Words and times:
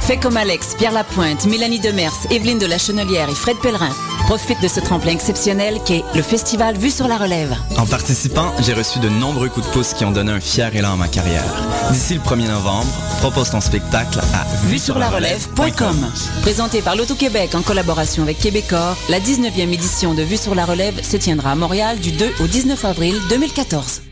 Fais 0.00 0.16
comme 0.16 0.36
Alex, 0.36 0.74
Pierre 0.76 0.92
Lapointe, 0.92 1.46
Mélanie 1.46 1.78
Demers, 1.78 2.12
Evelyne 2.30 2.58
de 2.58 2.66
la 2.66 2.78
Chenelière 2.78 3.28
et 3.28 3.34
Fred 3.34 3.56
Pellerin. 3.62 3.94
Profite 4.26 4.60
de 4.60 4.66
ce 4.66 4.80
tremplin 4.80 5.12
exceptionnel 5.12 5.78
qu'est 5.86 6.02
le 6.14 6.22
festival 6.22 6.76
Vue 6.76 6.90
sur 6.90 7.06
la 7.06 7.16
Relève. 7.16 7.54
En 7.78 7.86
participant, 7.86 8.52
j'ai 8.60 8.72
reçu 8.72 8.98
de 8.98 9.08
nombreux 9.08 9.48
coups 9.48 9.66
de 9.66 9.72
pouce 9.72 9.94
qui 9.94 10.04
ont 10.04 10.10
donné 10.10 10.32
un 10.32 10.40
fier 10.40 10.74
élan 10.74 10.94
à 10.94 10.96
ma 10.96 11.08
carrière. 11.08 11.44
D'ici 11.92 12.14
le 12.14 12.20
1er 12.20 12.48
novembre, 12.48 12.90
propose 13.18 13.50
ton 13.50 13.60
spectacle 13.60 14.18
à 14.18 14.66
vue 14.66 14.78
sur 14.78 14.98
la 14.98 15.10
relève.com. 15.10 16.10
Présenté 16.42 16.82
par 16.82 16.96
l'Auto-Québec 16.96 17.54
en 17.54 17.62
collaboration 17.62 18.24
avec 18.24 18.38
Québecor, 18.38 18.96
la 19.08 19.20
19e 19.20 19.72
édition 19.72 20.14
de 20.14 20.22
Vue 20.22 20.38
sur 20.38 20.54
la 20.54 20.64
Relève 20.64 21.02
se 21.04 21.16
tiendra 21.16 21.52
à 21.52 21.54
Montréal 21.54 21.98
du 21.98 22.10
2 22.10 22.32
au 22.40 22.46
19 22.46 22.84
avril 22.84 23.14
2014. 23.28 24.11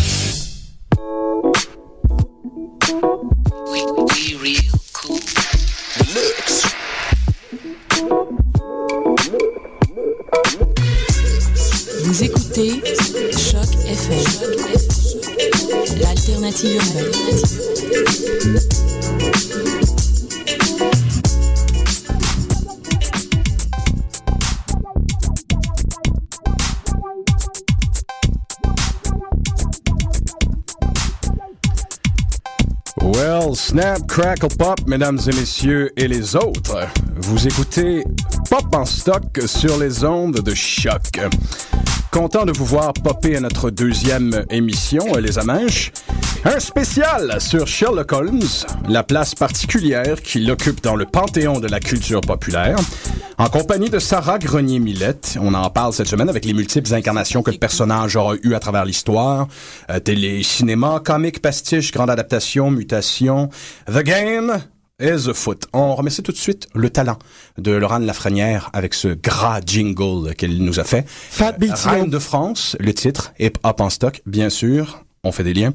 Well, 16.63 16.69
snap, 33.55 34.07
crackle, 34.07 34.47
pop, 34.55 34.81
mesdames 34.85 35.17
et 35.25 35.35
messieurs 35.35 35.91
et 35.97 36.07
les 36.07 36.35
autres. 36.35 36.77
Vous 37.15 37.47
écoutez 37.47 38.03
Pop 38.51 38.75
en 38.75 38.85
stock 38.85 39.41
sur 39.47 39.79
les 39.79 40.03
ondes 40.03 40.41
de 40.41 40.53
choc. 40.53 41.19
Content 42.11 42.45
de 42.45 42.51
vous 42.51 42.65
voir 42.65 42.93
popper 42.93 43.37
à 43.37 43.39
notre 43.39 43.71
deuxième 43.71 44.45
émission, 44.51 45.15
Les 45.15 45.39
Amanches. 45.39 45.91
Un 46.43 46.59
spécial 46.59 47.39
sur 47.39 47.67
Sherlock 47.67 48.11
Holmes, 48.13 48.41
la 48.89 49.03
place 49.03 49.35
particulière 49.35 50.21
qu'il 50.23 50.49
occupe 50.49 50.81
dans 50.81 50.95
le 50.95 51.05
panthéon 51.05 51.59
de 51.59 51.67
la 51.67 51.79
culture 51.79 52.21
populaire. 52.21 52.77
En 53.37 53.47
compagnie 53.47 53.91
de 53.91 53.99
Sarah 53.99 54.39
Grenier-Millette, 54.39 55.37
on 55.39 55.53
en 55.53 55.69
parle 55.69 55.93
cette 55.93 56.07
semaine 56.07 56.29
avec 56.29 56.45
les 56.45 56.53
multiples 56.53 56.91
incarnations 56.95 57.43
que 57.43 57.51
le 57.51 57.59
personnage 57.59 58.15
aura 58.15 58.35
eu 58.41 58.55
à 58.55 58.59
travers 58.59 58.85
l'histoire. 58.85 59.47
Euh, 59.91 59.99
télé, 59.99 60.41
cinéma, 60.41 60.99
comique, 61.05 61.43
pastiche, 61.43 61.91
grande 61.91 62.09
adaptation, 62.09 62.71
mutation. 62.71 63.49
The 63.85 64.01
Game, 64.01 64.63
is 64.99 65.29
a 65.29 65.33
foot. 65.35 65.67
On 65.73 65.93
remercie 65.95 66.23
tout 66.23 66.31
de 66.31 66.37
suite 66.37 66.67
le 66.73 66.89
talent 66.89 67.19
de 67.59 67.71
Laurent 67.71 67.99
Lafrenière 67.99 68.69
avec 68.73 68.95
ce 68.95 69.09
gras 69.09 69.59
jingle 69.63 70.33
qu'elle 70.35 70.57
nous 70.57 70.79
a 70.79 70.83
fait. 70.83 71.05
Fat 71.07 71.53
Beat 71.53 71.77
Reine 71.77 72.09
de 72.09 72.19
France, 72.19 72.75
le 72.79 72.93
titre, 72.93 73.31
Hip 73.39 73.53
Hop 73.63 73.81
en 73.81 73.91
stock, 73.91 74.21
bien 74.25 74.49
sûr. 74.49 75.03
On 75.23 75.31
fait 75.31 75.43
des 75.43 75.53
liens. 75.53 75.71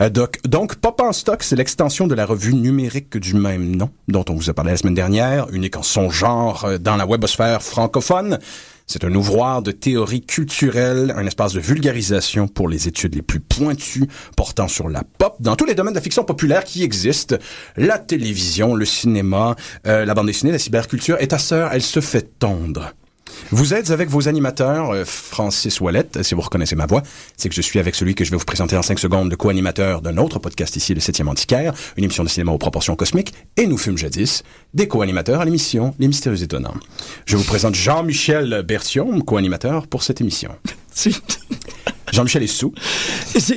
Euh, 0.00 0.10
donc, 0.44 0.74
Pop 0.76 1.00
en 1.00 1.12
stock, 1.12 1.44
c'est 1.44 1.54
l'extension 1.54 2.08
de 2.08 2.16
la 2.16 2.26
revue 2.26 2.52
numérique 2.52 3.16
du 3.16 3.34
même 3.34 3.76
nom, 3.76 3.90
dont 4.08 4.24
on 4.28 4.34
vous 4.34 4.50
a 4.50 4.54
parlé 4.54 4.72
la 4.72 4.76
semaine 4.76 4.94
dernière, 4.94 5.48
unique 5.50 5.76
en 5.76 5.84
son 5.84 6.10
genre 6.10 6.64
euh, 6.64 6.78
dans 6.78 6.96
la 6.96 7.06
webosphère 7.06 7.62
francophone. 7.62 8.40
C'est 8.88 9.04
un 9.04 9.14
ouvroir 9.14 9.62
de 9.62 9.70
théorie 9.70 10.22
culturelle, 10.22 11.14
un 11.16 11.26
espace 11.26 11.52
de 11.52 11.60
vulgarisation 11.60 12.48
pour 12.48 12.68
les 12.68 12.88
études 12.88 13.14
les 13.14 13.22
plus 13.22 13.38
pointues 13.38 14.08
portant 14.36 14.66
sur 14.66 14.88
la 14.88 15.04
pop 15.04 15.36
dans 15.38 15.54
tous 15.54 15.66
les 15.66 15.74
domaines 15.76 15.92
de 15.92 15.98
la 15.98 16.02
fiction 16.02 16.24
populaire 16.24 16.64
qui 16.64 16.82
existent. 16.82 17.36
La 17.76 17.98
télévision, 17.98 18.74
le 18.74 18.84
cinéma, 18.84 19.54
euh, 19.86 20.06
la 20.06 20.14
bande 20.14 20.26
dessinée, 20.26 20.50
la 20.50 20.58
cyberculture. 20.58 21.18
Et 21.20 21.28
ta 21.28 21.38
sœur, 21.38 21.70
elle 21.72 21.82
se 21.82 22.00
fait 22.00 22.38
tondre. 22.40 22.94
Vous 23.50 23.74
êtes 23.74 23.90
avec 23.90 24.08
vos 24.08 24.28
animateurs, 24.28 24.90
euh, 24.90 25.04
Francis 25.04 25.80
Wallette, 25.80 26.22
si 26.22 26.34
vous 26.34 26.40
reconnaissez 26.40 26.76
ma 26.76 26.86
voix, 26.86 27.02
c'est 27.36 27.48
que 27.48 27.54
je 27.54 27.60
suis 27.60 27.78
avec 27.78 27.94
celui 27.94 28.14
que 28.14 28.24
je 28.24 28.30
vais 28.30 28.36
vous 28.36 28.44
présenter 28.44 28.76
en 28.76 28.82
cinq 28.82 28.98
secondes, 28.98 29.30
le 29.30 29.36
co-animateur 29.36 30.02
d'un 30.02 30.16
autre 30.18 30.38
podcast 30.38 30.76
ici, 30.76 30.94
le 30.94 31.00
7e 31.00 31.28
Antiquaire, 31.28 31.72
une 31.96 32.04
émission 32.04 32.24
de 32.24 32.28
cinéma 32.28 32.52
aux 32.52 32.58
proportions 32.58 32.96
cosmiques, 32.96 33.32
et 33.56 33.66
nous 33.66 33.78
fûmes 33.78 33.98
jadis 33.98 34.42
des 34.74 34.88
co-animateurs 34.88 35.40
à 35.40 35.44
l'émission 35.44 35.94
Les 35.98 36.08
Mystérieux 36.08 36.42
Étonnants. 36.42 36.74
Je 37.26 37.36
vous 37.36 37.44
présente 37.44 37.74
Jean-Michel 37.74 38.62
Bertium, 38.66 39.22
co-animateur 39.22 39.86
pour 39.86 40.02
cette 40.02 40.20
émission. 40.20 40.50
Jean-Michel 42.12 42.42
est 42.42 42.46
sous. 42.46 42.72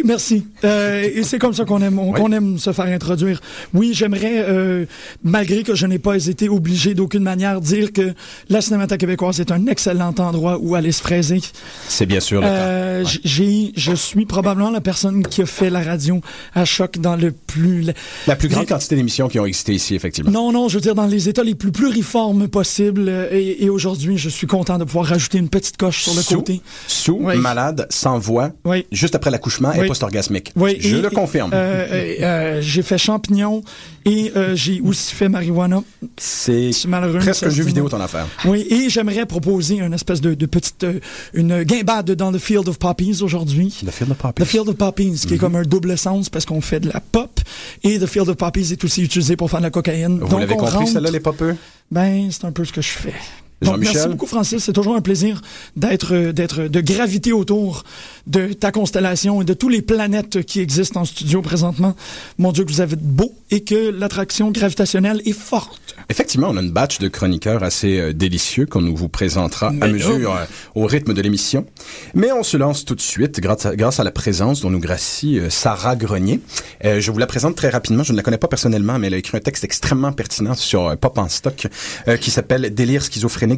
Merci. 0.06 0.46
Euh, 0.64 1.08
et 1.14 1.24
c'est 1.24 1.40
comme 1.40 1.54
ça 1.54 1.66
qu'on 1.66 1.82
aime, 1.82 2.00
on, 2.00 2.12
qu'on 2.14 2.32
aime 2.32 2.58
se 2.58 2.72
faire 2.74 2.86
introduire. 2.86 3.40
Oui, 3.74 3.92
j'aimerais, 3.94 4.44
euh, 4.48 4.86
malgré 5.24 5.64
que 5.64 5.76
je 5.76 5.86
n'ai 5.88 6.00
pas 6.00 6.16
été 6.28 6.50
obligé 6.50 6.94
d'aucune 6.94 7.24
manière, 7.24 7.62
dire 7.62 7.94
que 7.94 8.14
la 8.50 8.62
Cinémathèque 8.62 9.02
québécoise 9.02 9.40
est 9.40 9.52
un 9.52 9.68
excellent 9.68 10.14
endroit 10.18 10.58
où 10.62 10.76
aller 10.76 10.92
se 10.92 11.02
fraiser. 11.02 11.42
C'est 11.88 12.06
bien 12.06 12.20
sûr 12.20 12.42
le 12.42 12.48
Euh. 12.48 13.04
Ouais. 13.04 13.10
j'ai, 13.24 13.72
je 13.76 13.94
suis 13.94 14.26
probablement 14.26 14.70
la 14.72 14.82
personne 14.82 15.24
qui 15.26 15.42
a 15.42 15.46
fait 15.46 15.70
la 15.70 15.82
radio 15.82 16.22
à 16.54 16.66
choc 16.66 16.98
dans 17.00 17.16
le 17.16 17.32
plus... 17.32 17.86
La 18.28 18.36
plus 18.36 18.48
grande 18.50 18.68
quantité 18.68 18.96
d'émissions 18.96 19.28
qui 19.28 19.40
ont 19.40 19.46
existé 19.46 19.74
ici, 19.74 19.96
effectivement. 19.96 20.32
Non, 20.32 20.52
non, 20.52 20.68
je 20.68 20.76
veux 20.76 20.82
dire 20.82 20.96
dans 20.96 21.06
les 21.08 21.30
états 21.30 21.44
les 21.44 21.56
plus 21.56 21.72
pluriformes 21.72 22.48
possibles. 22.48 23.08
euh, 23.08 23.28
Et, 23.32 23.64
et 23.66 23.70
aujourd'hui, 23.70 24.18
je 24.18 24.30
suis 24.30 24.48
content 24.48 24.78
de 24.78 24.84
pouvoir 24.84 25.06
rajouter 25.08 25.38
une 25.38 25.50
petite 25.50 25.78
coche 25.78 26.04
sur 26.04 26.14
le 26.14 26.22
Sous, 26.22 26.36
côté. 26.36 26.62
Sous, 26.88 27.18
Oui. 27.22 27.38
malade, 27.38 27.88
sans 27.90 28.20
voix, 28.20 28.41
Oui. 28.66 28.86
juste 28.92 29.16
après 29.16 29.30
l'accouchement 29.32 29.72
et 29.74 29.82
Oui. 29.82 29.88
post-orgasmique. 29.88 30.52
Oui, 30.56 30.78
Je 30.80 30.98
et- 30.98 31.02
le 31.02 31.10
confirme. 31.10 31.52
euh, 31.54 31.88
euh, 31.92 32.16
euh, 32.22 32.62
j'ai 32.62 32.82
fait 32.82 32.98
champignon 32.98 33.64
et 34.06 34.32
j'ai 34.54 34.82
aussi 34.82 35.14
fait 35.16 35.30
marijuana. 35.30 35.84
C'est 36.18 36.72
presque 37.20 37.44
un 37.44 37.50
jeu 37.50 37.64
vidéo 37.64 37.88
ton 37.90 38.00
affaire. 38.02 38.28
Oui, 38.46 38.66
et 38.70 38.90
j'aimerais 38.90 39.26
proposer 39.26 39.76
une 39.80 39.94
espèce 39.94 40.22
de, 40.22 40.34
de 40.34 40.46
petite 40.46 40.86
une 41.34 41.64
guimbade 41.64 42.12
dans 42.12 42.32
The 42.32 42.38
Field 42.40 42.68
of 42.68 42.78
Poppies 42.80 43.22
aujourd'hui. 43.22 43.74
The 43.86 43.92
Field 43.92 44.12
of 44.12 44.18
Poppies. 44.18 44.44
The 44.44 44.48
Field 44.48 44.70
of 44.70 44.76
Poppies, 44.76 45.10
Mhm. 45.12 45.18
qui 45.28 45.34
est 45.36 45.38
comme 45.38 45.56
un 45.56 45.64
double 45.64 45.98
sens 45.98 46.30
parce 46.30 46.46
qu'on 46.46 46.62
fait 46.62 46.80
de 46.80 46.90
la 46.92 47.00
pop 47.00 47.40
et 47.84 48.00
The 48.00 48.06
Field 48.08 48.30
of 48.30 48.38
Poppies 48.38 48.72
est 48.72 48.84
aussi 48.84 49.02
utilisé 49.04 49.36
pour 49.36 49.50
faire 49.50 49.60
de 49.60 49.66
la 49.66 49.72
cocaïne. 49.72 50.20
Vous 50.20 50.28
Donc, 50.28 50.40
l'avez 50.40 50.56
compris, 50.56 50.88
celle-là, 50.88 51.12
les 51.12 51.20
popeux? 51.20 51.56
Ben, 51.92 52.30
c'est 52.32 52.46
un 52.46 52.52
peu 52.52 52.64
ce 52.66 52.72
que 52.74 52.82
je 52.82 52.90
fais. 52.90 53.14
Donc, 53.62 53.78
merci 53.80 54.08
beaucoup, 54.08 54.26
Francis. 54.26 54.64
C'est 54.64 54.74
toujours 54.74 54.96
un 54.96 55.02
plaisir 55.02 55.42
d'être, 55.76 56.14
euh, 56.16 56.34
d'être, 56.34 56.64
de 56.64 56.82
graviter 56.82 57.32
autour 57.32 57.84
de 58.28 58.54
ta 58.54 58.72
constellation 58.72 59.42
et 59.42 59.46
de 59.46 59.54
tous 59.54 59.70
les 59.70 59.82
planètes 59.82 60.44
qui 60.44 60.60
existent 60.60 61.02
en 61.02 61.06
studio 61.06 61.42
présentement. 61.42 61.96
Mon 62.38 62.52
Dieu, 62.52 62.66
que 62.66 62.72
vous 62.72 62.82
avez 62.82 62.96
de 62.96 63.04
beau 63.04 63.34
et 63.50 63.64
que 63.64 63.90
l'attraction 63.92 64.52
gravitationnelle 64.52 65.22
est 65.26 65.38
forte. 65.38 65.96
Effectivement, 66.10 66.48
on 66.50 66.58
a 66.58 66.62
une 66.62 66.72
batch 66.72 67.00
de 67.00 67.08
chroniqueurs 67.08 67.64
assez 67.64 68.00
euh, 68.00 68.14
délicieux 68.14 68.66
qu'on 68.66 68.82
nous 68.82 68.96
vous 68.96 69.10
présentera 69.10 69.68
à 69.82 69.88
mesure 69.88 70.36
euh, 70.36 70.46
au 70.76 70.86
rythme 70.86 71.14
de 71.14 71.22
l'émission. 71.22 71.66
Mais 72.14 72.32
on 72.32 72.44
se 72.44 72.58
lance 72.58 72.86
tout 72.86 72.96
de 72.96 73.02
suite 73.02 73.40
grâce 73.40 73.66
à, 73.66 73.76
grâce 73.76 74.00
à 74.00 74.04
la 74.04 74.12
présence 74.12 74.62
dont 74.62 74.70
nous 74.70 74.80
gracie 74.80 75.40
euh, 75.40 75.50
Sarah 75.50 75.96
Grenier. 75.96 76.40
Euh, 76.86 77.00
je 77.00 77.12
vous 77.12 77.20
la 77.20 77.28
présente 77.28 77.56
très 77.56 77.70
rapidement. 77.70 78.04
Je 78.04 78.12
ne 78.12 78.18
la 78.18 78.24
connais 78.24 78.38
pas 78.38 78.48
personnellement, 78.48 78.98
mais 78.98 79.08
elle 79.08 79.14
a 79.14 79.18
écrit 79.18 79.38
un 79.38 79.42
texte 79.42 79.64
extrêmement 79.64 80.12
pertinent 80.12 80.56
sur 80.56 80.88
euh, 80.88 80.96
Pop 80.96 81.18
en 81.18 81.30
stock 81.30 81.68
euh, 82.08 82.18
qui 82.18 82.32
s'appelle 82.32 82.74
Délire 82.74 83.04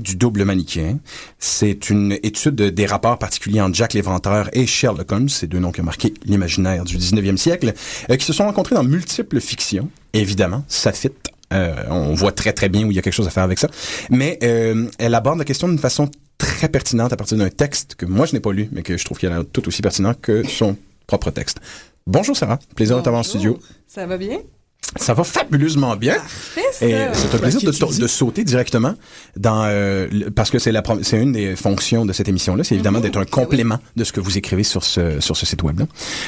du 0.01 0.15
double 0.15 0.43
manichéen. 0.45 0.99
C'est 1.39 1.89
une 1.89 2.17
étude 2.23 2.55
des 2.55 2.85
rapports 2.85 3.17
particuliers 3.17 3.61
entre 3.61 3.75
Jack 3.75 3.93
l'Éventreur 3.93 4.49
et 4.53 4.65
Sherlock 4.65 5.11
Holmes, 5.11 5.29
ces 5.29 5.47
deux 5.47 5.59
noms 5.59 5.71
qui 5.71 5.81
ont 5.81 5.85
marqué 5.85 6.13
l'imaginaire 6.25 6.83
du 6.83 6.97
19e 6.97 7.37
siècle, 7.37 7.73
euh, 8.09 8.15
qui 8.15 8.25
se 8.25 8.33
sont 8.33 8.45
rencontrés 8.45 8.75
dans 8.75 8.83
multiples 8.83 9.39
fictions. 9.39 9.89
Évidemment, 10.13 10.63
ça 10.67 10.91
fit. 10.91 11.11
Euh, 11.53 11.75
on 11.89 12.13
voit 12.13 12.31
très 12.31 12.53
très 12.53 12.69
bien 12.69 12.85
où 12.85 12.91
il 12.91 12.95
y 12.95 12.99
a 12.99 13.01
quelque 13.01 13.13
chose 13.13 13.27
à 13.27 13.31
faire 13.31 13.43
avec 13.43 13.59
ça. 13.59 13.69
Mais 14.09 14.39
euh, 14.43 14.87
elle 14.97 15.13
aborde 15.13 15.37
la 15.37 15.45
question 15.45 15.67
d'une 15.67 15.79
façon 15.79 16.09
très 16.37 16.67
pertinente 16.67 17.13
à 17.13 17.17
partir 17.17 17.37
d'un 17.37 17.49
texte 17.49 17.95
que 17.95 18.05
moi 18.05 18.25
je 18.25 18.33
n'ai 18.33 18.39
pas 18.39 18.51
lu, 18.51 18.69
mais 18.71 18.81
que 18.81 18.97
je 18.97 19.05
trouve 19.05 19.17
qu'il 19.17 19.29
est 19.29 19.43
tout 19.51 19.67
aussi 19.67 19.81
pertinent 19.81 20.13
que 20.19 20.47
son 20.47 20.75
propre 21.07 21.31
texte. 21.31 21.59
Bonjour 22.07 22.35
Sarah, 22.35 22.59
plaisir 22.75 22.97
de 22.97 23.01
t'avoir 23.01 23.21
en 23.21 23.23
studio. 23.23 23.59
Ça 23.87 24.05
va 24.05 24.17
bien? 24.17 24.39
Ça 24.95 25.13
va 25.13 25.23
fabuleusement 25.23 25.95
bien. 25.95 26.13
Parfait, 26.15 26.61
ça. 26.71 26.85
Et 26.85 26.91
c'est 27.13 27.35
un 27.35 27.39
plaisir 27.39 27.61
de, 27.71 28.07
sauter 28.07 28.43
directement 28.43 28.93
dans 29.35 29.63
euh, 29.65 30.07
le- 30.11 30.29
parce 30.29 30.51
que 30.51 30.59
c'est 30.59 30.71
la 30.71 30.81
prom- 30.81 31.01
c'est 31.03 31.19
une 31.19 31.31
des 31.31 31.55
fonctions 31.55 32.05
de 32.05 32.13
cette 32.13 32.27
émission-là, 32.27 32.63
c'est 32.63 32.75
évidemment 32.75 32.99
d'être 32.99 33.17
un 33.17 33.25
complément 33.25 33.79
de 33.95 34.03
ce 34.03 34.11
que 34.11 34.19
vous 34.19 34.37
écrivez 34.37 34.63
sur 34.63 34.83
ce 34.83 35.19
sur 35.19 35.35
ce 35.35 35.45
site 35.45 35.63
web-là. 35.63 35.85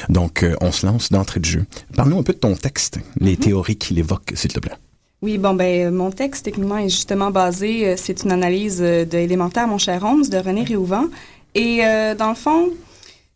Donc, 0.10 0.42
euh, 0.44 0.56
on 0.62 0.72
se 0.72 0.86
lance 0.86 1.12
d'entrée 1.12 1.40
de 1.40 1.46
jeu. 1.46 1.66
Parle-nous 1.96 2.18
un 2.19 2.24
peu 2.24 2.34
de 2.34 2.40
ton 2.40 2.56
texte, 2.56 3.00
les 3.19 3.38
théories 3.38 3.75
qu'il 3.78 4.00
évoque, 4.00 4.31
s'il 4.34 4.52
te 4.52 4.60
plaît. 4.60 4.74
Oui, 5.22 5.38
bon, 5.38 5.54
ben, 5.54 5.92
mon 5.94 6.12
texte, 6.12 6.46
techniquement, 6.46 6.78
est 6.78 6.90
justement 6.90 7.31
basé, 7.31 7.88
euh, 7.90 7.96
c'est 7.98 8.24
une 8.24 8.31
analyse 8.31 8.80
euh, 8.81 9.06
de 9.06 9.18
Élémentaire, 9.18 9.68
mon 9.68 9.78
cher 9.78 10.04
Holmes, 10.04 10.28
de 10.28 10.38
René 10.38 10.63
Réouvent. 10.63 11.10
Et 11.54 11.78
dans 12.18 12.30
le 12.30 12.36
fond, 12.36 12.69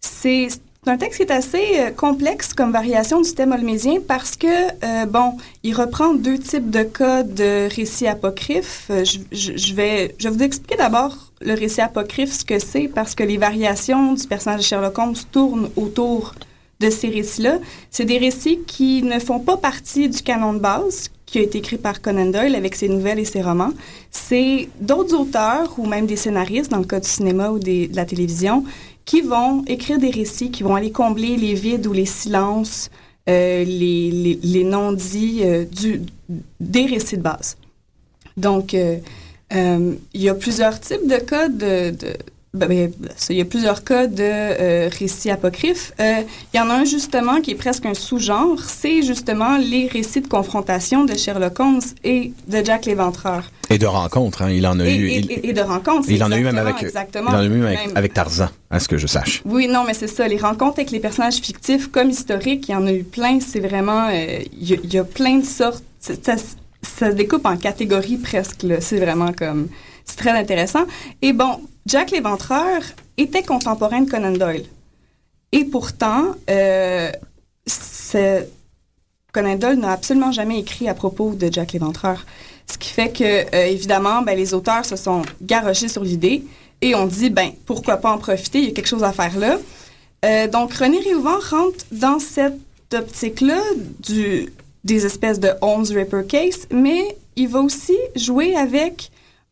c'est 0.02 0.50
un 0.88 0.98
texte 0.98 1.18
qui 1.18 1.24
est 1.24 1.32
assez 1.32 1.94
complexe 1.96 2.54
comme 2.54 2.72
variation 2.72 3.22
du 3.22 3.32
thème 3.34 3.52
holmésien 3.52 4.00
parce 4.08 4.36
que, 4.36 5.06
bon, 5.06 5.34
il 5.64 5.76
reprend 5.76 6.14
deux 6.14 6.40
types 6.40 6.72
de 6.72 6.84
cas 6.84 7.24
de 7.24 7.68
récits 7.76 8.08
apocryphes. 8.08 8.90
Je, 8.90 9.20
je, 9.32 9.74
vais, 9.76 10.16
je 10.18 10.30
vais 10.30 10.36
vous 10.36 10.44
expliquer 10.44 10.78
d'abord 10.78 11.16
le 11.42 11.54
récit 11.54 11.82
apocryphe, 11.82 12.34
ce 12.34 12.44
que 12.44 12.60
c'est, 12.60 12.88
parce 12.88 13.14
que 13.14 13.24
les 13.24 13.38
variations 13.38 14.14
du 14.14 14.26
personnage 14.26 14.62
de 14.62 14.66
Sherlock 14.66 14.98
Holmes 14.98 15.16
tournent 15.32 15.70
autour 15.76 16.34
de 16.80 16.90
ces 16.90 17.10
récits-là. 17.10 17.60
C'est 17.92 18.06
des 18.06 18.18
récits 18.18 18.60
qui 18.66 19.04
ne 19.04 19.20
font 19.20 19.40
pas 19.40 19.58
partie 19.58 20.10
du 20.10 20.22
canon 20.22 20.54
de 20.54 20.60
base, 20.60 21.12
qui 21.26 21.38
a 21.38 21.42
été 21.42 21.60
écrit 21.60 21.78
par 21.78 22.02
Conan 22.02 22.26
Doyle 22.32 22.56
avec 22.56 22.74
ses 22.74 22.90
nouvelles 22.90 23.20
et 23.20 23.26
ses 23.26 23.42
romans. 23.42 23.72
C'est 24.10 24.70
d'autres 24.80 25.16
auteurs 25.16 25.76
ou 25.78 25.86
même 25.86 26.08
des 26.08 26.16
scénaristes, 26.16 26.72
dans 26.72 26.80
le 26.80 26.86
cas 26.86 27.00
du 27.00 27.08
cinéma 27.08 27.52
ou 27.52 27.60
de 27.60 27.94
la 27.94 28.06
télévision, 28.06 28.64
qui 29.10 29.22
vont 29.22 29.64
écrire 29.66 29.98
des 29.98 30.12
récits, 30.12 30.52
qui 30.52 30.62
vont 30.62 30.76
aller 30.76 30.92
combler 30.92 31.36
les 31.36 31.56
vides 31.56 31.88
ou 31.88 31.94
les 31.94 32.06
silences, 32.06 32.92
euh, 33.28 33.64
les, 33.64 34.64
non-dits 34.64 35.42
euh, 35.44 35.66
des 36.60 36.86
récits 36.86 37.18
de 37.18 37.24
base. 37.24 37.58
Donc, 38.38 38.76
euh, 38.76 39.00
il 39.52 40.22
y 40.22 40.30
a 40.30 40.36
plusieurs 40.36 40.80
types 40.80 41.08
de 41.08 41.18
cas 41.18 41.50
de 41.50 41.92
ben, 42.54 42.92
il 43.30 43.36
y 43.36 43.42
a 43.42 43.46
plusieurs 43.46 43.84
cas 43.84 44.08
de 44.08 44.24
euh, 44.24 44.90
récits 44.98 45.30
apocryphes. 45.30 45.94
Euh, 46.00 46.22
il 46.52 46.58
y 46.58 46.60
en 46.60 46.70
a 46.72 46.74
un 46.74 46.84
justement 46.84 47.42
qui 47.42 47.52
est 47.52 47.56
presque 47.56 47.86
un 47.86 47.94
sous-genre, 47.94 48.60
c'est 48.64 49.04
justement 49.04 49.58
les 49.58 49.88
récits 49.88 50.22
de 50.22 50.28
confrontation 50.28 51.06
de 51.06 51.16
Sherlock 51.16 51.60
Holmes 51.60 51.82
et 52.04 52.34
de 52.48 52.66
Jack 52.66 52.88
l'Éventreur. 52.88 53.44
Et 53.70 53.78
de 53.78 53.86
rencontres, 53.86 54.42
hein. 54.42 54.50
il 54.50 54.66
en 54.66 54.80
a 54.80 54.90
eu. 54.90 55.10
Et, 55.10 55.54
de 55.54 55.62
rencontres. 55.62 56.10
Il 56.10 56.24
en 56.24 56.32
a 56.32 56.40
eu 56.40 56.44
même 56.44 56.58
avec. 56.58 56.82
Exactement. 56.82 57.30
Il 57.30 57.36
en 57.36 57.40
a 57.40 57.46
eu 57.46 57.66
avec, 57.66 57.80
avec, 57.94 58.14
Tarzan, 58.16 58.50
à 58.72 58.80
ce 58.80 58.88
que 58.88 58.98
je 58.98 59.06
sache. 59.06 59.44
Oui, 59.46 59.68
non, 59.68 59.84
mais 59.86 59.94
c'est 59.94 60.08
ça. 60.08 60.28
Les 60.28 60.38
rencontres 60.38 60.80
avec 60.80 60.90
les 60.90 61.00
personnages 61.00 61.36
fictifs 61.36 61.92
comme 61.92 62.10
historiques, 62.10 62.68
il 62.68 62.72
y 62.72 62.76
en 62.76 62.88
a 62.88 62.92
eu 62.92 63.04
plein. 63.04 63.40
C'est 63.42 63.60
vraiment, 63.60 64.08
euh, 64.12 64.40
il, 64.60 64.92
y 64.92 64.98
a, 64.98 65.04
plein 65.04 65.38
de 65.38 65.46
sortes. 65.46 65.84
Ça, 66.00 66.14
ça, 66.24 66.36
se 66.82 67.06
découpe 67.14 67.46
en 67.46 67.58
catégories 67.58 68.18
presque. 68.18 68.66
C'est 68.80 69.00
vraiment 69.00 69.34
comme, 69.34 69.68
c'est 70.04 70.18
très 70.18 70.32
intéressant. 70.32 70.86
Et 71.22 71.34
bon, 71.34 71.60
Jack 71.90 72.12
l'Éventreur 72.12 72.84
était 73.18 73.42
contemporain 73.42 74.02
de 74.02 74.10
Conan 74.12 74.34
Doyle. 74.34 74.66
Et 75.52 75.66
pourtant, 75.66 76.36
euh, 76.48 77.12
Conan 79.32 79.56
Doyle 79.56 79.80
n'a 79.80 79.94
absolument 79.94 80.32
jamais 80.32 80.60
écrit 80.60 80.88
à 80.88 80.94
propos 80.94 81.34
de 81.34 81.52
Jack 81.52 81.74
l'Éventreur. 81.74 82.28
Ce 82.68 82.78
qui 82.78 82.90
fait 82.90 83.12
que, 83.12 83.24
euh, 83.24 83.66
évidemment, 83.66 84.22
ben, 84.22 84.38
les 84.38 84.54
auteurs 84.54 84.86
se 84.86 84.96
sont 84.96 85.24
garochés 85.42 85.88
sur 85.88 86.04
l'idée 86.04 86.44
et 86.82 86.94
ont 86.94 87.08
dit, 87.08 87.32
ben, 87.32 87.54
pourquoi 87.66 87.98
pas 87.98 88.12
en 88.12 88.20
profiter, 88.20 88.60
il 88.60 88.66
y 88.66 88.70
a 88.70 88.74
quelque 88.74 88.88
chose 88.88 89.04
à 89.04 89.12
faire 89.12 89.36
là. 89.40 89.58
Euh, 90.26 90.48
donc, 90.48 90.72
René 90.74 91.00
Riouvant 91.00 91.40
rentre 91.40 91.86
dans 91.92 92.20
cette 92.20 92.60
optique-là 92.94 93.62
des 94.84 95.06
espèces 95.08 95.40
de 95.40 95.50
Holmes 95.62 95.88
Ripper 95.90 96.22
Case, 96.28 96.68
mais 96.72 97.18
il 97.36 97.48
va 97.48 97.62
aussi 97.62 97.98
jouer 98.16 98.56
avec 98.56 99.10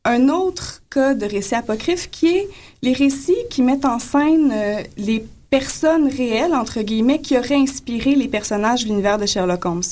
un 0.08 0.30
autre 0.30 0.82
cas 0.90 1.14
de 1.14 1.26
récit 1.26 1.56
apocryphe 1.56 2.10
qui 2.10 2.28
est 2.28 2.48
les 2.82 2.94
récits 2.94 3.36
qui 3.50 3.62
mettent 3.62 3.86
en 3.86 4.00
scène 4.00 4.52
euh, 4.54 4.82
les 4.98 5.26
personnes 5.50 6.10
réelles, 6.10 6.54
entre 6.54 6.82
guillemets, 6.82 7.20
qui 7.20 7.38
auraient 7.38 7.56
inspiré 7.56 8.16
les 8.16 8.28
personnages 8.28 8.84
de 8.84 8.90
l'univers 8.90 9.18
de 9.18 9.26
Sherlock 9.26 9.66
Holmes. 9.66 9.84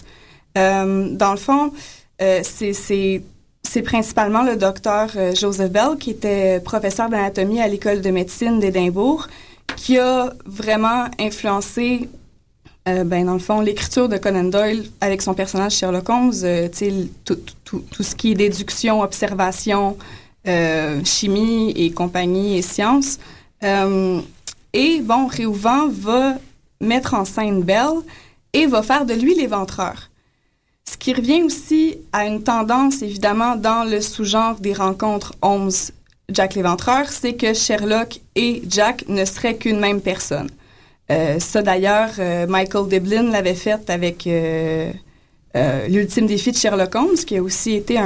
Euh, 0.57 1.09
dans 1.11 1.31
le 1.31 1.37
fond, 1.37 1.71
euh, 2.21 2.41
c'est 2.43 3.81
principalement 3.83 4.43
le 4.43 4.55
docteur 4.55 5.09
Joseph 5.33 5.71
Bell, 5.71 5.97
qui 5.99 6.11
était 6.11 6.61
professeur 6.61 7.09
d'anatomie 7.09 7.61
à 7.61 7.67
l'école 7.67 8.01
de 8.01 8.09
médecine 8.09 8.59
d'Édimbourg, 8.59 9.27
qui 9.75 9.97
a 9.97 10.33
vraiment 10.45 11.05
influencé 11.19 12.09
ben, 12.85 13.25
dans 13.25 13.33
le 13.33 13.39
fond, 13.39 13.61
l'écriture 13.61 14.07
de 14.07 14.17
Conan 14.17 14.43
Doyle 14.45 14.85
avec 15.01 15.21
son 15.23 15.33
personnage 15.33 15.73
Sherlock 15.73 16.07
Holmes, 16.07 16.69
tout, 17.25 17.39
tout, 17.65 17.83
tout, 17.91 18.03
ce 18.03 18.15
qui 18.15 18.31
est 18.31 18.35
déduction, 18.35 19.01
observation, 19.01 19.97
euh, 20.47 21.03
chimie 21.03 21.71
et 21.75 21.91
compagnie 21.91 22.57
et 22.57 22.61
sciences. 22.61 23.19
et 23.61 25.01
bon, 25.01 25.27
Réouvent 25.27 25.91
va 25.91 26.35
mettre 26.79 27.13
en 27.13 27.25
scène 27.25 27.63
Bell 27.63 28.01
et 28.53 28.67
va 28.67 28.81
faire 28.83 29.05
de 29.05 29.13
lui 29.13 29.35
l'éventreur. 29.35 30.09
Ce 30.89 30.97
qui 30.97 31.13
revient 31.13 31.43
aussi 31.43 31.97
à 32.13 32.25
une 32.25 32.43
tendance, 32.43 33.01
évidemment, 33.01 33.55
dans 33.55 33.83
le 33.89 34.01
sous-genre 34.01 34.59
des 34.59 34.73
rencontres 34.73 35.33
Holmes-Jack 35.41 36.55
l'éventreur, 36.55 37.09
c'est 37.09 37.33
que 37.33 37.53
Sherlock 37.53 38.19
et 38.35 38.61
Jack 38.69 39.07
ne 39.07 39.25
seraient 39.25 39.57
qu'une 39.57 39.79
même 39.79 39.99
personne. 39.99 40.49
Euh, 41.11 41.39
ça, 41.39 41.61
d'ailleurs, 41.61 42.11
euh, 42.19 42.47
Michael 42.47 42.87
Diblin 42.87 43.31
l'avait 43.31 43.55
fait 43.55 43.89
avec 43.89 44.25
euh, 44.27 44.91
l'ultime 45.87 46.27
défi 46.27 46.51
de 46.51 46.57
Sherlock 46.57 46.95
Holmes, 46.95 47.15
qui 47.15 47.37
a 47.37 47.43
aussi 47.43 47.73
été 47.73 47.99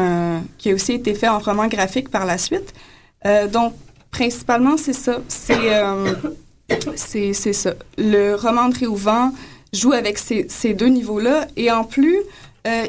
qui 0.58 0.72
a 0.72 0.74
aussi 0.74 0.94
été 0.94 1.14
fait 1.14 1.28
en 1.28 1.40
roman 1.40 1.68
graphique 1.68 2.10
par 2.10 2.26
la 2.26 2.38
suite. 2.38 2.74
donc, 3.52 3.74
principalement, 4.12 4.78
c'est 4.78 4.94
ça. 4.94 5.20
C'est, 5.28 7.34
c'est, 7.34 7.54
ça. 7.54 7.74
Le 7.98 8.36
roman 8.36 8.70
de 8.70 8.78
Réouvent 8.78 9.32
joue 9.74 9.94
avec 9.94 10.20
ces, 10.20 10.46
ces 10.48 10.74
deux 10.74 10.88
niveaux-là, 10.88 11.48
et 11.56 11.72
en 11.72 11.84
plus, 11.84 12.20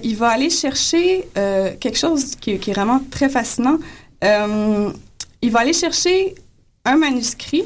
il 0.03 0.17
va 0.17 0.29
aller 0.29 0.51
chercher 0.51 1.27
quelque 1.35 1.99
chose 1.99 2.37
qui, 2.37 2.53
est 2.53 2.73
vraiment 2.73 3.01
très 3.11 3.31
fascinant. 3.31 3.79
il 4.23 5.51
va 5.51 5.61
aller 5.61 5.73
chercher 5.73 6.35
un 6.85 6.97
manuscrit 6.97 7.65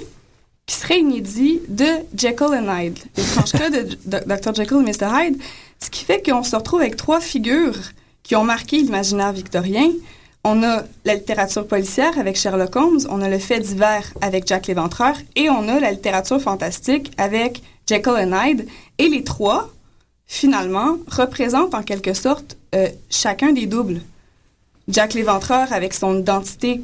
qui 0.66 0.76
serait 0.76 1.00
inédit 1.00 1.60
de 1.68 1.84
Jekyll 2.16 2.46
and 2.46 2.74
Hyde, 2.74 2.98
l'étrange 3.16 3.52
cas 3.52 3.70
de 3.70 3.86
Dr. 4.06 4.54
Jekyll 4.54 4.78
et 4.78 4.92
Mr. 4.92 5.08
Hyde, 5.12 5.36
ce 5.84 5.90
qui 5.90 6.04
fait 6.04 6.22
qu'on 6.24 6.42
se 6.42 6.56
retrouve 6.56 6.80
avec 6.80 6.96
trois 6.96 7.20
figures 7.20 7.78
qui 8.22 8.36
ont 8.36 8.44
marqué 8.44 8.78
l'imaginaire 8.78 9.32
victorien. 9.32 9.90
On 10.42 10.62
a 10.62 10.84
la 11.04 11.14
littérature 11.14 11.66
policière 11.66 12.18
avec 12.18 12.36
Sherlock 12.36 12.74
Holmes, 12.76 13.00
on 13.10 13.20
a 13.20 13.28
le 13.28 13.38
fait 13.38 13.60
divers 13.60 14.12
avec 14.20 14.46
Jack 14.46 14.66
l'Éventreur 14.66 15.14
et 15.36 15.48
on 15.50 15.68
a 15.68 15.80
la 15.80 15.92
littérature 15.92 16.40
fantastique 16.40 17.12
avec 17.18 17.62
Jekyll 17.86 18.12
and 18.12 18.32
Hyde. 18.32 18.66
Et 18.98 19.08
les 19.08 19.24
trois, 19.24 19.70
finalement, 20.26 20.96
représentent 21.06 21.74
en 21.74 21.82
quelque 21.82 22.14
sorte 22.14 22.56
euh, 22.74 22.88
chacun 23.10 23.52
des 23.52 23.66
doubles. 23.66 24.00
Jack 24.88 25.14
l'Éventreur 25.14 25.72
avec 25.72 25.94
son 25.94 26.18
identité 26.18 26.82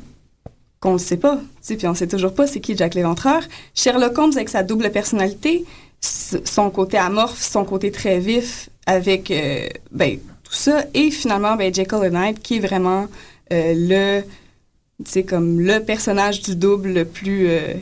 qu'on 0.81 0.95
ne 0.95 0.99
sait 0.99 1.19
pas. 1.19 1.39
Puis 1.67 1.87
on 1.87 1.91
ne 1.91 1.97
sait 1.97 2.09
toujours 2.09 2.35
pas 2.35 2.47
c'est 2.47 2.61
qui 2.61 2.77
Jack 2.77 2.95
l'Éventreur. 2.95 3.43
Sherlock 3.75 4.17
Holmes 4.17 4.33
avec 4.37 4.49
sa 4.49 4.63
double 4.63 4.91
personnalité, 4.91 5.67
son 6.01 6.71
côté 6.71 6.97
amorphe, 6.97 7.43
son 7.43 7.65
côté 7.65 7.91
très 7.93 8.19
vif, 8.21 8.70
avec 8.87 9.31
euh, 9.31 9.69
ben, 9.91 10.19
tout 10.43 10.53
ça. 10.53 10.85
Et 10.95 11.11
finalement, 11.11 11.57
ben, 11.57 11.73
Jekyll 11.73 12.11
Hyde, 12.13 12.41
qui 12.41 12.57
est 12.57 12.61
vraiment 12.61 13.09
euh, 13.53 13.75
le, 13.77 15.23
comme 15.23 15.61
le 15.61 15.81
personnage 15.81 16.43
du 16.43 16.57
double 16.57 16.93
le 16.93 17.05
plus 17.05 17.49
euh, 17.49 17.75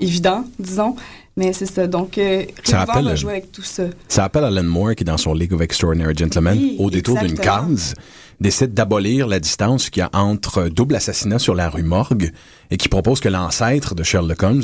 évident, 0.00 0.44
disons. 0.58 0.96
Mais 1.36 1.52
c'est 1.52 1.66
ça. 1.66 1.86
Donc, 1.86 2.16
euh, 2.16 2.44
ça 2.62 2.84
va 2.84 3.14
jouer 3.16 3.32
avec 3.32 3.50
tout 3.50 3.62
ça. 3.62 3.84
Ça 4.08 4.24
appelle 4.24 4.44
Alan 4.44 4.62
Moore, 4.62 4.94
qui 4.94 5.02
est 5.02 5.04
dans 5.04 5.16
son 5.16 5.34
League 5.34 5.52
of 5.52 5.60
Extraordinary 5.60 6.14
Gentlemen, 6.16 6.76
au 6.78 6.90
détour 6.90 7.18
d'une 7.18 7.38
case, 7.38 7.94
décide 8.40 8.74
d'abolir 8.74 9.26
la 9.26 9.40
distance 9.40 9.90
qu'il 9.90 10.00
y 10.00 10.02
a 10.02 10.10
entre 10.12 10.68
double 10.68 10.96
assassinat 10.96 11.38
sur 11.38 11.54
la 11.54 11.68
rue 11.68 11.82
Morgue 11.82 12.32
et 12.70 12.76
qui 12.76 12.88
propose 12.88 13.20
que 13.20 13.28
l'ancêtre 13.28 13.94
de 13.94 14.02
Sherlock 14.02 14.42
Holmes, 14.42 14.62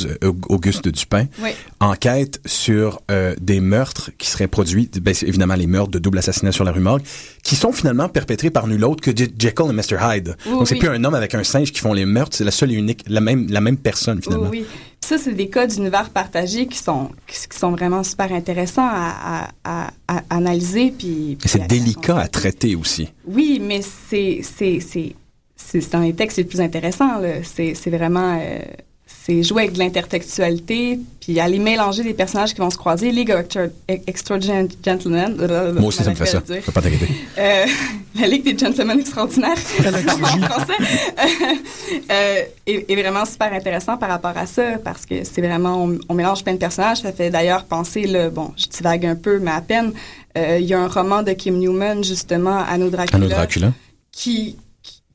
Auguste 0.49 0.89
Dupin, 0.89 1.27
enquête 1.81 2.41
sur 2.47 3.00
euh, 3.11 3.35
des 3.41 3.61
meurtres 3.61 4.11
qui 4.19 4.29
seraient 4.29 4.49
produits, 4.49 4.91
ben, 5.00 5.15
évidemment 5.23 5.55
les 5.55 5.67
meurtres 5.67 5.91
de 5.91 5.99
double 5.99 6.19
assassinat 6.19 6.53
sur 6.53 6.65
la 6.65 6.73
rue 6.73 6.81
Morgue, 6.81 7.03
qui 7.43 7.57
sont 7.57 7.73
finalement 7.73 8.09
perpétrés 8.09 8.50
par 8.50 8.67
nul 8.67 8.85
autre 8.85 9.03
que 9.03 9.11
Jekyll 9.11 9.67
et 9.71 9.73
Mr. 9.73 9.99
Hyde. 10.03 10.37
Donc 10.47 10.67
c'est 10.67 10.77
plus 10.77 10.89
un 10.89 11.05
homme 11.05 11.15
avec 11.15 11.35
un 11.35 11.45
singe 11.45 11.73
qui 11.73 11.81
font 11.81 11.93
les 11.93 12.07
meurtres, 12.07 12.37
c'est 12.37 12.45
la 12.45 12.50
seule 12.50 12.73
et 12.73 12.75
unique, 12.77 13.05
la 13.07 13.21
même, 13.21 13.49
la 13.50 13.61
même 13.61 13.77
personne 13.77 14.23
finalement. 14.23 14.49
Oui, 14.50 14.65
ça, 15.00 15.19
c'est 15.19 15.33
des 15.33 15.49
cas 15.49 15.66
d'univers 15.66 16.11
partagé 16.11 16.66
qui 16.66 16.78
sont, 16.78 17.11
qui 17.26 17.59
sont 17.59 17.73
vraiment 17.73 18.04
super 18.04 18.33
intéressants 18.33 18.88
à, 18.88 19.49
à, 19.64 19.90
à, 20.07 20.23
analyser. 20.30 20.92
Puis, 20.97 21.37
c'est 21.45 21.66
délicat 21.66 22.19
à 22.19 22.28
traiter 22.28 22.76
aussi. 22.76 23.09
Oui, 23.26 23.61
mais 23.61 23.80
c'est, 23.83 24.40
c'est, 24.42 24.78
c'est, 24.80 25.16
c'est 25.57 25.92
dans 25.92 26.00
les 26.00 26.14
textes 26.14 26.38
les 26.38 26.45
plus 26.45 26.61
intéressants. 26.61 27.21
C'est, 27.42 27.75
c'est 27.75 27.90
vraiment... 27.90 28.38
Euh, 28.40 28.61
c'est 29.25 29.43
jouer 29.43 29.65
avec 29.65 29.75
de 29.75 29.79
l'intertextualité, 29.79 30.99
puis 31.21 31.39
aller 31.41 31.59
mélanger 31.59 32.03
des 32.03 32.15
personnages 32.15 32.55
qui 32.55 32.61
vont 32.61 32.71
se 32.71 32.79
croiser. 32.79 33.11
League 33.11 33.31
of 33.31 33.45
Extra 33.89 34.39
Gentlemen. 34.41 35.37
Moi 35.75 35.89
aussi, 35.89 36.03
ça 36.03 36.11
me 36.11 36.15
fait 36.15 36.27
ça. 36.27 36.43
Je 36.49 36.61
peux 36.61 36.73
pas 36.73 36.81
t'inquiéter. 36.81 37.09
Euh, 37.39 37.67
la 38.21 38.27
Ligue 38.27 38.45
des 38.45 38.57
Gentlemen 38.57 38.99
Extraordinaires, 38.99 39.59
en 39.79 40.47
français, 40.47 40.73
euh, 42.11 42.43
est, 42.67 42.97
vraiment 42.97 43.25
super 43.27 43.53
intéressant 43.53 43.99
par 43.99 44.09
rapport 44.09 44.37
à 44.37 44.47
ça, 44.47 44.79
parce 44.83 45.05
que 45.05 45.23
c'est 45.25 45.43
vraiment, 45.43 45.89
on, 46.09 46.15
mélange 46.15 46.43
plein 46.43 46.55
de 46.55 46.59
personnages. 46.59 46.99
Ça 46.99 47.12
fait 47.12 47.31
d'ailleurs 47.31 47.65
penser, 47.65 48.07
le, 48.07 48.31
bon, 48.31 48.53
je 48.57 48.67
divague 48.69 49.05
un 49.05 49.17
peu, 49.17 49.39
mais 49.39 49.50
à 49.50 49.61
peine, 49.61 49.93
euh, 50.39 50.59
il 50.61 50.67
y 50.67 50.75
a 50.75 50.81
un 50.81 50.89
roman 50.89 51.23
de 51.23 51.33
Kim 51.33 51.59
Newman, 51.59 52.03
justement, 52.03 52.65
Anno 52.69 52.89
Dracula. 52.89 53.17
Anno 53.17 53.29
Dracula 53.29 53.73
qui, 54.12 54.57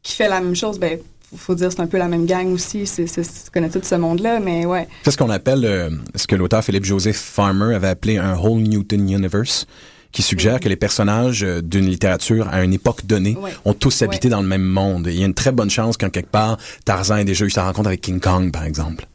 qui 0.01 0.15
fait 0.15 0.29
la 0.29 0.41
même 0.41 0.55
chose, 0.55 0.79
ben 0.79 0.99
faut 1.35 1.55
dire 1.55 1.71
c'est 1.71 1.81
un 1.81 1.87
peu 1.87 1.97
la 1.97 2.07
même 2.07 2.25
gang 2.25 2.51
aussi. 2.53 2.85
C'est, 2.85 3.07
c'est, 3.07 3.21
tu 3.23 3.51
connais 3.53 3.69
tout 3.69 3.79
ce 3.81 3.95
monde-là, 3.95 4.39
mais 4.39 4.65
ouais. 4.65 4.87
C'est 5.03 5.11
ce 5.11 5.17
qu'on 5.17 5.29
appelle, 5.29 5.65
euh, 5.65 5.89
ce 6.15 6.27
que 6.27 6.35
l'auteur 6.35 6.63
Philippe 6.63 6.85
Joseph 6.85 7.17
Farmer 7.17 7.75
avait 7.75 7.87
appelé 7.87 8.17
un 8.17 8.37
whole 8.37 8.61
Newton 8.61 9.09
universe 9.09 9.65
qui 10.11 10.21
suggère 10.21 10.61
que 10.61 10.69
les 10.69 10.77
personnages 10.77 11.43
euh, 11.43 11.61
d'une 11.61 11.85
littérature 11.85 12.47
à 12.49 12.63
une 12.63 12.73
époque 12.73 13.05
donnée 13.05 13.37
ont 13.65 13.73
tous 13.73 14.01
habité 14.01 14.29
dans 14.29 14.41
le 14.41 14.47
même 14.47 14.63
monde. 14.63 15.07
il 15.07 15.19
y 15.19 15.23
a 15.23 15.25
une 15.25 15.33
très 15.33 15.51
bonne 15.51 15.69
chance 15.69 15.97
qu'en 15.97 16.09
quelque 16.09 16.31
part, 16.31 16.57
Tarzan 16.85 17.17
ait 17.17 17.25
déjà 17.25 17.45
eu 17.45 17.49
sa 17.49 17.65
rencontre 17.65 17.87
avec 17.87 18.01
King 18.01 18.19
Kong, 18.19 18.51
par 18.51 18.63
exemple. 18.63 19.05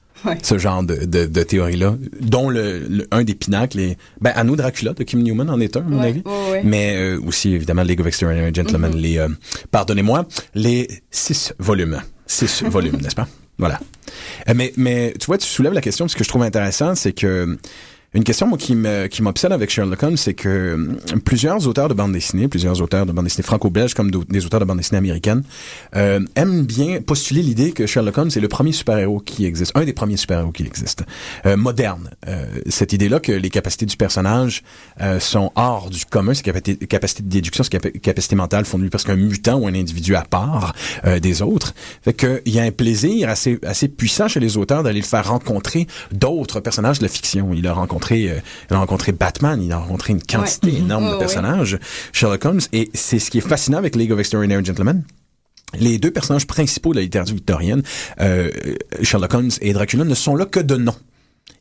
Ce 0.42 0.58
genre 0.58 0.82
de, 0.82 1.04
de, 1.04 1.26
de 1.26 1.42
théorie-là, 1.42 1.96
dont 2.20 2.48
le, 2.48 3.06
un 3.10 3.24
des 3.24 3.34
pinacles 3.34 3.80
est... 3.80 3.98
Ben, 4.20 4.32
Anno 4.34 4.56
Dracula 4.56 4.92
de 4.92 5.02
Kim 5.04 5.22
Newman 5.22 5.48
en 5.50 5.60
est 5.60 5.76
un, 5.76 5.80
à 5.80 5.84
mon 5.84 6.00
avis. 6.00 6.22
Mais 6.64 6.94
euh, 6.96 7.20
aussi, 7.26 7.54
évidemment, 7.54 7.82
League 7.82 8.00
of 8.00 8.06
Extraordinary 8.06 8.54
Gentlemen, 8.54 8.92
mm-hmm. 8.92 9.00
les... 9.00 9.18
Euh, 9.18 9.28
pardonnez-moi, 9.70 10.26
les 10.54 10.88
six 11.10 11.54
volumes. 11.58 12.00
Six 12.26 12.62
volumes, 12.64 12.98
n'est-ce 13.00 13.14
pas? 13.14 13.28
Voilà. 13.58 13.78
mais, 14.54 14.72
mais 14.76 15.14
tu 15.18 15.26
vois, 15.26 15.38
tu 15.38 15.46
soulèves 15.46 15.74
la 15.74 15.82
question, 15.82 16.08
ce 16.08 16.16
que 16.16 16.24
je 16.24 16.28
trouve 16.28 16.42
intéressant, 16.42 16.94
c'est 16.94 17.12
que 17.12 17.58
une 18.12 18.24
question 18.24 18.48
moi, 18.48 18.58
qui 18.58 18.74
m'obsède 19.22 19.52
avec 19.52 19.70
Sherlock 19.70 20.02
Holmes, 20.02 20.16
c'est 20.16 20.34
que 20.34 20.48
euh, 20.48 21.18
plusieurs 21.24 21.68
auteurs 21.68 21.88
de 21.88 21.94
bande 21.94 22.12
dessinée, 22.12 22.48
plusieurs 22.48 22.82
auteurs 22.82 23.06
de 23.06 23.12
bande 23.12 23.24
dessinée 23.24 23.44
franco-belges 23.44 23.94
comme 23.94 24.10
des 24.10 24.44
auteurs 24.44 24.58
de 24.58 24.64
bande 24.64 24.78
dessinée 24.78 24.98
américaines, 24.98 25.44
euh, 25.94 26.20
aiment 26.34 26.64
bien 26.64 27.00
postuler 27.02 27.42
l'idée 27.42 27.70
que 27.70 27.86
Sherlock 27.86 28.18
Holmes 28.18 28.30
est 28.34 28.40
le 28.40 28.48
premier 28.48 28.72
super-héros 28.72 29.20
qui 29.20 29.44
existe, 29.44 29.70
un 29.76 29.84
des 29.84 29.92
premiers 29.92 30.16
super-héros 30.16 30.50
qui 30.50 30.64
existe, 30.64 31.04
euh, 31.46 31.56
moderne. 31.56 32.10
Euh, 32.26 32.46
cette 32.68 32.92
idée-là 32.92 33.20
que 33.20 33.30
les 33.30 33.50
capacités 33.50 33.86
du 33.86 33.96
personnage 33.96 34.64
euh, 35.00 35.20
sont 35.20 35.52
hors 35.54 35.88
du 35.88 36.04
commun, 36.04 36.34
ses 36.34 36.42
capacités, 36.42 37.22
de 37.22 37.28
déduction, 37.28 37.62
ses 37.62 37.78
capacités 37.78 38.36
mentales 38.36 38.64
font 38.64 38.78
de 38.78 38.82
lui 38.82 38.90
presque 38.90 39.10
un 39.10 39.16
mutant 39.16 39.58
ou 39.58 39.68
un 39.68 39.74
individu 39.74 40.16
à 40.16 40.22
part 40.22 40.74
des 41.20 41.42
autres. 41.42 41.74
Fait 42.02 42.12
que 42.12 42.42
il 42.44 42.54
y 42.54 42.58
a 42.58 42.62
un 42.62 42.70
plaisir 42.70 43.28
assez 43.28 43.58
assez 43.64 43.88
puissant 43.88 44.28
chez 44.28 44.40
les 44.40 44.56
auteurs 44.56 44.82
d'aller 44.82 45.00
le 45.00 45.06
faire 45.06 45.28
rencontrer 45.28 45.86
d'autres 46.12 46.60
personnages 46.60 46.98
de 46.98 47.04
la 47.04 47.08
fiction. 47.08 47.52
Il 47.54 47.66
a 47.66 47.74
euh, 48.12 48.40
il 48.70 48.74
a 48.74 48.78
rencontré 48.78 49.12
Batman, 49.12 49.62
il 49.62 49.72
a 49.72 49.78
rencontré 49.78 50.12
une 50.12 50.22
quantité 50.22 50.76
énorme 50.76 51.12
de 51.12 51.18
personnages, 51.18 51.78
Sherlock 52.12 52.44
Holmes, 52.44 52.60
et 52.72 52.90
c'est 52.94 53.18
ce 53.18 53.30
qui 53.30 53.38
est 53.38 53.42
fascinant 53.46 53.78
avec 53.78 53.96
League 53.96 54.12
of 54.12 54.18
Extraordinary 54.18 54.64
Gentlemen. 54.64 55.04
Les 55.78 55.98
deux 55.98 56.10
personnages 56.10 56.46
principaux 56.46 56.90
de 56.90 56.96
la 56.96 57.02
littérature 57.02 57.36
victorienne, 57.36 57.82
euh, 58.20 58.50
Sherlock 59.02 59.34
Holmes 59.34 59.50
et 59.60 59.72
Dracula, 59.72 60.04
ne 60.04 60.14
sont 60.14 60.34
là 60.34 60.44
que 60.46 60.60
de 60.60 60.76
nom. 60.76 60.94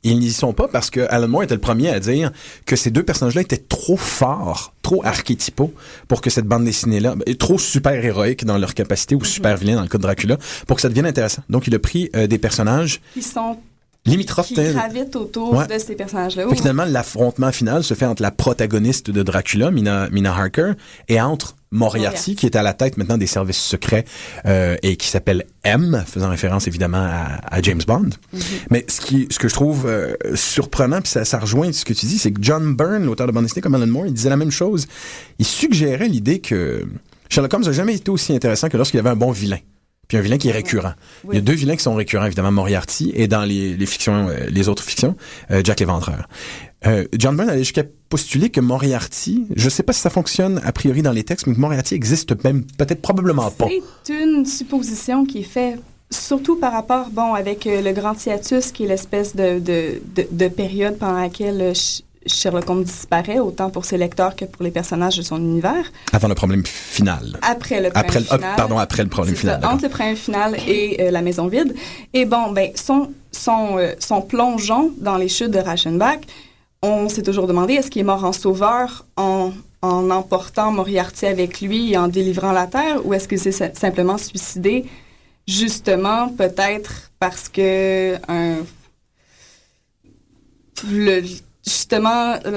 Ils 0.03 0.19
n'y 0.19 0.31
sont 0.31 0.53
pas 0.53 0.67
parce 0.67 0.89
que 0.89 1.01
Alan 1.09 1.27
Moore 1.27 1.43
était 1.43 1.55
le 1.55 1.59
premier 1.59 1.89
à 1.89 1.99
dire 1.99 2.31
que 2.65 2.75
ces 2.75 2.89
deux 2.89 3.03
personnages-là 3.03 3.41
étaient 3.41 3.57
trop 3.57 3.97
forts, 3.97 4.73
trop 4.81 5.03
archétypaux 5.05 5.73
pour 6.07 6.21
que 6.21 6.29
cette 6.29 6.45
bande 6.45 6.63
dessinée-là, 6.63 7.15
trop 7.37 7.59
super 7.59 7.93
héroïque 7.93 8.45
dans 8.45 8.57
leur 8.57 8.73
capacité 8.73 9.15
ou 9.15 9.25
super 9.25 9.57
vilain 9.57 9.75
dans 9.75 9.81
le 9.81 9.87
cas 9.87 9.97
de 9.97 10.03
Dracula, 10.03 10.37
pour 10.67 10.77
que 10.77 10.81
ça 10.81 10.89
devienne 10.89 11.05
intéressant. 11.05 11.43
Donc 11.49 11.67
il 11.67 11.75
a 11.75 11.79
pris 11.79 12.09
euh, 12.15 12.27
des 12.27 12.37
personnages 12.37 13.01
qui 13.13 13.21
sont 13.21 13.57
limitrophe. 14.09 14.47
Qui 14.47 14.55
gravite 14.55 15.15
autour 15.15 15.65
de 15.65 15.77
ces 15.77 15.95
personnages-là. 15.95 16.45
Finalement, 16.55 16.85
l'affrontement 16.85 17.51
final 17.51 17.83
se 17.83 17.93
fait 17.93 18.05
entre 18.05 18.21
la 18.21 18.31
protagoniste 18.31 19.11
de 19.11 19.23
Dracula, 19.23 19.71
Mina, 19.71 20.09
Mina 20.09 20.31
Harker, 20.31 20.73
et 21.07 21.21
entre 21.21 21.55
Moriarty, 21.71 22.35
qui 22.35 22.45
est 22.45 22.55
à 22.55 22.63
la 22.63 22.73
tête 22.73 22.97
maintenant 22.97 23.17
des 23.17 23.27
services 23.27 23.59
secrets 23.59 24.05
euh, 24.45 24.75
et 24.81 24.95
qui 24.95 25.07
s'appelle 25.07 25.45
M, 25.63 26.03
faisant 26.07 26.29
référence 26.29 26.67
évidemment 26.67 27.07
à, 27.07 27.61
James 27.61 27.81
Bond. 27.85 28.09
Mm-hmm. 28.35 28.41
Mais 28.71 28.85
ce 28.87 29.01
qui, 29.01 29.27
ce 29.29 29.37
que 29.37 29.47
je 29.47 29.53
trouve 29.53 29.85
euh, 29.85 30.15
surprenant, 30.33 31.01
puis 31.01 31.11
ça, 31.11 31.25
ça 31.25 31.37
rejoint 31.37 31.71
ce 31.71 31.85
que 31.85 31.93
tu 31.93 32.05
dis, 32.07 32.17
c'est 32.17 32.31
que 32.31 32.41
John 32.41 32.75
Byrne, 32.75 33.05
l'auteur 33.05 33.27
de 33.27 33.31
bande 33.31 33.43
dessinée 33.43 33.61
comme 33.61 33.75
Alan 33.75 33.87
Moore, 33.87 34.07
il 34.07 34.13
disait 34.13 34.29
la 34.29 34.37
même 34.37 34.51
chose. 34.51 34.87
Il 35.37 35.45
suggérait 35.45 36.07
l'idée 36.07 36.39
que 36.39 36.85
Sherlock 37.29 37.53
Holmes 37.53 37.65
n'a 37.65 37.71
jamais 37.71 37.95
été 37.95 38.09
aussi 38.09 38.33
intéressant 38.33 38.69
que 38.69 38.77
lorsqu'il 38.77 38.97
y 38.97 39.01
avait 39.01 39.11
un 39.11 39.15
bon 39.15 39.31
vilain 39.31 39.59
puis 40.09 40.17
un 40.17 40.21
vilain 40.21 40.37
qui 40.37 40.49
est 40.49 40.51
récurrent. 40.51 40.93
Il 41.29 41.35
y 41.35 41.37
a 41.37 41.41
deux 41.41 41.53
vilains 41.53 41.75
qui 41.75 41.83
sont 41.83 41.93
récurrents, 41.93 42.25
évidemment, 42.25 42.51
Moriarty, 42.51 43.11
et 43.13 43.27
dans 43.27 43.45
les, 43.45 43.77
les 43.77 43.85
fictions, 43.85 44.27
euh, 44.27 44.47
les 44.49 44.67
autres 44.67 44.83
fictions, 44.83 45.15
euh, 45.51 45.61
Jack 45.63 45.79
l'Éventreur. 45.79 46.27
Euh, 46.87 47.05
John 47.17 47.37
Byrne 47.37 47.49
allait 47.49 47.59
jusqu'à 47.59 47.83
postuler 48.09 48.49
que 48.49 48.59
Moriarty, 48.59 49.45
je 49.55 49.69
sais 49.69 49.83
pas 49.83 49.93
si 49.93 50.01
ça 50.01 50.09
fonctionne 50.09 50.59
a 50.65 50.71
priori 50.71 51.03
dans 51.03 51.11
les 51.11 51.23
textes, 51.23 51.45
mais 51.45 51.53
que 51.53 51.59
Moriarty 51.59 51.93
existe 51.93 52.43
même 52.43 52.63
peut-être 52.77 53.03
probablement 53.03 53.51
pas. 53.51 53.67
C'est 54.03 54.13
une 54.13 54.45
supposition 54.45 55.25
qui 55.25 55.41
est 55.41 55.43
faite 55.43 55.79
surtout 56.09 56.55
par 56.55 56.73
rapport, 56.73 57.09
bon, 57.11 57.35
avec 57.35 57.65
le 57.65 57.91
Grand 57.91 58.15
Hiatus, 58.25 58.71
qui 58.71 58.85
est 58.85 58.87
l'espèce 58.87 59.35
de, 59.35 59.59
de, 59.59 60.01
de, 60.15 60.27
de, 60.31 60.47
période 60.47 60.97
pendant 60.97 61.19
laquelle 61.21 61.75
Sherlock 62.25 62.69
Holmes 62.69 62.83
disparaît, 62.83 63.39
autant 63.39 63.69
pour 63.69 63.85
ses 63.85 63.97
lecteurs 63.97 64.35
que 64.35 64.45
pour 64.45 64.63
les 64.63 64.71
personnages 64.71 65.17
de 65.17 65.21
son 65.21 65.37
univers. 65.37 65.91
Avant 66.11 66.27
le 66.27 66.35
problème 66.35 66.65
final. 66.65 67.37
Après 67.41 67.81
le 67.81 67.89
problème 67.89 68.07
après, 68.07 68.21
final. 68.21 68.55
pardon, 68.57 68.77
après 68.77 69.03
le 69.03 69.09
problème 69.09 69.35
final. 69.35 69.63
entre 69.63 69.83
le 69.83 69.89
problème 69.89 70.15
final 70.15 70.57
et 70.67 70.97
euh, 71.01 71.11
la 71.11 71.21
maison 71.21 71.47
vide. 71.47 71.73
Et 72.13 72.25
bon, 72.25 72.51
ben, 72.51 72.71
son, 72.75 73.11
son, 73.31 73.77
euh, 73.77 73.93
son 73.99 74.21
plongeon 74.21 74.91
dans 74.97 75.17
les 75.17 75.29
chutes 75.29 75.51
de 75.51 75.59
Reichenbach, 75.59 76.19
on 76.81 77.09
s'est 77.09 77.23
toujours 77.23 77.47
demandé 77.47 77.73
est-ce 77.73 77.89
qu'il 77.89 78.01
est 78.01 78.05
mort 78.05 78.23
en 78.23 78.33
sauveur 78.33 79.05
en, 79.17 79.51
en 79.81 80.09
emportant 80.09 80.71
Moriarty 80.71 81.25
avec 81.25 81.61
lui 81.61 81.93
et 81.93 81.97
en 81.97 82.07
délivrant 82.07 82.51
la 82.51 82.67
Terre, 82.67 83.05
ou 83.05 83.13
est-ce 83.13 83.27
qu'il 83.27 83.39
s'est 83.39 83.73
simplement 83.75 84.17
suicidé, 84.17 84.85
justement, 85.47 86.29
peut-être 86.29 87.11
parce 87.19 87.49
que 87.49 88.15
un, 88.27 88.57
le, 90.89 91.21
justement, 91.69 92.37
tu 92.39 92.49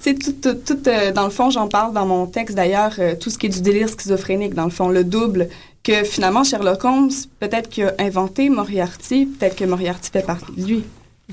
sais, 0.00 0.14
tout, 0.14 0.88
euh, 0.88 1.12
dans 1.12 1.24
le 1.24 1.30
fond, 1.30 1.50
j'en 1.50 1.68
parle 1.68 1.92
dans 1.92 2.06
mon 2.06 2.26
texte 2.26 2.56
d'ailleurs, 2.56 2.94
euh, 2.98 3.14
tout 3.18 3.30
ce 3.30 3.38
qui 3.38 3.46
est 3.46 3.50
du 3.50 3.60
délire 3.60 3.88
schizophrénique, 3.88 4.54
dans 4.54 4.64
le 4.64 4.70
fond, 4.70 4.88
le 4.88 5.04
double, 5.04 5.48
que 5.82 6.04
finalement, 6.04 6.44
Sherlock 6.44 6.84
Holmes, 6.84 7.10
peut-être 7.40 7.68
qu'il 7.68 7.84
a 7.84 7.94
inventé 7.98 8.50
Moriarty, 8.50 9.26
peut-être 9.26 9.56
que 9.56 9.64
Moriarty 9.64 10.10
fait 10.12 10.24
partie 10.24 10.52
de 10.56 10.66
lui. 10.66 10.84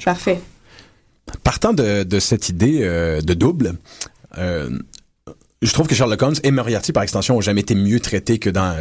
Parfait. 0.03 0.39
Partant 1.43 1.73
de, 1.73 2.19
cette 2.19 2.49
idée 2.49 2.79
euh, 2.81 3.21
de 3.21 3.33
double, 3.33 3.73
je 4.37 5.73
trouve 5.73 5.87
que 5.87 5.95
Sherlock 5.95 6.21
Holmes 6.21 6.35
et 6.43 6.51
Moriarty, 6.51 6.91
par 6.91 7.03
extension, 7.03 7.37
ont 7.37 7.41
jamais 7.41 7.61
été 7.61 7.75
mieux 7.75 7.99
traités 7.99 8.37
que 8.37 8.49
dans... 8.49 8.75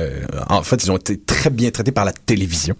en 0.48 0.62
fait, 0.62 0.84
ils 0.84 0.90
ont 0.90 0.96
été 0.96 1.18
très 1.18 1.50
bien 1.50 1.70
traités 1.70 1.92
par 1.92 2.04
la 2.04 2.12
télévision. 2.12 2.76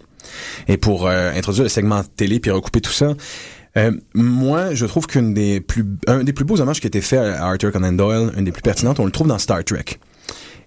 Et 0.67 0.77
pour 0.77 1.07
introduire 1.07 1.63
le 1.63 1.69
segment 1.69 2.03
télé 2.15 2.39
puis 2.39 2.51
recouper 2.51 2.81
tout 2.81 2.91
ça, 2.91 3.15
euh, 3.77 3.91
moi, 4.13 4.73
je 4.73 4.85
trouve 4.85 5.05
qu'un 5.07 5.23
des 5.23 5.59
plus 5.59 5.85
un 6.07 6.23
des 6.23 6.33
plus 6.33 6.45
beaux 6.45 6.61
hommages 6.61 6.79
qui 6.79 6.87
a 6.87 6.89
été 6.89 7.01
fait 7.01 7.17
à 7.17 7.45
Arthur 7.45 7.71
Conan 7.71 7.91
Doyle, 7.91 8.31
un 8.37 8.41
des 8.41 8.51
plus 8.51 8.61
pertinentes, 8.61 8.99
on 8.99 9.05
le 9.05 9.11
trouve 9.11 9.27
dans 9.27 9.37
Star 9.37 9.63
Trek. 9.63 9.85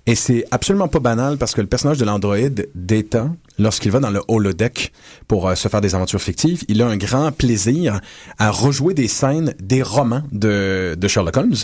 Et 0.07 0.15
c'est 0.15 0.45
absolument 0.51 0.89
pas 0.89 1.01
banal 1.01 1.37
parce 1.37 1.55
que 1.55 1.61
le 1.61 1.67
personnage 1.67 1.99
de 1.99 2.05
l'androïde 2.05 2.69
Data, 2.75 3.31
lorsqu'il 3.59 3.91
va 3.91 4.01
dans 4.01 4.11
le 4.11 4.23
holodeck 4.29 4.93
pour 5.27 5.49
euh, 5.49 5.55
se 5.55 5.69
faire 5.69 5.81
des 5.81 5.95
aventures 5.95 6.21
fictives, 6.21 6.65
il 6.69 6.83
a 6.83 6.87
un 6.87 6.97
grand 6.97 7.33
plaisir 7.33 8.01
à 8.39 8.51
rejouer 8.51 8.95
des 8.95 9.09
scènes 9.09 9.55
des 9.61 9.83
romans 9.83 10.23
de, 10.33 10.97
de 10.99 11.09
Sherlock 11.09 11.37
Holmes. 11.37 11.57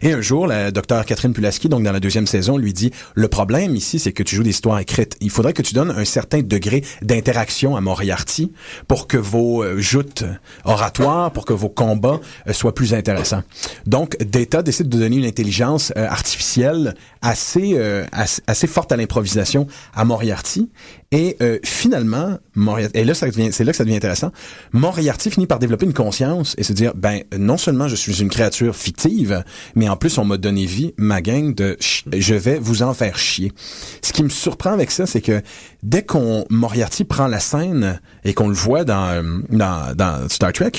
Et 0.00 0.12
un 0.12 0.20
jour, 0.20 0.46
la 0.46 0.70
docteur 0.70 1.04
Catherine 1.04 1.32
Pulaski, 1.32 1.68
donc 1.68 1.82
dans 1.82 1.92
la 1.92 2.00
deuxième 2.00 2.26
saison, 2.26 2.56
lui 2.56 2.72
dit 2.72 2.90
le 3.14 3.28
problème 3.28 3.76
ici, 3.76 3.98
c'est 3.98 4.12
que 4.12 4.22
tu 4.22 4.36
joues 4.36 4.42
des 4.42 4.50
histoires 4.50 4.78
écrites. 4.78 5.16
Il 5.20 5.30
faudrait 5.30 5.52
que 5.52 5.62
tu 5.62 5.74
donnes 5.74 5.90
un 5.90 6.04
certain 6.04 6.42
degré 6.42 6.84
d'interaction 7.02 7.76
à 7.76 7.80
Moriarty 7.80 8.52
pour 8.88 9.06
que 9.06 9.16
vos 9.16 9.62
euh, 9.62 9.78
joutes 9.78 10.24
oratoires, 10.64 11.30
pour 11.32 11.44
que 11.44 11.52
vos 11.52 11.68
combats 11.68 12.20
euh, 12.48 12.52
soient 12.52 12.74
plus 12.74 12.94
intéressants. 12.94 13.42
Donc, 13.86 14.16
Data 14.18 14.62
décide 14.62 14.88
de 14.88 14.98
donner 14.98 15.16
une 15.16 15.24
intelligence 15.24 15.92
artificielle 15.96 16.94
assez, 17.20 17.78
assez, 18.12 18.42
assez 18.46 18.66
forte 18.66 18.92
à 18.92 18.96
l'improvisation 18.96 19.66
à 19.94 20.04
Moriarty 20.04 20.70
et 21.12 21.36
euh, 21.42 21.58
finalement, 21.62 22.38
Moriarty, 22.54 22.98
et 22.98 23.04
là, 23.04 23.12
c'est 23.12 23.64
là 23.64 23.72
que 23.72 23.76
ça 23.76 23.84
devient 23.84 23.96
intéressant. 23.96 24.32
Moriarty 24.72 25.30
finit 25.30 25.46
par 25.46 25.58
développer 25.58 25.84
une 25.84 25.92
conscience 25.92 26.54
et 26.56 26.62
se 26.62 26.72
dire, 26.72 26.94
ben, 26.94 27.20
non 27.38 27.58
seulement 27.58 27.86
je 27.86 27.96
suis 27.96 28.22
une 28.22 28.30
créature 28.30 28.74
fictive, 28.74 29.44
mais 29.74 29.90
en 29.90 29.96
plus, 29.96 30.16
on 30.16 30.24
m'a 30.24 30.38
donné 30.38 30.64
vie, 30.64 30.94
ma 30.96 31.20
gang 31.20 31.54
de, 31.54 31.76
je 31.80 32.34
vais 32.34 32.58
vous 32.58 32.82
en 32.82 32.94
faire 32.94 33.18
chier. 33.18 33.52
Ce 34.00 34.14
qui 34.14 34.22
me 34.22 34.30
surprend 34.30 34.72
avec 34.72 34.90
ça, 34.90 35.04
c'est 35.04 35.20
que 35.20 35.42
dès 35.82 36.02
qu'on 36.02 36.46
Moriarty 36.48 37.04
prend 37.04 37.26
la 37.26 37.40
scène 37.40 38.00
et 38.24 38.34
qu'on 38.34 38.48
le 38.48 38.54
voit 38.54 38.84
dans, 38.84 39.08
euh, 39.08 39.22
dans, 39.50 39.94
dans 39.96 40.28
Star 40.28 40.52
Trek, 40.52 40.72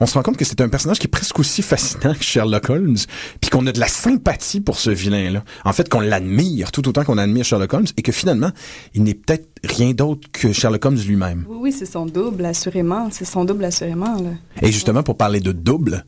on 0.00 0.06
se 0.06 0.14
rend 0.14 0.22
compte 0.22 0.36
que 0.36 0.44
c'est 0.44 0.60
un 0.60 0.68
personnage 0.68 0.98
qui 0.98 1.06
est 1.06 1.10
presque 1.10 1.38
aussi 1.38 1.62
fascinant 1.62 2.14
que 2.14 2.22
Sherlock 2.22 2.70
Holmes, 2.70 2.96
puis 3.40 3.50
qu'on 3.50 3.66
a 3.66 3.72
de 3.72 3.80
la 3.80 3.88
sympathie 3.88 4.60
pour 4.60 4.78
ce 4.78 4.90
vilain-là. 4.90 5.44
En 5.64 5.72
fait, 5.72 5.88
qu'on 5.88 6.00
l'admire 6.00 6.72
tout 6.72 6.88
autant 6.88 7.04
qu'on 7.04 7.18
admire 7.18 7.44
Sherlock 7.44 7.72
Holmes, 7.72 7.86
et 7.96 8.02
que 8.02 8.12
finalement, 8.12 8.50
il 8.94 9.02
n'est 9.04 9.14
peut-être 9.14 9.48
rien 9.64 9.92
d'autre 9.92 10.28
que 10.32 10.52
Sherlock 10.52 10.84
Holmes 10.84 10.98
lui-même. 11.06 11.44
Oui, 11.48 11.58
oui, 11.60 11.72
c'est 11.72 11.86
son 11.86 12.06
double, 12.06 12.44
assurément. 12.44 13.08
C'est 13.10 13.24
son 13.24 13.44
double, 13.44 13.64
assurément. 13.64 14.14
Là. 14.20 14.30
Et 14.62 14.72
justement, 14.72 15.02
pour 15.02 15.16
parler 15.16 15.40
de 15.40 15.52
double, 15.52 16.04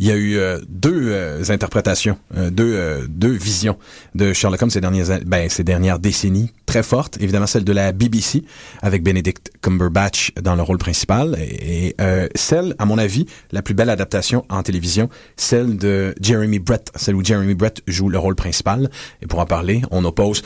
il 0.00 0.06
y 0.06 0.12
a 0.12 0.14
eu 0.14 0.36
euh, 0.36 0.60
deux 0.68 1.08
euh, 1.08 1.42
interprétations, 1.48 2.18
euh, 2.36 2.50
deux, 2.50 3.04
deux 3.08 3.32
visions 3.32 3.76
de 4.14 4.32
Sherlock 4.32 4.62
Holmes 4.62 4.70
ces 4.70 4.80
dernières, 4.80 5.18
ben, 5.26 5.48
ces 5.48 5.64
dernières 5.64 5.98
décennies, 5.98 6.52
très 6.66 6.84
fortes. 6.84 7.18
Évidemment, 7.20 7.48
celle 7.48 7.64
de 7.64 7.72
la 7.72 7.90
BBC, 7.90 8.44
avec 8.80 9.02
Benedict 9.02 9.50
Cumberbatch 9.60 10.32
dans 10.40 10.54
le 10.54 10.62
rôle 10.62 10.78
principal, 10.78 11.36
et, 11.40 11.96
celle, 12.36 12.76
à 12.78 12.84
mon 12.84 12.98
avis, 12.98 13.26
la 13.50 13.62
plus 13.62 13.74
belle 13.74 13.90
adaptation 13.90 14.44
en 14.48 14.62
télévision, 14.62 15.08
celle 15.36 15.76
de 15.76 16.14
Jeremy 16.20 16.60
Brett, 16.60 16.92
celle 16.94 17.16
où 17.16 17.24
Jeremy 17.24 17.54
Brett 17.54 17.82
joue 17.88 18.08
le 18.08 18.18
rôle 18.18 18.36
principal. 18.36 18.90
Et 19.20 19.26
pour 19.26 19.40
en 19.40 19.46
parler, 19.46 19.82
on 19.90 20.04
oppose 20.04 20.42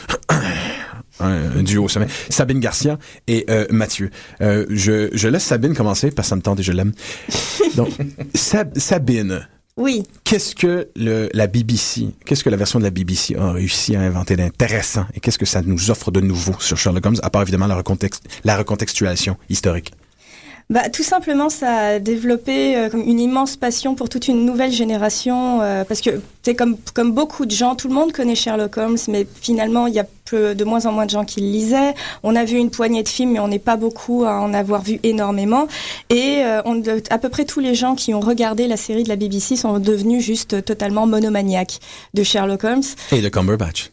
un, 1.25 1.63
duo 1.63 1.85
au 1.85 1.89
sommet. 1.89 2.07
Sabine 2.29 2.61
Garcia 2.61 2.99
et 3.29 3.45
euh, 3.51 3.67
Mathieu. 3.71 4.11
Euh, 4.41 4.67
je, 4.71 5.09
je 5.13 5.29
laisse 5.29 5.45
Sabine 5.45 5.75
commencer 5.75 6.11
parce 6.11 6.27
que 6.27 6.31
ça 6.31 6.37
me 6.37 6.43
tente 6.43 6.61
et 6.61 6.63
je 6.63 6.73
l'aime. 6.73 6.93
Donc, 7.77 7.91
Sab- 8.35 8.79
Sabine, 8.79 9.47
Oui. 9.77 10.03
qu'est-ce 10.25 10.55
que 10.55 10.89
le, 10.97 11.29
la 11.33 11.47
BBC, 11.47 12.09
qu'est-ce 12.27 12.45
que 12.45 12.51
la 12.51 12.57
version 12.57 12.79
de 12.79 12.85
la 12.85 12.91
BBC 12.91 13.35
a 13.37 13.53
réussi 13.53 13.97
à 13.97 14.01
inventer 14.01 14.37
d'intéressant 14.37 15.07
et 15.15 15.21
qu'est-ce 15.21 15.39
que 15.39 15.47
ça 15.47 15.63
nous 15.63 15.91
offre 15.91 16.11
de 16.11 16.21
nouveau 16.21 16.55
sur 16.59 16.77
Sherlock 16.77 17.07
Holmes, 17.07 17.17
à 17.23 17.31
part 17.31 17.43
évidemment 17.43 17.67
la, 17.67 17.83
la 18.45 18.57
recontextualisation 18.57 19.37
historique? 19.49 19.93
Bah, 20.73 20.89
tout 20.89 21.03
simplement, 21.03 21.51
ça 21.51 21.71
a 21.71 21.99
développé 21.99 22.79
euh, 22.79 22.89
comme 22.89 23.03
une 23.03 23.21
immense 23.21 23.57
passion 23.57 23.95
pour 23.95 24.09
toute 24.09 24.27
une 24.27 24.47
nouvelle 24.47 24.73
génération. 24.73 25.61
euh, 25.61 25.85
parce 25.85 26.01
que, 26.01 26.23
comme, 26.55 26.79
comme 26.95 27.13
beaucoup 27.13 27.45
de 27.45 27.51
gens, 27.51 27.75
tout 27.75 27.89
le 27.89 27.95
monde 27.95 28.13
connaît 28.13 28.35
Sherlock 28.35 28.79
Holmes, 28.79 28.97
mais 29.09 29.27
finalement, 29.43 29.87
il 29.87 29.93
y 29.93 29.99
a 29.99 30.07
peu, 30.25 30.55
de 30.55 30.65
moins 30.65 30.87
en 30.87 30.93
moins 30.93 31.05
de 31.05 31.11
gens 31.11 31.27
qui 31.27 31.43
le 31.43 31.47
lisaient. 31.49 31.95
On 32.23 32.35
a 32.35 32.45
vu 32.45 32.57
une 32.57 32.71
poignée 32.71 33.03
de 33.03 33.09
films, 33.09 33.33
mais 33.33 33.39
on 33.39 33.49
n'est 33.49 33.59
pas 33.59 33.77
beaucoup 33.77 34.25
à 34.25 34.41
en 34.41 34.55
avoir 34.55 34.81
vu 34.81 34.99
énormément. 35.03 35.67
Et 36.09 36.39
euh, 36.43 36.63
on, 36.65 36.83
à 37.11 37.19
peu 37.19 37.29
près 37.29 37.45
tous 37.45 37.61
les 37.61 37.75
gens 37.75 37.95
qui 37.95 38.15
ont 38.15 38.21
regardé 38.21 38.67
la 38.67 38.79
série 38.79 39.03
de 39.03 39.11
la 39.11 39.17
BBC 39.17 39.57
sont 39.57 39.79
devenus 39.79 40.25
juste 40.25 40.65
totalement 40.65 41.07
monomaniaques 41.07 41.81
de 42.15 42.23
Sherlock 42.23 42.65
Holmes. 42.65 42.83
Et 43.11 43.21
de 43.21 43.29
Cumberbatch. 43.29 43.92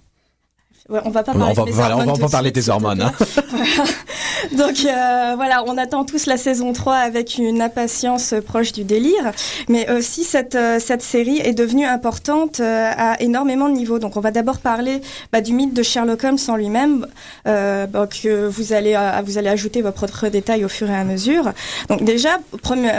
Ouais, 0.90 1.00
on 1.06 1.10
va 1.12 1.24
pas 1.24 1.34
On 1.36 1.40
parler 1.40 1.54
va- 1.54 1.62
de 1.64 1.68
mes 1.70 1.72
voilà, 1.74 1.96
on 1.96 1.98
va 2.00 2.04
hormones 2.04 2.16
pas 2.16 2.22
tout 2.22 2.26
de 2.28 2.32
parler 2.32 2.48
suite, 2.48 2.56
des 2.56 2.70
hormones, 2.70 3.02
hein. 3.02 3.12
Donc 4.58 4.86
euh, 4.86 5.34
voilà, 5.36 5.64
on 5.68 5.78
attend 5.78 6.06
tous 6.06 6.26
la 6.26 6.38
saison 6.38 6.72
3 6.74 6.96
avec 6.96 7.38
une 7.38 7.62
impatience 7.62 8.34
proche 8.46 8.72
du 8.72 8.84
délire. 8.86 9.32
Mais 9.68 9.92
aussi, 9.92 10.24
cette, 10.24 10.56
euh, 10.56 10.80
cette 10.80 11.02
série 11.02 11.40
est 11.40 11.54
devenue 11.54 11.86
importante 11.86 12.60
euh, 12.60 12.90
à 12.98 13.22
énormément 13.22 13.68
de 13.70 13.74
niveaux. 13.74 14.00
Donc 14.00 14.18
on 14.18 14.22
va 14.22 14.32
d'abord 14.32 14.60
parler 14.60 15.02
bah, 15.32 15.42
du 15.42 15.54
mythe 15.54 15.74
de 15.74 15.84
Sherlock 15.84 16.24
Holmes 16.24 16.38
en 16.48 16.56
lui-même, 16.56 17.06
euh, 17.48 17.86
que 18.24 18.48
vous 18.48 18.74
allez, 18.74 18.98
vous 19.26 19.38
allez 19.38 19.50
ajouter 19.50 19.82
vos 19.82 19.92
propres 19.92 20.28
détails 20.30 20.64
au 20.66 20.70
fur 20.70 20.90
et 20.90 20.96
à 20.96 21.04
mesure. 21.04 21.52
Donc 21.90 22.04
déjà, 22.04 22.40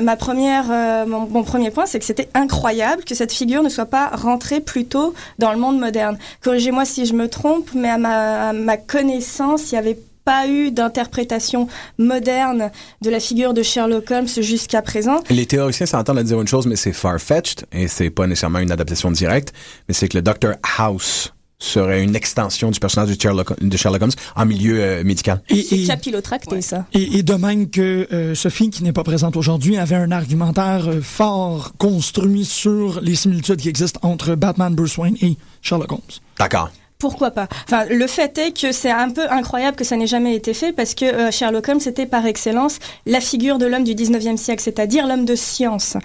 ma 0.02 0.16
première, 0.16 0.66
euh, 0.70 1.06
mon, 1.06 1.20
mon 1.26 1.42
premier 1.42 1.70
point, 1.70 1.86
c'est 1.86 1.98
que 1.98 2.04
c'était 2.04 2.28
incroyable 2.34 3.02
que 3.04 3.14
cette 3.14 3.32
figure 3.32 3.62
ne 3.62 3.68
soit 3.70 3.86
pas 3.86 4.08
rentrée 4.12 4.60
plus 4.60 4.84
tôt 4.84 5.14
dans 5.38 5.52
le 5.52 5.58
monde 5.58 5.78
moderne. 5.80 6.18
Corrigez-moi 6.44 6.84
si 6.84 7.06
je 7.06 7.14
me 7.14 7.28
trompe, 7.28 7.70
mais 7.80 7.90
à 7.90 7.98
ma, 7.98 8.50
à 8.50 8.52
ma 8.52 8.76
connaissance, 8.76 9.72
il 9.72 9.74
y 9.74 9.78
avait 9.78 9.98
pas 10.24 10.46
eu 10.46 10.70
d'interprétation 10.70 11.68
moderne 11.98 12.70
de 13.02 13.10
la 13.10 13.20
figure 13.20 13.54
de 13.54 13.62
Sherlock 13.62 14.10
Holmes 14.10 14.28
jusqu'à 14.28 14.82
présent. 14.82 15.22
Les 15.30 15.46
théoriciens 15.46 15.86
s'entendent 15.86 16.18
à 16.18 16.22
dire 16.22 16.40
une 16.40 16.48
chose, 16.48 16.66
mais 16.66 16.76
c'est 16.76 16.92
far-fetched, 16.92 17.64
et 17.72 17.88
c'est 17.88 18.10
pas 18.10 18.26
nécessairement 18.26 18.58
une 18.58 18.72
adaptation 18.72 19.10
directe, 19.10 19.52
mais 19.88 19.94
c'est 19.94 20.08
que 20.08 20.18
le 20.18 20.22
Dr 20.22 20.52
House 20.78 21.32
serait 21.60 22.02
une 22.02 22.16
extension 22.16 22.70
du 22.70 22.80
personnage 22.80 23.14
de 23.14 23.20
Sherlock, 23.20 23.60
de 23.60 23.76
Sherlock 23.76 24.00
Holmes 24.00 24.12
en 24.34 24.46
milieu 24.46 24.80
euh, 24.80 25.04
médical. 25.04 25.42
Et, 25.50 25.84
capillotracté, 25.84 26.62
ça. 26.62 26.86
Et, 26.94 27.18
et 27.18 27.22
de 27.22 27.34
même 27.34 27.68
que 27.68 28.08
euh, 28.12 28.34
Sophie, 28.34 28.70
qui 28.70 28.82
n'est 28.82 28.94
pas 28.94 29.04
présente 29.04 29.36
aujourd'hui, 29.36 29.76
avait 29.76 29.96
un 29.96 30.10
argumentaire 30.10 30.88
euh, 30.88 31.00
fort 31.02 31.72
construit 31.76 32.46
sur 32.46 33.02
les 33.02 33.14
similitudes 33.14 33.60
qui 33.60 33.68
existent 33.68 34.00
entre 34.02 34.34
Batman, 34.36 34.74
Bruce 34.74 34.96
Wayne 34.96 35.16
et 35.20 35.36
Sherlock 35.60 35.92
Holmes. 35.92 36.00
D'accord. 36.38 36.70
Pourquoi 37.00 37.32
pas 37.32 37.48
Enfin, 37.66 37.86
le 37.90 38.06
fait 38.06 38.38
est 38.38 38.52
que 38.56 38.70
c'est 38.72 38.90
un 38.90 39.10
peu 39.10 39.22
incroyable 39.30 39.76
que 39.76 39.84
ça 39.84 39.96
n'ait 39.96 40.06
jamais 40.06 40.36
été 40.36 40.54
fait 40.54 40.70
parce 40.72 40.94
que 40.94 41.06
euh, 41.06 41.30
Sherlock 41.32 41.66
Holmes 41.68 41.80
était 41.86 42.06
par 42.06 42.26
excellence 42.26 42.78
la 43.06 43.20
figure 43.20 43.58
de 43.58 43.66
l'homme 43.66 43.84
du 43.84 43.94
19e 43.94 44.36
siècle, 44.36 44.62
c'est-à-dire 44.62 45.06
l'homme 45.08 45.24
de 45.24 45.34
science. 45.34 45.96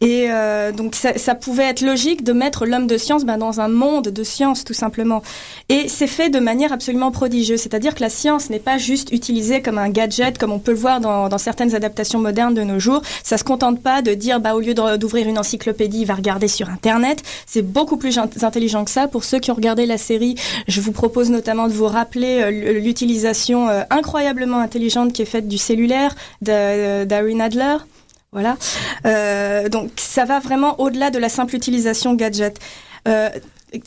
Et 0.00 0.28
euh, 0.30 0.70
donc 0.72 0.94
ça, 0.94 1.18
ça 1.18 1.34
pouvait 1.34 1.64
être 1.64 1.80
logique 1.82 2.24
de 2.24 2.32
mettre 2.32 2.66
l'homme 2.66 2.86
de 2.86 2.96
science 2.96 3.24
ben, 3.24 3.36
dans 3.36 3.60
un 3.60 3.68
monde 3.68 4.08
de 4.08 4.24
science 4.24 4.62
tout 4.64 4.74
simplement. 4.74 5.22
Et 5.68 5.88
c'est 5.88 6.06
fait 6.06 6.30
de 6.30 6.38
manière 6.38 6.72
absolument 6.72 7.10
prodigieuse, 7.10 7.60
c'est-à-dire 7.60 7.94
que 7.94 8.00
la 8.00 8.08
science 8.10 8.48
n'est 8.48 8.60
pas 8.60 8.78
juste 8.78 9.10
utilisée 9.12 9.60
comme 9.60 9.78
un 9.78 9.90
gadget 9.90 10.38
comme 10.38 10.52
on 10.52 10.60
peut 10.60 10.70
le 10.72 10.78
voir 10.78 11.00
dans, 11.00 11.28
dans 11.28 11.38
certaines 11.38 11.74
adaptations 11.74 12.20
modernes 12.20 12.54
de 12.54 12.62
nos 12.62 12.78
jours. 12.78 13.02
Ça 13.24 13.38
se 13.38 13.44
contente 13.44 13.82
pas 13.82 14.02
de 14.02 14.14
dire 14.14 14.38
bah 14.38 14.54
au 14.54 14.60
lieu 14.60 14.74
d'ouvrir 14.74 15.26
une 15.28 15.38
encyclopédie, 15.38 16.02
il 16.02 16.06
va 16.06 16.14
regarder 16.14 16.46
sur 16.46 16.68
internet. 16.68 17.22
C'est 17.46 17.62
beaucoup 17.62 17.96
plus 17.96 18.18
int- 18.18 18.44
intelligent 18.44 18.84
que 18.84 18.90
ça. 18.92 19.08
Pour 19.08 19.24
ceux 19.24 19.40
qui 19.40 19.50
ont 19.50 19.54
regardé 19.54 19.86
la 19.86 19.98
série, 19.98 20.36
je 20.68 20.80
vous 20.80 20.92
propose 20.92 21.30
notamment 21.30 21.68
de 21.68 21.72
vous 21.72 21.86
rappeler 21.86 22.40
euh, 22.42 22.80
l'utilisation 22.80 23.68
euh, 23.68 23.82
incroyablement 23.90 24.58
intelligente 24.58 25.12
qui 25.12 25.22
est 25.22 25.26
faite 25.26 25.48
du 25.48 25.58
cellulaire 25.58 26.14
d'A- 26.42 27.04
d'Harry 27.04 27.34
Nadler. 27.34 27.76
Voilà. 28.32 28.56
Euh, 29.06 29.68
donc 29.68 29.90
ça 29.96 30.24
va 30.24 30.40
vraiment 30.40 30.80
au-delà 30.80 31.10
de 31.10 31.18
la 31.18 31.28
simple 31.28 31.54
utilisation 31.54 32.14
gadget. 32.14 32.58
Euh, 33.06 33.28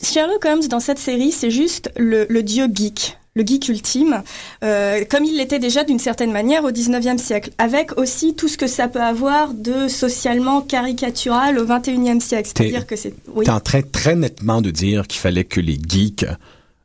Sherlock 0.02 0.44
Holmes 0.46 0.66
dans 0.68 0.80
cette 0.80 0.98
série, 0.98 1.32
c'est 1.32 1.50
juste 1.50 1.90
le 1.96 2.40
dieu 2.42 2.66
geek. 2.72 3.17
Le 3.38 3.46
geek 3.46 3.68
ultime, 3.68 4.24
euh, 4.64 5.04
comme 5.08 5.24
il 5.24 5.36
l'était 5.36 5.60
déjà 5.60 5.84
d'une 5.84 6.00
certaine 6.00 6.32
manière 6.32 6.64
au 6.64 6.72
19e 6.72 7.18
siècle, 7.18 7.50
avec 7.58 7.96
aussi 7.96 8.34
tout 8.34 8.48
ce 8.48 8.58
que 8.58 8.66
ça 8.66 8.88
peut 8.88 9.00
avoir 9.00 9.54
de 9.54 9.86
socialement 9.86 10.60
caricatural 10.60 11.56
au 11.56 11.64
21e 11.64 12.18
siècle. 12.18 12.50
C'est-à-dire 12.52 12.84
que 12.84 12.96
c'est... 12.96 13.14
Oui. 13.32 13.44
T'es 13.44 13.52
en 13.52 13.60
train 13.60 13.82
très 13.82 14.16
nettement 14.16 14.60
de 14.60 14.72
dire 14.72 15.06
qu'il 15.06 15.20
fallait 15.20 15.44
que 15.44 15.60
les 15.60 15.78
geeks 15.88 16.26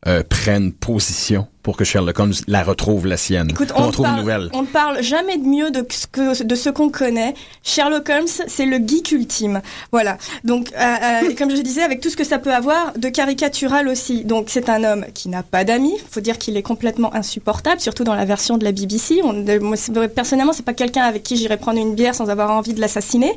euh, 0.06 0.22
prennent 0.30 0.72
position 0.74 1.48
pour 1.63 1.78
que 1.78 1.84
Sherlock 1.86 2.19
Holmes 2.19 2.34
la 2.47 2.62
retrouve 2.63 3.08
la 3.08 3.17
sienne. 3.17 3.47
Écoute, 3.49 3.71
on 3.76 3.89
une 3.89 4.04
parle, 4.04 4.19
nouvelle. 4.19 4.49
on 4.54 4.62
ne 4.63 4.67
parle 4.67 5.02
jamais 5.02 5.38
de 5.38 5.45
mieux 5.47 5.71
de 5.71 5.86
ce 5.89 6.06
que- 6.08 6.43
de 6.43 6.56
ce 6.56 6.69
qu'on 6.69 6.89
connaît. 6.89 7.34
Sherlock 7.63 8.10
Holmes, 8.10 8.28
c'est 8.47 8.65
le 8.65 8.78
geek 8.86 9.12
ultime. 9.13 9.62
Voilà. 9.91 10.17
Donc, 10.43 10.67
euh, 10.78 10.95
euh, 11.23 11.34
comme 11.38 11.49
je 11.56 11.62
disais, 11.62 11.82
avec 11.82 12.02
tout 12.02 12.10
ce 12.10 12.17
que 12.17 12.23
ça 12.26 12.38
peut 12.38 12.54
avoir 12.54 12.93
de 12.97 13.08
caricatural 13.10 13.88
aussi. 13.88 14.26
Donc, 14.26 14.47
c'est 14.49 14.67
un 14.69 14.84
homme 14.84 15.06
qui 15.13 15.30
n'a 15.30 15.41
pas 15.41 15.63
d'amis. 15.63 15.93
Faut 16.12 16.19
dire 16.21 16.38
qu'il 16.38 16.58
est 16.58 16.62
complètement 16.62 17.13
insupportable, 17.15 17.80
surtout 17.80 18.04
dans 18.04 18.15
la 18.15 18.26
version 18.26 18.58
de 18.58 18.65
la 18.65 18.71
BBC. 18.73 19.21
On, 19.23 19.32
moi, 19.62 19.78
personnellement, 20.13 20.54
c'est 20.54 20.65
pas 20.65 20.73
quelqu'un 20.73 21.04
avec 21.04 21.23
qui 21.23 21.38
j'irais 21.38 21.58
prendre 21.58 21.80
une 21.80 21.95
bière 21.95 22.13
sans 22.13 22.30
avoir 22.30 22.52
envie 22.52 22.73
de 22.73 22.82
l'assassiner, 22.82 23.32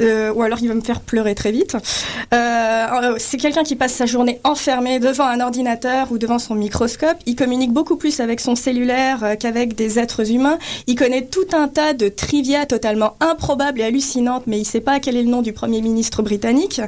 euh, 0.00 0.32
ou 0.32 0.42
alors 0.42 0.58
il 0.62 0.68
va 0.68 0.74
me 0.74 0.80
faire 0.80 1.00
pleurer 1.00 1.34
très 1.34 1.50
vite. 1.50 1.76
C'est 3.18 3.36
quelqu'un 3.38 3.62
qui 3.64 3.76
passe 3.76 3.92
sa 3.94 4.06
journée 4.06 4.40
enfermé 4.44 4.98
devant 5.00 5.24
un 5.26 5.40
ordinateur 5.40 6.12
ou 6.12 6.18
devant 6.18 6.38
son 6.38 6.54
microscope. 6.54 7.16
Il 7.26 7.34
communique 7.36 7.63
beaucoup 7.72 7.96
plus 7.96 8.20
avec 8.20 8.40
son 8.40 8.54
cellulaire 8.54 9.24
euh, 9.24 9.36
qu'avec 9.36 9.74
des 9.74 9.98
êtres 9.98 10.30
humains. 10.30 10.58
Il 10.86 10.94
connaît 10.96 11.26
tout 11.26 11.46
un 11.52 11.68
tas 11.68 11.92
de 11.92 12.08
trivia 12.08 12.66
totalement 12.66 13.16
improbables 13.20 13.80
et 13.80 13.84
hallucinantes, 13.84 14.44
mais 14.46 14.58
il 14.58 14.64
sait 14.64 14.80
pas 14.80 15.00
quel 15.00 15.16
est 15.16 15.22
le 15.22 15.30
nom 15.30 15.42
du 15.42 15.52
premier 15.52 15.80
ministre 15.80 16.22
britannique. 16.22 16.80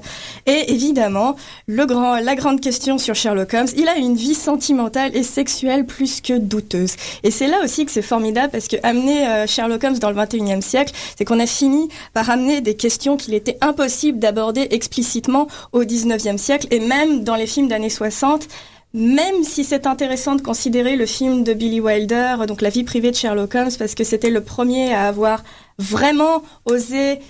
Et 0.47 0.73
évidemment, 0.73 1.37
la 1.69 2.35
grande 2.35 2.61
question 2.61 2.99
sur 2.99 3.15
Sherlock 3.15 3.55
Holmes, 3.55 3.69
il 3.77 3.89
a 3.89 3.97
une 3.97 4.17
vie 4.17 4.35
sentimentale 4.35 5.17
et 5.17 5.23
sexuelle 5.23 5.87
plus 5.87 6.21
que 6.21 6.35
douteuse. 6.35 6.97
Et 7.23 7.31
c'est 7.31 7.49
là 7.49 7.59
aussi 7.65 7.85
que 7.85 7.93
c'est 7.93 8.03
formidable 8.03 8.51
parce 8.51 8.69
que 8.69 8.77
amener 8.83 9.27
euh, 9.27 9.47
Sherlock 9.47 9.85
Holmes 9.85 9.99
dans 9.99 10.11
le 10.11 10.17
21e 10.17 10.61
siècle, 10.61 10.93
c'est 11.17 11.25
qu'on 11.25 11.41
a 11.41 11.47
fini 11.47 11.89
par 12.15 12.31
amener 12.31 12.61
des 12.61 12.77
questions 12.77 13.17
qu'il 13.17 13.35
était 13.35 13.59
impossible 13.61 14.19
d'aborder 14.19 14.69
explicitement 14.71 15.47
au 15.73 15.85
19e 15.85 16.39
siècle 16.39 16.67
et 16.71 16.81
même 16.81 17.25
dans 17.25 17.37
les 17.37 17.47
films 17.47 17.69
d'années 17.69 17.91
60. 17.91 18.49
Même 18.97 19.45
si 19.45 19.63
c'est 19.63 19.87
intéressant 19.87 20.37
de 20.37 20.41
considérer 20.41 20.97
le 20.97 21.05
film 21.05 21.45
de 21.45 21.53
Billy 21.53 21.81
Wilder, 21.81 22.37
donc 22.49 22.63
la 22.63 22.71
vie 22.71 22.83
privée 22.83 23.11
de 23.11 23.17
Sherlock 23.17 23.55
Holmes, 23.55 23.71
parce 23.79 23.95
que 23.95 24.05
c'était 24.05 24.31
le 24.31 24.41
premier 24.41 24.95
à 24.95 25.07
avoir 25.07 25.45
vraiment 25.79 26.43
osé 26.65 27.21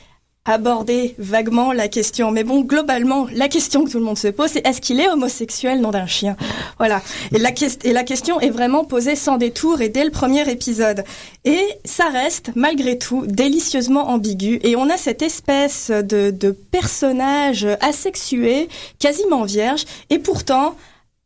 aborder 0.45 1.17
vaguement 1.19 1.73
la 1.73 1.89
question. 1.89 2.31
Mais 2.31 2.45
bon, 2.45 2.61
globalement, 2.61 3.27
la 3.33 3.49
question 3.49 3.85
que 3.85 3.91
tout 3.91 3.99
le 3.99 4.05
monde 4.05 4.17
se 4.17 4.29
pose, 4.29 4.51
c'est 4.51 4.65
est-ce 4.65 4.81
qu'il 4.81 5.01
est 5.01 5.09
homosexuel, 5.09 5.81
nom 5.81 5.91
d'un 5.91 6.07
chien? 6.07 6.37
Voilà. 6.79 7.03
Et 7.35 7.41
la, 7.41 8.05
question 8.05 8.39
est 8.39 8.51
vraiment 8.51 8.85
posée 8.85 9.17
sans 9.17 9.37
détour 9.37 9.81
et 9.81 9.89
dès 9.89 10.05
le 10.05 10.13
premier 10.13 10.49
épisode. 10.49 11.03
Et 11.45 11.67
ça 11.85 12.09
reste, 12.11 12.53
malgré 12.55 12.97
tout, 12.97 13.27
délicieusement 13.27 14.11
ambigu. 14.11 14.61
Et 14.63 14.77
on 14.77 14.89
a 14.89 14.97
cette 14.97 15.23
espèce 15.23 15.91
de 15.91 16.53
personnage 16.71 17.67
asexué, 17.81 18.69
quasiment 19.01 19.43
vierge, 19.43 19.85
et 20.11 20.21
pourtant... 20.21 20.77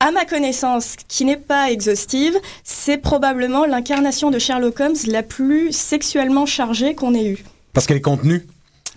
À 0.03 0.13
ma 0.13 0.25
connaissance, 0.25 0.97
qui 1.09 1.27
n'est 1.27 1.37
pas 1.37 1.71
exhaustive, 1.71 2.35
c'est 2.65 2.97
probablement 2.97 3.67
l'incarnation 3.67 4.31
de 4.31 4.39
Sherlock 4.39 4.81
Holmes 4.81 4.97
la 5.07 5.23
plus 5.23 5.73
sexuellement 5.73 6.47
chargée 6.47 6.95
qu'on 6.95 7.13
ait 7.15 7.27
eue. 7.27 7.45
Parce 7.75 7.87
qu'elle 7.87 7.99
est 7.99 8.01
contenue. 8.01 8.47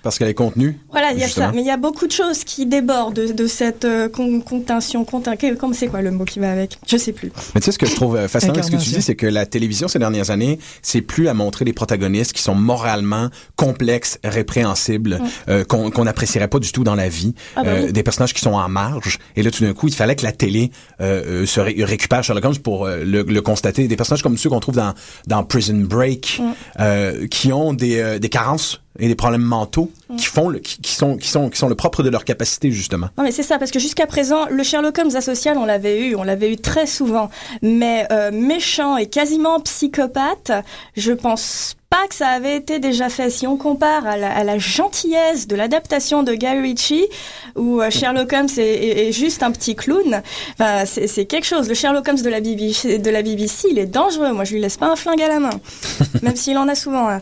Parce 0.04 0.20
qu'elle 0.20 0.28
est 0.28 0.34
contenue. 0.34 0.78
Voilà, 0.92 1.12
il 1.14 1.20
y 1.20 1.24
a 1.24 1.28
ça. 1.30 1.52
Mais 1.56 1.62
il 1.62 1.68
y 1.68 1.72
a 1.72 1.78
beaucoup 1.78 2.06
de 2.08 2.12
choses 2.12 2.44
qui 2.44 2.66
débordent 2.66 3.16
de, 3.16 3.32
de 3.32 3.48
cette 3.48 3.86
euh, 3.86 4.10
con- 4.10 4.42
contention. 4.42 5.06
Contin, 5.06 5.36
que- 5.38 5.56
comment 5.56 5.74
c'est 5.74 5.88
quoi 5.88 6.02
le 6.02 6.12
mot 6.12 6.26
qui 6.26 6.40
va 6.40 6.52
avec? 6.52 6.78
Je 6.86 6.98
sais 6.98 7.14
plus. 7.14 7.32
Mais 7.56 7.62
tu 7.62 7.66
sais, 7.66 7.72
ce 7.72 7.80
que 7.80 7.86
je 7.86 7.96
trouve 7.96 8.18
euh, 8.18 8.28
fascinant 8.28 8.54
avec 8.54 8.66
ce 8.66 8.72
que 8.72 8.76
tu 8.76 8.90
dis, 8.90 9.02
c'est 9.02 9.16
que 9.16 9.26
la 9.26 9.46
télévision 9.46 9.88
ces 9.88 10.00
dernières 10.00 10.30
années, 10.30 10.60
c'est 10.82 11.02
plus 11.02 11.28
à 11.30 11.34
montrer 11.34 11.64
des 11.66 11.74
protagonistes 11.74 12.34
qui 12.34 12.42
sont 12.42 12.54
moralement 12.56 13.30
complexes, 13.56 14.20
répréhensibles, 14.24 15.22
euh, 15.50 15.64
qu'on 15.64 15.90
qu'on 15.90 16.04
n'apprécierait 16.04 16.48
pas 16.50 16.60
du 16.60 16.72
tout 16.72 16.84
dans 16.84 16.96
la 16.96 17.08
vie, 17.10 17.34
Ah 17.56 17.64
bah 17.64 17.70
euh, 17.72 17.86
oui. 17.86 17.94
des 17.94 18.04
personnages 18.04 18.34
qui 18.34 18.42
sont 18.42 18.54
en 18.54 18.68
marge. 18.70 19.20
Et 19.36 19.44
là, 19.44 19.52
tout 19.52 19.64
d'un 19.64 19.74
coup, 19.74 19.88
il 19.88 19.96
fallait 19.96 20.16
que 20.16 20.24
la 20.24 20.32
télé 20.34 20.72
euh, 21.02 21.46
se 21.46 21.60
ré- 21.60 21.76
récupère 21.80 22.24
Sherlock 22.24 22.44
Holmes 22.46 22.58
pour 22.58 22.86
euh, 22.86 23.04
le, 23.06 23.24
le 23.24 23.42
constater. 23.42 23.88
Des 23.88 23.96
personnages 23.96 24.22
comme 24.22 24.38
ceux 24.38 24.50
qu'on 24.50 24.60
trouve 24.60 24.76
dans, 24.76 24.94
dans 25.28 25.44
Prison 25.44 25.78
Break, 25.80 26.42
euh, 26.80 27.28
qui 27.28 27.54
ont 27.54 27.74
des, 27.74 28.00
euh, 28.00 28.20
des 28.20 28.30
carences 28.30 28.82
et 29.00 29.08
des 29.08 29.16
problèmes 29.16 29.42
mentaux 29.42 29.92
qui 30.18 30.26
font 30.26 30.50
le, 30.50 30.60
qui, 30.60 30.80
qui 30.80 30.94
sont 30.94 31.18
qui 31.18 31.28
sont 31.28 31.50
qui 31.50 31.58
sont 31.58 31.70
le 31.70 31.76
propre 31.76 32.04
de 32.04 32.10
leur 32.10 32.26
capacité 32.26 32.72
justement. 32.72 33.10
Non 33.18 33.24
mais 33.24 33.32
c'est 33.32 33.44
ça 33.44 33.58
parce 33.58 33.72
que 33.72 33.80
jusqu'à 33.80 34.06
présent 34.06 34.46
le 34.50 34.64
Sherlock 34.64 34.98
Holmes 34.98 35.16
asocial 35.16 35.58
on 35.58 35.66
l'avait 35.66 36.08
eu, 36.08 36.16
on 36.16 36.24
l'avait 36.24 36.52
eu 36.52 36.58
très 36.58 36.86
souvent, 36.86 37.30
mais 37.62 38.08
euh, 38.12 38.32
méchant 38.32 38.98
et 38.98 39.08
quasiment 39.08 39.60
psychopathe, 39.60 40.52
je 40.96 41.12
pense 41.12 41.76
pas 41.94 42.08
que 42.10 42.16
ça 42.16 42.30
avait 42.30 42.56
été 42.56 42.80
déjà 42.80 43.08
fait. 43.10 43.30
Si 43.30 43.46
on 43.46 43.56
compare 43.56 44.08
à 44.08 44.18
la, 44.18 44.32
à 44.36 44.44
la 44.44 44.58
gentillesse 44.58 45.48
de 45.48 45.56
l'adaptation 45.56 46.24
de 46.24 46.34
Guy 46.34 46.48
Ritchie, 46.48 47.06
où 47.56 47.82
euh, 47.82 47.92
Sherlock 47.92 48.34
Holmes 48.34 48.48
est, 48.58 48.62
est- 48.62 49.08
est 49.10 49.12
juste 49.12 49.44
un 49.44 49.52
petit 49.52 49.76
clown, 49.76 50.24
enfin, 50.60 50.86
c'est 50.86 51.06
c'est 51.08 51.26
quelque 51.26 51.46
chose. 51.46 51.68
Le 51.70 51.76
Sherlock 51.76 52.08
Holmes 52.08 52.22
de 52.22 52.30
la, 52.30 52.40
BBC, 52.42 52.98
de 52.98 53.10
la 53.12 53.22
BBC, 53.22 53.68
il 53.70 53.78
est 53.78 53.86
dangereux. 53.86 54.32
Moi, 54.34 54.44
je 54.44 54.54
lui 54.54 54.60
laisse 54.62 54.78
pas 54.78 54.88
un 54.88 54.96
flingue 54.96 55.22
à 55.22 55.28
la 55.28 55.40
main, 55.40 55.60
même 56.24 56.36
s'il 56.36 56.58
en 56.58 56.68
a 56.68 56.74
souvent. 56.74 57.08
hein. 57.10 57.22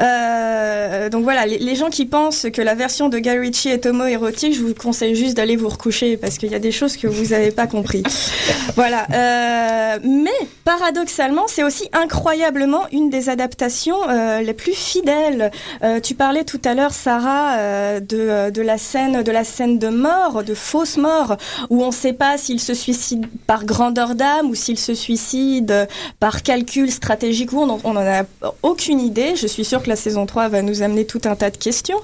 Euh, 0.00 1.08
donc 1.08 1.24
voilà, 1.24 1.46
les, 1.46 1.58
les 1.58 1.74
gens 1.74 1.90
qui 1.90 2.06
pensent 2.06 2.46
que 2.52 2.62
la 2.62 2.74
version 2.76 3.08
de 3.08 3.18
Guy 3.18 3.30
Ritchie 3.38 3.70
est 3.70 3.86
homo-érotique, 3.86 4.54
je 4.54 4.60
vous 4.62 4.74
conseille 4.74 5.16
juste 5.16 5.36
d'aller 5.36 5.56
vous 5.56 5.68
recoucher 5.68 6.16
parce 6.16 6.38
qu'il 6.38 6.50
y 6.52 6.54
a 6.54 6.58
des 6.60 6.72
choses 6.72 6.96
que 6.96 7.06
vous 7.08 7.30
n'avez 7.32 7.50
pas 7.50 7.66
compris. 7.66 8.02
voilà. 8.76 9.06
Euh, 9.12 9.98
mais 10.04 10.30
paradoxalement, 10.64 11.44
c'est 11.48 11.64
aussi 11.64 11.88
incroyablement 11.92 12.82
une 12.92 13.10
des 13.10 13.28
adaptations 13.28 13.96
euh, 14.12 14.40
les 14.42 14.52
plus 14.54 14.74
fidèles. 14.74 15.50
Euh, 15.82 15.98
tu 16.00 16.14
parlais 16.14 16.44
tout 16.44 16.60
à 16.64 16.74
l'heure, 16.74 16.92
Sarah, 16.92 17.56
euh, 17.56 18.00
de, 18.00 18.50
de 18.50 18.62
la 18.62 18.78
scène, 18.78 19.22
de 19.22 19.32
la 19.32 19.44
scène 19.44 19.78
de 19.78 19.88
mort, 19.88 20.44
de 20.44 20.54
fausse 20.54 20.96
mort, 20.96 21.36
où 21.70 21.82
on 21.82 21.88
ne 21.88 21.92
sait 21.92 22.12
pas 22.12 22.36
s'il 22.38 22.60
se 22.60 22.74
suicide 22.74 23.26
par 23.46 23.64
grandeur 23.64 24.14
d'âme 24.14 24.48
ou 24.50 24.54
s'il 24.54 24.78
se 24.78 24.94
suicide 24.94 25.88
par 26.20 26.42
calcul 26.42 26.90
stratégique 26.90 27.52
ou 27.52 27.60
on 27.62 27.78
on 27.84 27.96
en 27.96 28.06
a 28.06 28.22
aucune 28.62 29.00
idée. 29.00 29.34
Je 29.36 29.46
suis 29.46 29.64
sûre 29.64 29.82
que 29.82 29.88
la 29.88 29.96
saison 29.96 30.26
3 30.26 30.48
va 30.48 30.62
nous 30.62 30.82
amener 30.82 31.04
tout 31.06 31.20
un 31.24 31.34
tas 31.36 31.50
de 31.50 31.56
questions 31.56 31.98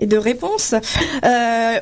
et 0.00 0.06
de 0.06 0.16
réponses. 0.16 0.74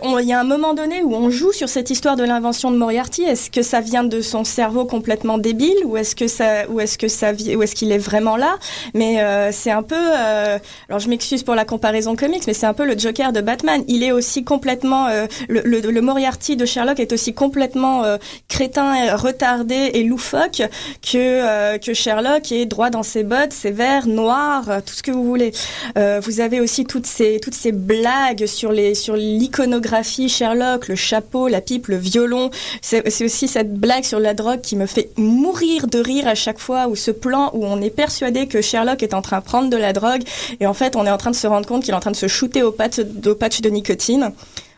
On- 0.02 0.18
Il 0.20 0.26
y 0.28 0.32
a 0.34 0.40
un 0.40 0.44
moment 0.44 0.74
donné 0.74 1.02
où 1.02 1.14
on 1.14 1.30
joue 1.30 1.52
sur 1.52 1.68
cette 1.68 1.88
histoire 1.90 2.14
de 2.16 2.24
l'invention 2.24 2.70
de 2.70 2.76
Moriarty. 2.76 3.22
Est-ce 3.22 3.50
que 3.50 3.62
ça 3.62 3.80
vient 3.80 4.04
de 4.04 4.20
son 4.20 4.44
cerveau 4.44 4.84
complètement 4.84 5.38
débile 5.38 5.76
ou 5.84 5.96
est-ce 5.96 6.14
que 6.14 6.26
ou 6.70 6.78
est-ce 6.80 6.98
que 6.98 7.08
ça, 7.08 7.32
ou 7.32 7.62
est-ce 7.62 7.74
qu'il 7.74 7.90
est 7.92 7.98
vraiment 7.98 8.36
là? 8.36 8.58
Mais 8.94 9.22
euh, 9.22 9.50
c'est 9.70 9.76
un 9.76 9.82
peu. 9.84 9.94
euh, 9.96 10.58
alors 10.88 10.98
je 10.98 11.08
m'excuse 11.08 11.44
pour 11.44 11.54
la 11.54 11.64
comparaison 11.64 12.16
comics, 12.16 12.42
mais 12.48 12.54
c'est 12.54 12.66
un 12.66 12.74
peu 12.74 12.84
le 12.84 12.98
Joker 12.98 13.32
de 13.32 13.40
Batman. 13.40 13.84
Il 13.86 14.02
est 14.02 14.10
aussi 14.10 14.42
complètement 14.42 15.06
euh, 15.06 15.26
le, 15.48 16.00
Moriarty 16.00 16.56
de 16.56 16.66
Sherlock 16.66 16.98
est 16.98 17.12
aussi 17.12 17.34
complètement 17.34 18.02
euh, 18.02 18.16
crétin, 18.48 18.94
et 18.94 19.12
retardé 19.12 19.92
et 19.94 20.02
loufoque 20.02 20.62
que 21.02 21.78
que 21.78 21.94
Sherlock 21.94 22.50
est 22.50 22.66
droit 22.66 22.90
dans 22.90 23.04
ses 23.04 23.22
bottes, 23.22 23.52
sévère, 23.52 24.08
noir, 24.08 24.64
tout 24.84 24.94
ce 24.94 25.02
que 25.02 25.12
vous 25.12 25.24
voulez. 25.24 25.52
Vous 25.96 26.40
avez 26.40 26.60
aussi 26.60 26.84
toutes 26.84 27.06
ces 27.06 27.38
toutes 27.40 27.54
ces 27.54 27.72
blagues 27.72 28.46
sur 28.46 28.72
les 28.72 28.94
sur 28.94 29.14
l'iconographie 29.14 30.28
Sherlock, 30.28 30.88
le 30.88 30.96
chapeau, 30.96 31.46
la 31.48 31.60
pipe, 31.60 31.86
le 31.88 31.96
violon. 31.96 32.50
C'est 32.82 33.22
aussi 33.22 33.46
cette 33.46 33.74
blague 33.74 34.04
sur 34.04 34.18
la 34.18 34.34
drogue 34.34 34.62
qui 34.62 34.74
me 34.74 34.86
fait 34.86 35.10
mourir 35.16 35.86
de 35.86 36.00
rire 36.00 36.26
à 36.26 36.34
chaque 36.34 36.58
fois 36.58 36.88
ou 36.88 36.96
ce 36.96 37.12
plan 37.12 37.50
où 37.52 37.64
on 37.64 37.80
est 37.80 37.94
persuadé 37.94 38.46
que 38.46 38.60
Sherlock 38.60 39.02
est 39.02 39.14
en 39.14 39.22
train 39.22 39.40
prendre 39.50 39.68
de 39.70 39.76
la 39.76 39.92
drogue 39.92 40.22
et 40.60 40.66
en 40.66 40.74
fait 40.74 40.96
on 40.96 41.04
est 41.06 41.10
en 41.10 41.18
train 41.22 41.32
de 41.32 41.36
se 41.44 41.46
rendre 41.48 41.66
compte 41.66 41.82
qu'il 41.84 41.92
est 41.92 41.96
en 41.96 42.00
train 42.06 42.16
de 42.18 42.22
se 42.26 42.28
shooter 42.28 42.62
au 42.62 42.72
patch, 42.72 42.96
au 43.26 43.34
patch 43.34 43.60
de 43.60 43.68
nicotine. 43.70 44.24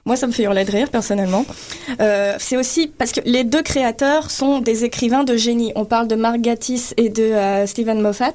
Moi, 0.05 0.17
ça 0.17 0.27
me 0.27 0.33
fait 0.33 0.43
hurler 0.43 0.65
de 0.65 0.73
rire, 0.73 0.91
personnellement. 0.91 1.45
Euh, 2.01 2.35
c'est 2.41 2.57
aussi 2.57 2.89
parce 2.99 3.13
que 3.13 3.21
les 3.25 3.45
deux 3.45 3.63
créateurs 3.63 4.33
sont 4.33 4.59
des 4.59 4.83
écrivains 4.83 5.23
de 5.23 5.37
génie. 5.37 5.71
On 5.77 5.85
parle 5.85 6.09
de 6.09 6.17
Mark 6.17 6.41
Gatiss 6.41 6.93
et 6.97 7.09
de 7.09 7.23
euh, 7.23 7.67
Stephen 7.69 8.01
Moffat. 8.01 8.35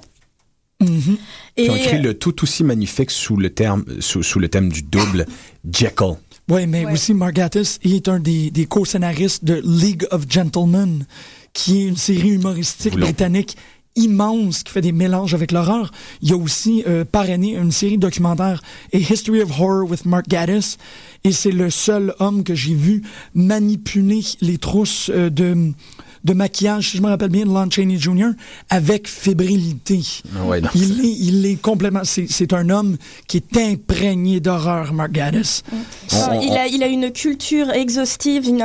Mhm. 0.80 1.18
Et 1.58 1.64
Qui 1.66 1.70
ont 1.70 1.76
écrit 1.76 2.00
le 2.02 2.14
tout 2.14 2.42
aussi 2.44 2.64
magnifique 2.64 3.12
sous 3.12 3.36
le 3.36 3.50
terme 3.50 3.84
sous, 4.00 4.24
sous 4.24 4.40
le 4.40 4.48
thème 4.48 4.70
du 4.72 4.82
double 4.82 5.26
Jekyll. 5.70 6.14
Oui, 6.50 6.66
mais 6.68 6.86
Ouais. 6.86 6.94
aussi 6.94 7.14
Mark 7.14 7.34
Gatiss, 7.34 7.80
il 7.84 7.96
est 7.96 8.08
un 8.08 8.20
des, 8.20 8.50
des 8.50 8.66
co-scénaristes 8.66 9.44
de 9.44 9.62
League 9.66 10.06
of 10.12 10.22
Gentlemen, 10.30 11.06
qui 11.52 11.82
est 11.82 11.88
une 11.88 11.98
série 11.98 12.30
humoristique 12.30 12.96
britannique 12.96 13.58
immense 13.98 14.64
qui 14.64 14.72
fait 14.72 14.82
des 14.82 14.92
mélanges 14.92 15.34
avec 15.34 15.52
l'horreur. 15.52 15.92
Il 16.22 16.32
a 16.32 16.38
aussi 16.38 16.84
euh, 16.88 17.04
parrainé 17.04 17.56
une 17.56 17.72
série 17.72 17.98
documentaire 17.98 18.62
A 18.94 18.98
History 18.98 19.42
of 19.42 19.60
Horror 19.60 19.90
with 19.90 20.06
Mark 20.06 20.28
Gatiss 20.28 20.78
et 21.24 21.32
c'est 21.32 21.52
le 21.52 21.70
seul 21.70 22.14
homme 22.20 22.44
que 22.44 22.56
j'ai 22.56 22.74
vu 22.74 23.02
manipuler 23.34 24.22
les 24.42 24.58
trousses 24.58 25.10
euh, 25.14 25.30
de 25.30 25.74
de 26.24 26.34
maquillage, 26.34 26.90
si 26.92 26.98
je 26.98 27.02
me 27.02 27.08
rappelle 27.08 27.30
bien, 27.30 27.46
de 27.46 27.50
Lon 27.50 27.70
Chaney 27.70 27.98
Jr. 27.98 28.30
avec 28.70 29.08
fébrilité. 29.08 30.02
Ah 30.38 30.46
ouais, 30.46 30.62
non, 30.62 30.70
il, 30.76 31.00
est, 31.06 31.10
il 31.20 31.46
est 31.46 31.62
complètement... 31.62 32.02
C'est 32.04 32.54
un 32.54 32.70
homme 32.70 32.98
qui 33.28 33.38
est 33.38 33.58
imprégné 33.58 34.40
d'horreur, 34.40 34.94
Mark. 34.94 35.12
Enfin, 35.18 36.30
On- 36.32 36.38
on- 36.38 36.42
il, 36.42 36.52
a, 36.54 36.68
il 36.68 36.84
a 36.84 36.88
une 36.88 37.12
culture 37.12 37.70
exhaustive, 37.72 38.48
une, 38.48 38.64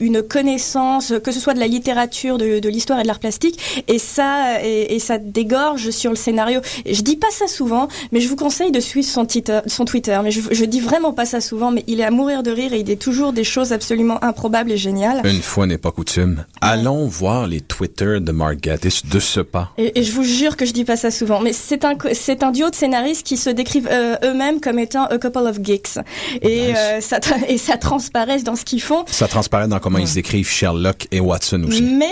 une 0.00 0.22
connaissance, 0.22 1.12
que 1.22 1.32
ce 1.32 1.40
soit 1.40 1.54
de 1.54 1.60
la 1.60 1.66
littérature, 1.66 2.38
de, 2.38 2.58
de 2.58 2.68
l'histoire 2.68 2.98
et 2.98 3.02
de 3.02 3.06
l'art 3.08 3.18
plastique, 3.20 3.58
et 3.88 3.98
ça, 3.98 4.62
et, 4.64 4.94
et 4.94 4.98
ça 4.98 5.18
dégorge 5.18 5.90
sur 5.90 6.10
le 6.10 6.16
scénario. 6.16 6.60
Je 6.90 7.00
dis 7.02 7.16
pas 7.16 7.30
ça 7.30 7.46
souvent, 7.46 7.88
mais 8.12 8.20
je 8.20 8.28
vous 8.28 8.36
conseille 8.36 8.70
de 8.72 8.80
suivre 8.80 9.06
son, 9.08 9.24
Twitter- 9.26 9.60
son 9.66 9.84
Twitter. 9.84 10.18
Mais 10.22 10.30
je, 10.30 10.40
je 10.50 10.64
dis 10.64 10.80
vraiment 10.80 11.12
pas 11.12 11.24
ça 11.26 11.40
souvent, 11.40 11.70
mais 11.70 11.84
il 11.86 12.00
est 12.00 12.04
à 12.04 12.10
mourir 12.10 12.42
de 12.42 12.50
rire 12.50 12.72
et 12.72 12.78
il 12.80 12.84
dit 12.84 12.96
toujours 12.96 13.32
des 13.32 13.44
choses 13.44 13.72
absolument 13.72 14.22
improbables 14.24 14.72
et 14.72 14.76
géniales. 14.76 15.20
Une 15.24 15.42
fois 15.42 15.66
n'est 15.66 15.78
pas 15.78 15.92
coutume. 15.92 16.44
Allons 16.60 16.91
voir 17.06 17.46
les 17.46 17.60
Twitter 17.60 18.18
de 18.20 18.32
Mark 18.32 18.56
Gatiss 18.56 19.04
de 19.06 19.20
ce 19.20 19.40
pas? 19.40 19.70
Et, 19.78 19.98
et 19.98 20.02
je 20.02 20.12
vous 20.12 20.24
jure 20.24 20.56
que 20.56 20.64
je 20.66 20.72
dis 20.72 20.84
pas 20.84 20.96
ça 20.96 21.10
souvent, 21.10 21.40
mais 21.40 21.52
c'est 21.52 21.84
un 21.84 21.96
c'est 22.12 22.42
un 22.42 22.50
duo 22.50 22.70
de 22.70 22.74
scénaristes 22.74 23.26
qui 23.26 23.36
se 23.36 23.50
décrivent 23.50 23.88
euh, 23.90 24.16
eux-mêmes 24.24 24.60
comme 24.60 24.78
étant 24.78 25.04
a 25.06 25.18
couple 25.18 25.38
of 25.38 25.58
geeks 25.62 25.98
et 26.42 26.68
Nice. 26.68 26.76
euh, 26.78 27.00
ça 27.00 27.18
et 27.48 27.58
ça 27.58 27.76
transparaît 27.76 28.42
dans 28.42 28.56
ce 28.56 28.64
qu'ils 28.64 28.82
font. 28.82 29.04
Ça 29.08 29.28
transparaît 29.28 29.68
dans 29.68 29.78
comment 29.78 29.98
ils 29.98 30.18
écrivent 30.18 30.48
Sherlock 30.48 31.06
et 31.10 31.20
Watson 31.20 31.62
aussi. 31.66 31.82
mais 31.82 32.06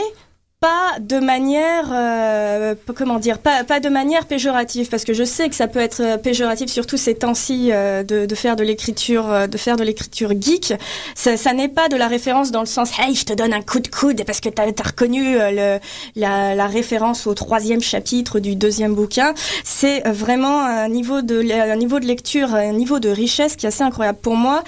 pas 0.60 0.98
de 1.00 1.18
manière 1.18 1.88
euh, 1.90 2.74
comment 2.94 3.18
dire 3.18 3.38
pas 3.38 3.64
pas 3.64 3.80
de 3.80 3.88
manière 3.88 4.26
péjorative 4.26 4.90
parce 4.90 5.04
que 5.04 5.14
je 5.14 5.24
sais 5.24 5.48
que 5.48 5.54
ça 5.54 5.68
peut 5.68 5.78
être 5.78 6.02
euh, 6.02 6.18
péjoratif 6.18 6.68
surtout 6.68 6.98
ces 6.98 7.14
temps-ci 7.14 7.70
euh, 7.72 8.02
de, 8.02 8.26
de 8.26 8.34
faire 8.34 8.56
de 8.56 8.62
l'écriture 8.62 9.32
euh, 9.32 9.46
de 9.46 9.56
faire 9.56 9.78
de 9.78 9.84
l'écriture 9.84 10.34
geek. 10.38 10.74
Ça, 11.14 11.38
ça 11.38 11.54
n'est 11.54 11.70
pas 11.70 11.88
de 11.88 11.96
la 11.96 12.08
référence 12.08 12.50
dans 12.50 12.60
le 12.60 12.66
sens 12.66 12.90
hey 12.98 13.14
je 13.14 13.24
te 13.24 13.32
donne 13.32 13.54
un 13.54 13.62
coup 13.62 13.80
de 13.80 13.88
coude 13.88 14.22
parce 14.26 14.40
que 14.40 14.50
t'as 14.50 14.64
as 14.64 14.86
reconnu 14.86 15.38
euh, 15.38 15.50
le, 15.50 15.80
la, 16.20 16.54
la 16.54 16.66
référence 16.66 17.26
au 17.26 17.32
troisième 17.32 17.80
chapitre 17.80 18.38
du 18.38 18.54
deuxième 18.54 18.94
bouquin. 18.94 19.32
C'est 19.64 20.06
vraiment 20.06 20.60
un 20.60 20.90
niveau 20.90 21.22
de 21.22 21.40
un 21.50 21.76
niveau 21.76 22.00
de 22.00 22.06
lecture 22.06 22.54
un 22.54 22.74
niveau 22.74 22.98
de 22.98 23.08
richesse 23.08 23.56
qui 23.56 23.64
est 23.64 23.70
assez 23.70 23.82
incroyable. 23.82 24.18
Pour 24.20 24.36
moi 24.36 24.62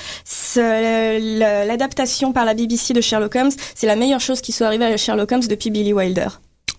l'adaptation 0.57 2.33
par 2.33 2.46
la 2.46 2.55
BBC 2.55 2.94
de 2.94 3.02
Sherlock 3.02 3.37
Holmes 3.37 3.52
c'est 3.74 3.87
la 3.87 3.96
meilleure 3.96 4.20
chose 4.20 4.40
qui 4.40 4.52
soit 4.52 4.66
arrivée 4.68 4.87
à 4.87 4.96
Sherlock 4.96 5.31
Holmes 5.31 5.46
depuis 5.46 5.70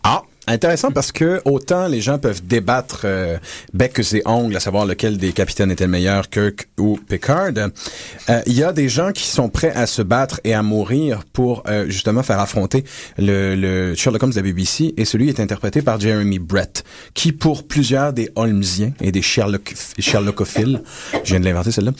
Ah, 0.06 0.24
intéressant 0.48 0.92
parce 0.92 1.14
que 1.14 1.42
autant 1.46 1.88
les 1.88 2.02
gens 2.02 2.20
peuvent 2.20 2.46
débattre 2.46 3.04
euh, 3.06 3.38
bec 3.74 3.98
et 4.00 4.22
ongles 4.26 4.58
à 4.58 4.60
savoir 4.60 4.86
lequel 4.86 5.18
des 5.18 5.32
capitaines 5.32 5.72
était 5.72 5.86
le 5.86 5.92
meilleur, 5.92 6.30
Kirk 6.30 6.68
ou 6.78 6.98
Picard. 6.98 7.52
euh, 7.58 8.42
Il 8.46 8.54
y 8.54 8.64
a 8.64 8.74
des 8.74 8.90
gens 8.90 9.14
qui 9.14 9.26
sont 9.26 9.48
prêts 9.48 9.72
à 9.72 9.88
se 9.88 10.02
battre 10.02 10.42
et 10.44 10.54
à 10.54 10.62
mourir 10.62 11.24
pour 11.32 11.64
euh, 11.68 11.86
justement 11.88 12.22
faire 12.22 12.42
affronter 12.42 12.84
le, 13.18 13.94
Sherlock 13.96 14.24
Holmes 14.24 14.34
de 14.34 14.36
la 14.36 14.42
BBC 14.42 14.94
et 14.98 15.06
celui 15.06 15.30
est 15.30 15.40
interprété 15.40 15.82
par 15.82 16.02
Jeremy 16.02 16.40
Brett, 16.40 16.84
qui 17.14 17.32
pour 17.32 17.66
plusieurs 17.66 18.12
des 18.12 18.30
Holmesiens 18.36 18.92
et 19.00 19.14
des 19.14 19.22
Sherlock 19.22 19.74
Sherlockophiles, 19.98 20.84
je 21.24 21.30
viens 21.30 21.40
de 21.40 21.46
l'inventer 21.46 21.72
celle-là. 21.72 21.94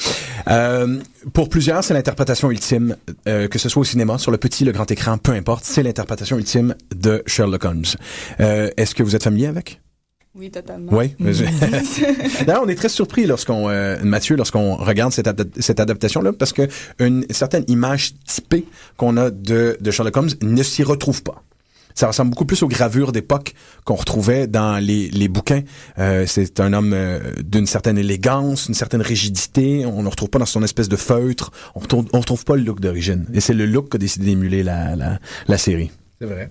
Pour 1.32 1.48
plusieurs, 1.50 1.84
c'est 1.84 1.94
l'interprétation 1.94 2.52
ultime, 2.52 2.98
euh, 3.28 3.48
que 3.48 3.58
ce 3.58 3.70
soit 3.70 3.82
au 3.82 3.86
cinéma, 3.86 4.18
sur 4.18 4.32
le 4.32 4.38
petit, 4.38 4.66
le 4.66 4.72
grand 4.72 4.90
écran, 4.92 5.18
peu 5.18 5.32
importe, 5.32 5.64
c'est 5.64 5.84
l'interprétation 5.84 6.38
ultime 6.38 6.76
de 6.96 7.24
Sherlock 7.26 7.64
Holmes. 7.64 7.86
Euh, 8.40 8.70
Est-ce 8.76 8.94
que 8.94 9.04
vous 9.04 9.16
êtes 9.16 9.24
familier 9.24 9.48
avec? 9.48 9.80
Oui, 10.36 10.50
totalement. 10.50 10.92
Oui. 10.92 11.16
D'ailleurs, 11.20 12.64
on 12.66 12.68
est 12.68 12.76
très 12.76 12.90
surpris 12.90 13.26
lorsqu'on, 13.28 13.70
euh, 13.70 13.98
Mathieu, 14.04 14.36
lorsqu'on 14.36 14.76
regarde 14.76 15.14
cette, 15.14 15.30
cette 15.62 15.80
adaptation-là, 15.80 16.34
parce 16.34 16.54
que 16.54 16.68
une 17.00 17.26
certaine 17.30 17.64
image 17.68 18.14
typée 18.26 18.66
qu'on 18.98 19.16
a 19.18 19.30
de, 19.30 19.78
de 19.80 19.92
Sherlock 19.92 20.18
Holmes 20.18 20.32
ne 20.42 20.64
s'y 20.64 20.84
retrouve 20.84 21.22
pas. 21.22 21.44
Ça 21.96 22.08
ressemble 22.08 22.32
beaucoup 22.32 22.46
plus 22.46 22.62
aux 22.64 22.68
gravures 22.68 23.12
d'époque 23.12 23.54
qu'on 23.86 23.96
retrouvait 23.96 24.48
dans 24.48 24.78
les, 24.84 25.10
les 25.10 25.28
bouquins. 25.28 25.62
Euh, 26.00 26.26
c'est 26.28 26.60
un 26.60 26.74
homme 26.74 26.94
euh, 26.94 27.20
d'une 27.44 27.68
certaine 27.68 27.98
élégance, 27.98 28.68
une 28.68 28.74
certaine 28.74 29.02
rigidité. 29.02 29.86
On 29.86 30.04
ne 30.04 30.08
retrouve 30.08 30.30
pas 30.30 30.40
dans 30.40 30.46
son 30.46 30.64
espèce 30.64 30.90
de 30.90 30.96
feutre. 30.96 31.52
On 31.76 31.80
retrouve, 31.80 32.06
on 32.14 32.20
retrouve 32.20 32.46
pas 32.46 32.56
le 32.56 32.64
look 32.64 32.80
d'origine. 32.80 33.26
Et 33.34 33.42
c'est 33.42 33.54
le 33.54 33.66
look 33.66 33.90
qu'a 33.90 33.98
décidé 33.98 34.26
d'émuler 34.26 34.64
la, 34.64 34.96
la, 34.96 35.20
la 35.48 35.58
série. 35.58 35.92
C'est 36.20 36.28
vrai. 36.28 36.50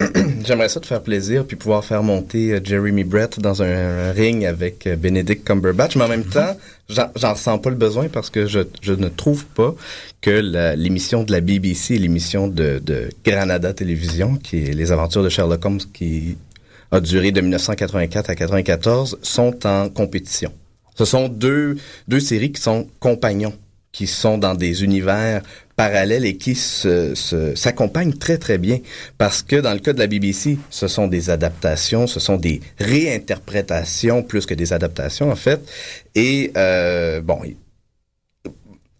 J'aimerais 0.44 0.68
ça 0.68 0.80
te 0.80 0.86
faire 0.86 1.02
plaisir 1.02 1.46
puis 1.46 1.56
pouvoir 1.56 1.84
faire 1.84 2.02
monter 2.02 2.52
euh, 2.52 2.60
Jeremy 2.62 3.04
Brett 3.04 3.40
dans 3.40 3.62
un, 3.62 4.08
un 4.08 4.12
ring 4.12 4.44
avec 4.44 4.86
euh, 4.86 4.96
Benedict 4.96 5.44
Cumberbatch, 5.44 5.96
mais 5.96 6.04
en 6.04 6.08
même 6.08 6.24
temps, 6.24 6.56
j'en 6.88 7.32
ressens 7.32 7.58
pas 7.58 7.70
le 7.70 7.76
besoin 7.76 8.08
parce 8.08 8.30
que 8.30 8.46
je, 8.46 8.60
je 8.82 8.92
ne 8.92 9.08
trouve 9.08 9.46
pas 9.46 9.74
que 10.20 10.74
l'émission 10.76 11.22
de 11.22 11.32
la 11.32 11.40
BBC 11.40 11.94
et 11.94 11.98
l'émission 11.98 12.48
de, 12.48 12.80
de 12.84 13.08
Granada 13.24 13.72
Télévision, 13.72 14.36
qui 14.36 14.64
est 14.64 14.72
Les 14.72 14.92
Aventures 14.92 15.22
de 15.22 15.28
Sherlock 15.28 15.64
Holmes, 15.64 15.80
qui 15.92 16.36
a 16.90 17.00
duré 17.00 17.32
de 17.32 17.40
1984 17.40 18.30
à 18.30 18.34
94, 18.34 19.18
sont 19.22 19.66
en 19.66 19.88
compétition. 19.88 20.52
Ce 20.94 21.04
sont 21.04 21.28
deux, 21.28 21.76
deux 22.06 22.20
séries 22.20 22.52
qui 22.52 22.60
sont 22.60 22.86
compagnons, 23.00 23.54
qui 23.94 24.06
sont 24.08 24.36
dans 24.38 24.54
des 24.54 24.82
univers 24.84 25.40
parallèles 25.76 26.26
et 26.26 26.36
qui 26.36 26.54
se, 26.54 27.14
se- 27.14 27.54
s'accompagnent 27.54 28.12
très 28.12 28.38
très 28.38 28.58
bien. 28.58 28.78
Parce 29.18 29.42
que 29.42 29.56
dans 29.56 29.72
le 29.72 29.78
cas 29.78 29.92
de 29.92 29.98
la 30.00 30.06
BBC, 30.08 30.58
ce 30.68 30.88
sont 30.88 31.06
des 31.06 31.30
adaptations, 31.30 32.06
ce 32.06 32.20
sont 32.20 32.36
des 32.36 32.60
réinterprétations 32.78 34.22
plus 34.22 34.46
que 34.46 34.54
des 34.54 34.72
adaptations 34.72 35.30
en 35.30 35.36
fait. 35.36 35.60
Et 36.14 36.52
euh, 36.56 37.20
bon, 37.22 37.38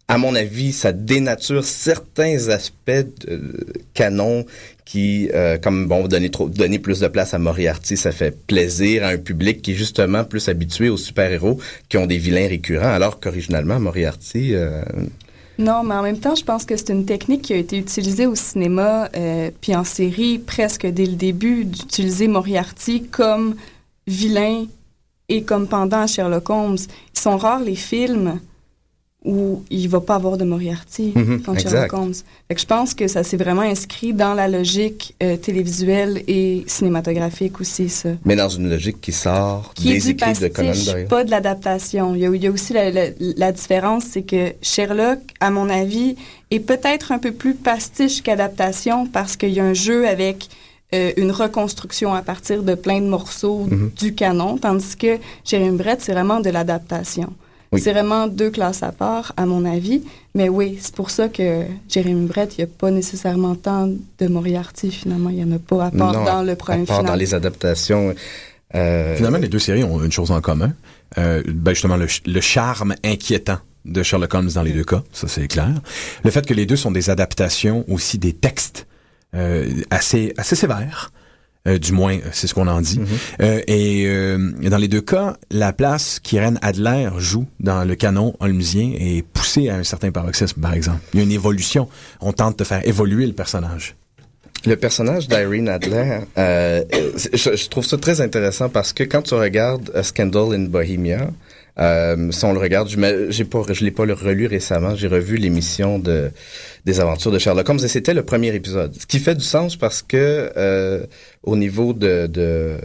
à 0.07 0.17
mon 0.17 0.35
avis, 0.35 0.71
ça 0.71 0.91
dénature 0.91 1.63
certains 1.63 2.49
aspects 2.49 2.91
de 3.27 3.55
canon 3.93 4.45
qui, 4.85 5.29
euh, 5.33 5.57
comme 5.57 5.87
bon, 5.87 6.07
donner 6.07 6.29
trop, 6.29 6.47
donner 6.47 6.77
plus 6.77 6.99
de 6.99 7.07
place 7.07 7.33
à 7.33 7.39
Moriarty, 7.39 7.97
ça 7.97 8.11
fait 8.11 8.37
plaisir 8.45 9.03
à 9.03 9.07
un 9.09 9.17
public 9.17 9.63
qui 9.63 9.71
est 9.71 9.75
justement 9.75 10.23
plus 10.23 10.47
habitué 10.47 10.89
aux 10.89 10.97
super-héros 10.97 11.59
qui 11.89 11.97
ont 11.97 12.05
des 12.05 12.19
vilains 12.19 12.47
récurrents, 12.47 12.93
alors 12.93 13.19
qu'originalement 13.19 13.79
Moriarty, 13.79 14.53
euh, 14.53 14.83
Non, 15.57 15.83
mais 15.83 15.95
en 15.95 16.03
même 16.03 16.19
temps, 16.19 16.35
je 16.35 16.43
pense 16.43 16.65
que 16.65 16.77
c'est 16.77 16.89
une 16.89 17.05
technique 17.05 17.41
qui 17.41 17.53
a 17.53 17.57
été 17.57 17.77
utilisée 17.79 18.27
au 18.27 18.35
cinéma 18.35 19.09
euh, 19.15 19.49
puis 19.59 19.75
en 19.75 19.83
série 19.83 20.37
presque 20.37 20.85
dès 20.85 21.07
le 21.07 21.15
début 21.15 21.65
d'utiliser 21.65 22.27
Moriarty 22.27 23.07
comme 23.09 23.55
vilain 24.05 24.65
et 25.29 25.41
comme 25.41 25.67
pendant 25.67 26.01
à 26.01 26.07
Sherlock 26.07 26.47
Holmes. 26.51 26.77
Ils 27.15 27.19
sont 27.19 27.37
rares 27.37 27.61
les 27.61 27.75
films 27.75 28.39
où 29.25 29.63
il 29.71 29.89
va 29.89 29.99
pas 30.01 30.15
avoir 30.15 30.37
de 30.37 30.45
Moriarty 30.45 31.11
dans 31.45 31.53
exact. 31.53 31.69
Sherlock 31.71 31.93
Holmes. 31.93 32.13
Fait 32.47 32.53
que 32.55 32.61
je 32.61 32.65
pense 32.67 32.93
que 32.93 33.07
ça 33.07 33.23
s'est 33.23 33.37
vraiment 33.37 33.63
inscrit 33.63 34.13
dans 34.13 34.33
la 34.35 34.47
logique 34.47 35.15
euh, 35.23 35.35
télévisuelle 35.35 36.21
et 36.27 36.63
cinématographique 36.67 37.59
aussi, 37.59 37.89
ça. 37.89 38.09
mais 38.23 38.35
dans 38.35 38.49
une 38.49 38.69
logique 38.69 39.01
qui 39.01 39.11
sort 39.11 39.71
qui 39.73 39.89
des 39.89 40.09
écrits 40.11 40.33
de 40.33 40.47
Conan 40.49 40.67
pastiche, 40.69 40.85
Doyle. 40.93 41.07
pas 41.07 41.23
de 41.23 41.31
l'adaptation. 41.31 42.13
Il 42.15 42.21
y 42.21 42.25
a, 42.27 42.29
il 42.35 42.43
y 42.43 42.47
a 42.47 42.51
aussi 42.51 42.73
la, 42.73 42.91
la- 42.91 43.09
la 43.19 43.51
différence, 43.51 44.03
c'est 44.11 44.21
que 44.21 44.53
Sherlock, 44.61 45.19
à 45.39 45.49
mon 45.49 45.69
avis, 45.69 46.15
est 46.51 46.59
peut-être 46.59 47.11
un 47.11 47.17
peu 47.17 47.31
plus 47.31 47.55
pastiche 47.55 48.21
qu'adaptation 48.21 49.07
parce 49.07 49.35
qu'il 49.37 49.49
y 49.53 49.59
a 49.59 49.63
un 49.65 49.73
jeu 49.73 50.07
avec 50.07 50.47
euh, 50.93 51.11
une 51.17 51.31
reconstruction 51.31 52.13
à 52.13 52.21
partir 52.21 52.61
de 52.61 52.75
plein 52.75 53.01
de 53.01 53.07
morceaux 53.07 53.65
Mhm. 53.65 53.91
du 53.97 54.13
canon, 54.13 54.57
tandis 54.59 54.95
que 54.95 55.17
Jérémy 55.43 55.77
Brett, 55.77 55.99
c'est 56.01 56.11
vraiment 56.13 56.39
de 56.41 56.51
l'adaptation. 56.51 57.33
Oui. 57.75 57.81
C'est 57.81 57.91
vraiment 57.93 58.27
deux 58.27 58.49
classes 58.49 58.83
à 58.83 58.91
part, 58.91 59.33
à 59.37 59.45
mon 59.45 59.63
avis. 59.65 60.01
Mais 60.33 60.49
oui, 60.49 60.77
c'est 60.81 60.93
pour 60.95 61.09
ça 61.11 61.29
que 61.29 61.63
Jérémy 61.89 62.27
Brett, 62.27 62.57
il 62.57 62.61
n'y 62.61 62.63
a 62.65 62.67
pas 62.67 62.91
nécessairement 62.91 63.55
tant 63.55 63.87
de 63.87 64.27
Moriarty, 64.27 64.91
finalement. 64.91 65.29
Il 65.29 65.37
n'y 65.37 65.43
en 65.43 65.55
a 65.55 65.59
pas 65.59 65.85
à 65.85 65.91
part 65.91 66.13
Non, 66.13 66.25
dans 66.25 66.43
le 66.43 66.51
à 66.51 66.55
premier 66.55 66.85
part 66.85 66.97
final. 66.97 67.11
dans 67.13 67.17
les 67.17 67.33
adaptations. 67.33 68.13
euh, 68.75 69.15
Finalement, 69.15 69.37
les 69.37 69.47
deux 69.47 69.59
séries 69.59 69.83
ont 69.83 70.03
une 70.03 70.11
chose 70.11 70.31
en 70.31 70.41
commun. 70.41 70.73
Euh, 71.17 71.41
ben 71.47 71.71
justement, 71.73 71.97
le, 71.97 72.07
le 72.25 72.41
charme 72.41 72.95
inquiétant 73.03 73.57
de 73.85 74.01
Sherlock 74.03 74.33
Holmes 74.33 74.49
dans 74.55 74.63
les 74.63 74.71
deux 74.73 74.83
cas, 74.83 75.03
ça 75.13 75.27
c'est 75.27 75.47
clair. 75.47 75.69
Le 76.23 76.31
fait 76.31 76.45
que 76.45 76.53
les 76.53 76.65
deux 76.65 76.75
sont 76.75 76.91
des 76.91 77.09
adaptations 77.11 77.85
aussi 77.87 78.17
des 78.17 78.33
textes 78.33 78.87
euh, 79.35 79.69
assez 79.91 80.33
assez 80.37 80.55
sévères. 80.55 81.11
Euh, 81.67 81.79
du 81.79 81.93
moins, 81.93 82.19
c'est 82.31 82.47
ce 82.47 82.53
qu'on 82.53 82.67
en 82.67 82.81
dit. 82.81 82.99
Euh, 83.41 83.61
et 83.67 84.05
euh, 84.07 84.51
dans 84.69 84.77
les 84.77 84.87
deux 84.87 85.01
cas, 85.01 85.35
la 85.49 85.73
place 85.73 86.19
qu'Irène 86.19 86.59
Adler 86.61 87.09
joue 87.17 87.47
dans 87.59 87.83
le 87.85 87.95
canon 87.95 88.35
holmesien 88.39 88.93
est 88.99 89.23
poussée 89.23 89.69
à 89.69 89.75
un 89.75 89.83
certain 89.83 90.11
paroxysme, 90.11 90.61
par 90.61 90.73
exemple. 90.73 90.99
Il 91.13 91.19
y 91.19 91.21
a 91.21 91.25
une 91.25 91.31
évolution. 91.31 91.87
On 92.21 92.33
tente 92.33 92.59
de 92.59 92.63
faire 92.63 92.87
évoluer 92.87 93.25
le 93.25 93.33
personnage. 93.33 93.95
Le 94.65 94.75
personnage 94.75 95.27
d'Irene 95.27 95.69
Adler, 95.69 96.21
euh, 96.37 96.83
je, 97.33 97.55
je 97.55 97.69
trouve 97.69 97.85
ça 97.85 97.97
très 97.97 98.19
intéressant 98.21 98.67
parce 98.69 98.93
que 98.93 99.03
quand 99.03 99.21
tu 99.21 99.35
regardes 99.35 99.91
A 99.93 100.01
Scandal 100.01 100.55
in 100.55 100.65
Bohemia, 100.65 101.29
euh, 101.77 102.31
si 102.31 102.45
on 102.45 102.53
le 102.53 102.59
regarde, 102.59 102.89
je 102.89 103.43
pas, 103.43 103.61
je 103.73 103.83
l'ai 103.83 103.91
pas 103.91 104.05
le 104.05 104.13
relu 104.13 104.47
récemment, 104.47 104.95
j'ai 104.95 105.07
revu 105.07 105.37
l'émission 105.37 105.99
de 105.99 106.31
des 106.85 106.99
aventures 106.99 107.31
de 107.31 107.39
Sherlock 107.39 107.67
Holmes 107.67 107.79
et 107.83 107.87
c'était 107.87 108.13
le 108.13 108.23
premier 108.23 108.53
épisode. 108.53 108.95
Ce 108.99 109.05
qui 109.05 109.19
fait 109.19 109.35
du 109.35 109.43
sens 109.43 109.75
parce 109.75 110.01
que 110.01 110.51
euh, 110.55 111.05
au 111.43 111.57
niveau 111.57 111.93
de, 111.93 112.27
de, 112.27 112.77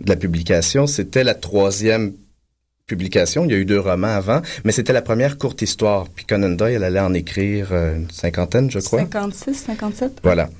de 0.00 0.08
la 0.08 0.16
publication, 0.16 0.86
c'était 0.86 1.24
la 1.24 1.34
troisième 1.34 2.12
publication. 2.86 3.44
Il 3.44 3.52
y 3.52 3.54
a 3.54 3.58
eu 3.58 3.64
deux 3.64 3.80
romans 3.80 4.08
avant, 4.08 4.42
mais 4.64 4.72
c'était 4.72 4.92
la 4.92 5.02
première 5.02 5.38
courte 5.38 5.62
histoire. 5.62 6.08
Puis 6.08 6.24
Conan 6.24 6.50
Doyle 6.50 6.82
allait 6.82 7.00
en 7.00 7.14
écrire 7.14 7.68
euh, 7.72 7.96
une 7.96 8.10
cinquantaine, 8.10 8.70
je 8.70 8.80
crois. 8.80 9.00
56, 9.00 9.54
57? 9.54 10.12
Voilà. 10.22 10.50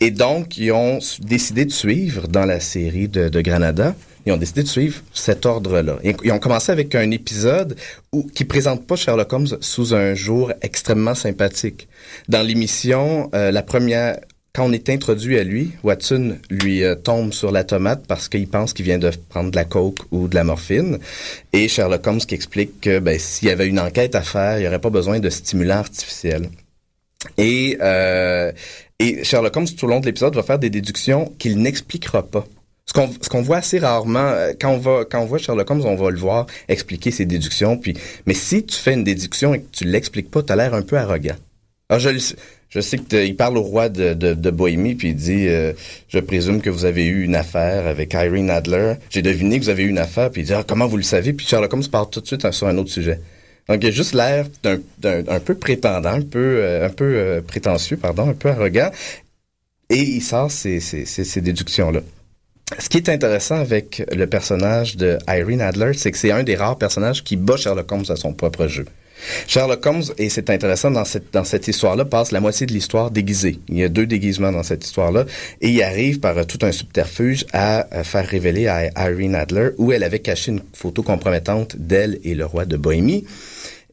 Et 0.00 0.10
donc, 0.10 0.58
ils 0.58 0.72
ont 0.72 0.98
décidé 1.20 1.64
de 1.64 1.70
suivre 1.70 2.26
dans 2.26 2.44
la 2.44 2.60
série 2.60 3.08
de, 3.08 3.28
de 3.28 3.40
Granada. 3.40 3.94
Ils 4.24 4.32
ont 4.32 4.36
décidé 4.36 4.62
de 4.62 4.68
suivre 4.68 5.02
cet 5.12 5.46
ordre-là. 5.46 5.98
Ils, 6.04 6.32
ont 6.32 6.38
commencé 6.38 6.70
avec 6.70 6.94
un 6.94 7.10
épisode 7.10 7.76
où, 8.12 8.22
qui 8.22 8.44
présente 8.44 8.86
pas 8.86 8.96
Sherlock 8.96 9.32
Holmes 9.32 9.48
sous 9.60 9.94
un 9.94 10.14
jour 10.14 10.52
extrêmement 10.62 11.14
sympathique. 11.14 11.88
Dans 12.28 12.46
l'émission, 12.46 13.30
euh, 13.34 13.50
la 13.50 13.62
première, 13.62 14.18
quand 14.52 14.66
on 14.66 14.72
est 14.72 14.88
introduit 14.90 15.38
à 15.38 15.44
lui, 15.44 15.72
Watson 15.82 16.36
lui 16.50 16.84
euh, 16.84 16.94
tombe 16.94 17.32
sur 17.32 17.50
la 17.50 17.64
tomate 17.64 18.06
parce 18.06 18.28
qu'il 18.28 18.46
pense 18.46 18.72
qu'il 18.72 18.84
vient 18.84 18.98
de 18.98 19.10
prendre 19.28 19.50
de 19.50 19.56
la 19.56 19.64
coke 19.64 19.98
ou 20.12 20.28
de 20.28 20.34
la 20.34 20.44
morphine. 20.44 20.98
Et 21.52 21.66
Sherlock 21.68 22.06
Holmes 22.06 22.20
qui 22.20 22.34
explique 22.34 22.80
que 22.80 23.00
ben, 23.00 23.18
s'il 23.18 23.48
y 23.48 23.50
avait 23.50 23.66
une 23.66 23.80
enquête 23.80 24.14
à 24.14 24.22
faire, 24.22 24.58
il 24.58 24.60
n'y 24.60 24.68
aurait 24.68 24.80
pas 24.80 24.90
besoin 24.90 25.18
de 25.18 25.30
stimulants 25.30 25.78
artificiels. 25.78 26.48
Euh, 27.40 28.52
et 28.98 29.24
Sherlock 29.24 29.56
Holmes, 29.56 29.68
tout 29.68 29.84
au 29.86 29.88
long 29.88 30.00
de 30.00 30.06
l'épisode, 30.06 30.34
va 30.34 30.42
faire 30.42 30.58
des 30.58 30.70
déductions 30.70 31.32
qu'il 31.38 31.58
n'expliquera 31.58 32.22
pas. 32.22 32.46
Ce 32.86 32.92
qu'on 32.92 33.10
ce 33.20 33.28
qu'on 33.28 33.42
voit 33.42 33.58
assez 33.58 33.78
rarement, 33.78 34.18
euh, 34.18 34.52
quand 34.60 34.70
on 34.70 34.78
va 34.78 35.04
quand 35.08 35.20
on 35.20 35.26
voit 35.26 35.38
Sherlock 35.38 35.70
Holmes, 35.70 35.84
on 35.86 35.94
va 35.94 36.10
le 36.10 36.18
voir 36.18 36.46
expliquer 36.68 37.10
ses 37.10 37.24
déductions. 37.24 37.78
Puis, 37.78 37.94
mais 38.26 38.34
si 38.34 38.64
tu 38.64 38.76
fais 38.76 38.92
une 38.94 39.04
déduction 39.04 39.54
et 39.54 39.60
que 39.60 39.66
tu 39.72 39.84
l'expliques 39.84 40.30
pas, 40.30 40.42
t'as 40.42 40.56
l'air 40.56 40.74
un 40.74 40.82
peu 40.82 40.96
arrogant. 40.98 41.36
Alors 41.88 42.00
je 42.00 42.08
le 42.10 42.18
sais- 42.18 42.36
je 42.70 42.80
sais 42.80 42.96
que 42.98 43.02
t'as- 43.04 43.22
il 43.22 43.36
parle 43.36 43.56
au 43.58 43.62
roi 43.62 43.88
de, 43.88 44.14
de, 44.14 44.32
de 44.34 44.50
Bohémie 44.50 44.94
puis 44.94 45.10
il 45.10 45.14
dit 45.14 45.46
euh, 45.48 45.72
je 46.08 46.18
présume 46.18 46.60
que 46.60 46.70
vous 46.70 46.84
avez 46.86 47.04
eu 47.06 47.22
une 47.22 47.36
affaire 47.36 47.86
avec 47.86 48.14
Irene 48.14 48.50
Adler. 48.50 48.94
J'ai 49.10 49.22
deviné 49.22 49.58
que 49.60 49.64
vous 49.64 49.70
avez 49.70 49.84
eu 49.84 49.88
une 49.88 49.98
affaire 49.98 50.30
puis 50.30 50.42
il 50.42 50.46
dit 50.46 50.52
ah, 50.54 50.64
comment 50.66 50.86
vous 50.86 50.96
le 50.96 51.02
savez? 51.02 51.32
Puis 51.32 51.46
Sherlock 51.46 51.72
Holmes 51.72 51.86
part 51.90 52.10
tout 52.10 52.20
de 52.20 52.26
suite 52.26 52.50
sur 52.50 52.66
un 52.66 52.76
autre 52.78 52.90
sujet. 52.90 53.20
Donc 53.68 53.78
il 53.82 53.86
a 53.88 53.90
juste 53.92 54.14
l'air 54.14 54.46
d'un 54.64 54.78
d'un- 54.98 55.22
un 55.28 55.38
peu 55.40 55.54
prétendant, 55.54 56.10
un 56.14 56.22
peu 56.22 56.38
euh, 56.64 56.86
un 56.86 56.90
peu 56.90 57.04
euh, 57.14 57.40
prétentieux, 57.42 57.96
pardon, 57.96 58.28
un 58.28 58.34
peu 58.34 58.48
arrogant 58.48 58.90
et 59.90 60.00
il 60.00 60.20
sort 60.22 60.50
ces, 60.50 60.80
ces, 60.80 61.04
ces, 61.04 61.24
ces 61.24 61.40
déductions 61.40 61.90
là. 61.90 62.00
Ce 62.78 62.88
qui 62.88 62.98
est 62.98 63.08
intéressant 63.08 63.56
avec 63.56 64.02
le 64.12 64.26
personnage 64.26 64.96
de 64.96 65.18
Irene 65.28 65.60
Adler, 65.60 65.92
c'est 65.94 66.10
que 66.10 66.18
c'est 66.18 66.30
un 66.30 66.42
des 66.42 66.56
rares 66.56 66.78
personnages 66.78 67.22
qui 67.22 67.36
bat 67.36 67.56
Sherlock 67.56 67.90
Holmes 67.90 68.04
à 68.08 68.16
son 68.16 68.32
propre 68.32 68.66
jeu. 68.66 68.86
Sherlock 69.46 69.84
Holmes, 69.86 70.02
et 70.18 70.28
c'est 70.28 70.50
intéressant 70.50 70.90
dans 70.90 71.04
cette, 71.04 71.68
histoire-là, 71.68 72.04
passe 72.04 72.32
la 72.32 72.40
moitié 72.40 72.66
de 72.66 72.72
l'histoire 72.72 73.10
déguisé. 73.10 73.58
Il 73.68 73.78
y 73.78 73.84
a 73.84 73.88
deux 73.88 74.06
déguisements 74.06 74.52
dans 74.52 74.62
cette 74.62 74.84
histoire-là. 74.84 75.26
Et 75.60 75.68
il 75.68 75.82
arrive 75.82 76.20
par 76.20 76.36
euh, 76.38 76.44
tout 76.44 76.58
un 76.62 76.72
subterfuge 76.72 77.46
à 77.52 77.86
euh, 77.94 78.04
faire 78.04 78.26
révéler 78.26 78.66
à 78.66 79.10
Irene 79.10 79.34
Adler 79.34 79.70
où 79.78 79.92
elle 79.92 80.02
avait 80.02 80.20
caché 80.20 80.50
une 80.50 80.62
photo 80.72 81.02
compromettante 81.02 81.76
d'elle 81.76 82.18
et 82.24 82.34
le 82.34 82.44
roi 82.44 82.64
de 82.64 82.76
Bohémie. 82.76 83.24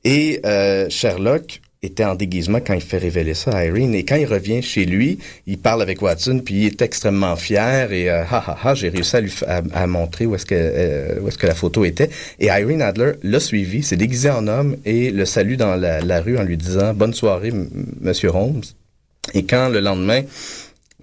Et 0.03 0.39
euh, 0.45 0.89
Sherlock 0.89 1.61
était 1.81 2.03
en 2.03 2.15
déguisement 2.15 2.59
quand 2.65 2.73
il 2.73 2.81
fait 2.81 2.97
révéler 2.97 3.33
ça 3.33 3.51
à 3.51 3.65
Irene. 3.65 3.95
Et 3.95 4.03
quand 4.03 4.17
il 4.17 4.25
revient 4.25 4.61
chez 4.61 4.85
lui, 4.85 5.19
il 5.47 5.57
parle 5.57 5.81
avec 5.81 6.01
Watson, 6.01 6.41
puis 6.43 6.55
il 6.55 6.65
est 6.67 6.81
extrêmement 6.81 7.35
fier 7.37 7.91
et 7.93 8.09
euh, 8.09 8.23
ha 8.23 8.43
ha 8.45 8.57
ha, 8.63 8.73
j'ai 8.75 8.89
réussi 8.89 9.15
à 9.15 9.21
lui 9.21 9.33
à, 9.47 9.87
montrer 9.87 10.25
où 10.25 10.35
est-ce 10.35 10.45
que 10.45 10.55
euh, 10.55 11.25
est-ce 11.27 11.37
que 11.37 11.47
la 11.47 11.55
photo 11.55 11.85
était. 11.85 12.09
Et 12.39 12.47
Irene 12.47 12.81
Adler 12.81 13.13
l'a 13.23 13.39
suivi, 13.39 13.81
s'est 13.81 13.95
déguisé 13.95 14.29
en 14.29 14.47
homme 14.47 14.75
et 14.85 15.11
le 15.11 15.23
salue 15.25 15.55
dans 15.55 15.75
la, 15.75 16.01
la 16.01 16.21
rue 16.21 16.37
en 16.37 16.43
lui 16.43 16.57
disant 16.57 16.93
bonne 16.93 17.13
soirée, 17.13 17.53
Monsieur 18.01 18.29
Holmes. 18.29 18.61
Et 19.33 19.43
quand 19.43 19.69
le 19.69 19.79
lendemain, 19.79 20.21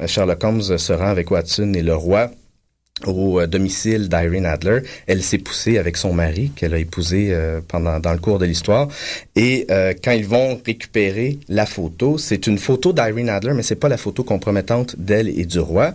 euh, 0.00 0.06
Sherlock 0.06 0.44
Holmes 0.44 0.62
se 0.62 0.92
rend 0.92 1.08
avec 1.08 1.30
Watson 1.30 1.72
et 1.74 1.82
le 1.82 1.94
roi 1.94 2.30
au 3.04 3.40
euh, 3.40 3.46
domicile 3.46 4.09
d'Irene 4.09 4.46
Adler. 4.46 4.80
Elle 5.06 5.22
s'est 5.22 5.38
poussée 5.38 5.78
avec 5.78 5.96
son 5.96 6.12
mari 6.12 6.50
qu'elle 6.56 6.74
a 6.74 6.78
épousé 6.78 7.28
euh, 7.30 7.61
pendant 7.66 8.00
dans 8.00 8.12
le 8.12 8.18
cours 8.18 8.38
de 8.38 8.46
l'histoire. 8.46 8.88
Et 9.35 9.66
euh, 9.70 9.92
quand 10.02 10.12
ils 10.12 10.26
vont 10.26 10.61
récupérer 10.64 11.38
la 11.48 11.66
photo, 11.66 12.16
c'est 12.18 12.46
une 12.46 12.59
photo 12.59 12.92
d'Irene 12.92 13.28
Adler, 13.28 13.52
mais 13.54 13.62
c'est 13.62 13.76
pas 13.76 13.88
la 13.88 13.98
photo 13.98 14.24
compromettante 14.24 14.96
d'elle 14.98 15.28
et 15.28 15.44
du 15.44 15.59
roi. 15.59 15.94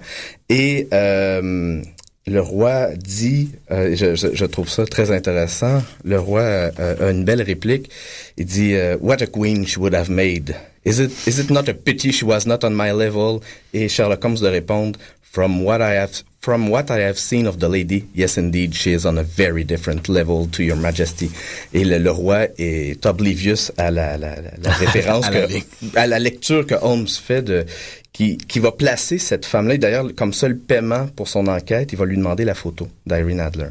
Et 0.49 0.87
euh, 0.93 1.81
le 2.27 2.39
roi 2.39 2.89
dit, 2.95 3.49
euh, 3.71 3.95
je, 3.95 4.15
je, 4.15 4.27
je 4.33 4.45
trouve 4.45 4.69
ça 4.69 4.85
très 4.85 5.09
intéressant. 5.09 5.81
Le 6.03 6.19
roi 6.19 6.41
euh, 6.41 7.07
a 7.07 7.11
une 7.11 7.25
belle 7.25 7.41
réplique. 7.41 7.89
Il 8.37 8.45
dit, 8.45 8.75
"What 8.99 9.21
a 9.21 9.27
queen 9.27 9.65
she 9.65 9.77
would 9.77 9.95
have 9.95 10.09
made. 10.09 10.55
Is 10.85 10.99
it 10.99 11.11
is 11.27 11.39
it 11.39 11.49
not 11.49 11.67
a 11.69 11.73
pity 11.73 12.11
she 12.11 12.23
was 12.23 12.45
not 12.45 12.63
on 12.63 12.71
my 12.71 12.91
level?" 12.91 13.39
Et 13.73 13.89
Sherlock 13.89 14.23
Holmes 14.23 14.39
de 14.39 14.47
répondre, 14.47 14.99
"From 15.31 15.63
what 15.63 15.79
I 15.79 15.97
have 15.97 16.11
from 16.41 16.69
what 16.69 16.85
I 16.89 17.01
have 17.01 17.17
seen 17.17 17.45
of 17.47 17.57
the 17.59 17.67
lady, 17.69 18.05
yes 18.15 18.37
indeed, 18.37 18.73
she 18.73 18.91
is 18.93 19.05
on 19.05 19.17
a 19.17 19.23
very 19.23 19.63
different 19.63 20.07
level 20.09 20.47
to 20.51 20.63
your 20.63 20.77
majesty." 20.77 21.29
Et 21.73 21.83
le, 21.85 21.97
le 21.99 22.11
roi 22.11 22.47
est 22.57 23.05
oblivious 23.05 23.71
à 23.77 23.91
la, 23.91 24.17
la, 24.17 24.35
la, 24.41 24.51
la 24.61 24.71
référence 24.79 25.25
À 25.27 25.31
la 25.31 25.47
que, 25.47 25.53
ligne. 25.53 25.63
à 25.95 26.07
la 26.07 26.19
lecture 26.19 26.65
que 26.65 26.75
Holmes 26.81 27.07
fait 27.07 27.41
de 27.43 27.65
qui, 28.13 28.37
qui 28.37 28.59
va 28.59 28.71
placer 28.71 29.17
cette 29.19 29.45
femme-là. 29.45 29.77
D'ailleurs, 29.77 30.07
comme 30.15 30.33
seul 30.33 30.57
paiement 30.57 31.07
pour 31.15 31.27
son 31.27 31.47
enquête, 31.47 31.93
il 31.93 31.97
va 31.97 32.05
lui 32.05 32.17
demander 32.17 32.43
la 32.45 32.55
photo 32.55 32.87
d'Irene 33.05 33.39
Adler. 33.39 33.67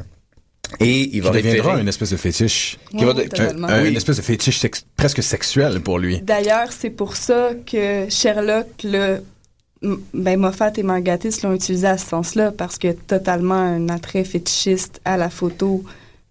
Et 0.79 1.09
il 1.15 1.21
va 1.21 1.31
Qui 1.31 1.37
deviendra 1.37 1.63
référer... 1.71 1.81
une 1.81 1.87
espèce 1.89 2.11
de 2.11 2.15
fétiche. 2.17 2.77
Qui 2.97 3.03
va 3.03 3.13
Oui, 3.13 3.27
de-. 3.27 3.41
Un- 3.65 3.81
Oui. 3.83 3.89
Une 3.89 3.97
espèce 3.97 4.15
de 4.17 4.21
fétiche 4.21 4.57
sex- 4.57 4.85
presque 4.95 5.21
sexuel 5.21 5.81
pour 5.81 5.99
lui. 5.99 6.21
D'ailleurs, 6.21 6.71
c'est 6.71 6.89
pour 6.89 7.17
ça 7.17 7.51
que 7.69 8.05
Sherlock, 8.09 8.67
le, 8.85 9.21
ben, 9.81 10.39
Moffat 10.39 10.73
et 10.77 10.83
Margatis 10.83 11.41
l'ont 11.43 11.53
utilisé 11.53 11.87
à 11.87 11.97
ce 11.97 12.07
sens-là, 12.07 12.51
parce 12.51 12.77
qu'il 12.77 12.89
y 12.89 12.93
a 12.93 12.95
totalement 12.95 13.55
un 13.55 13.89
attrait 13.89 14.23
fétichiste 14.23 15.01
à 15.05 15.17
la 15.17 15.29
photo 15.29 15.83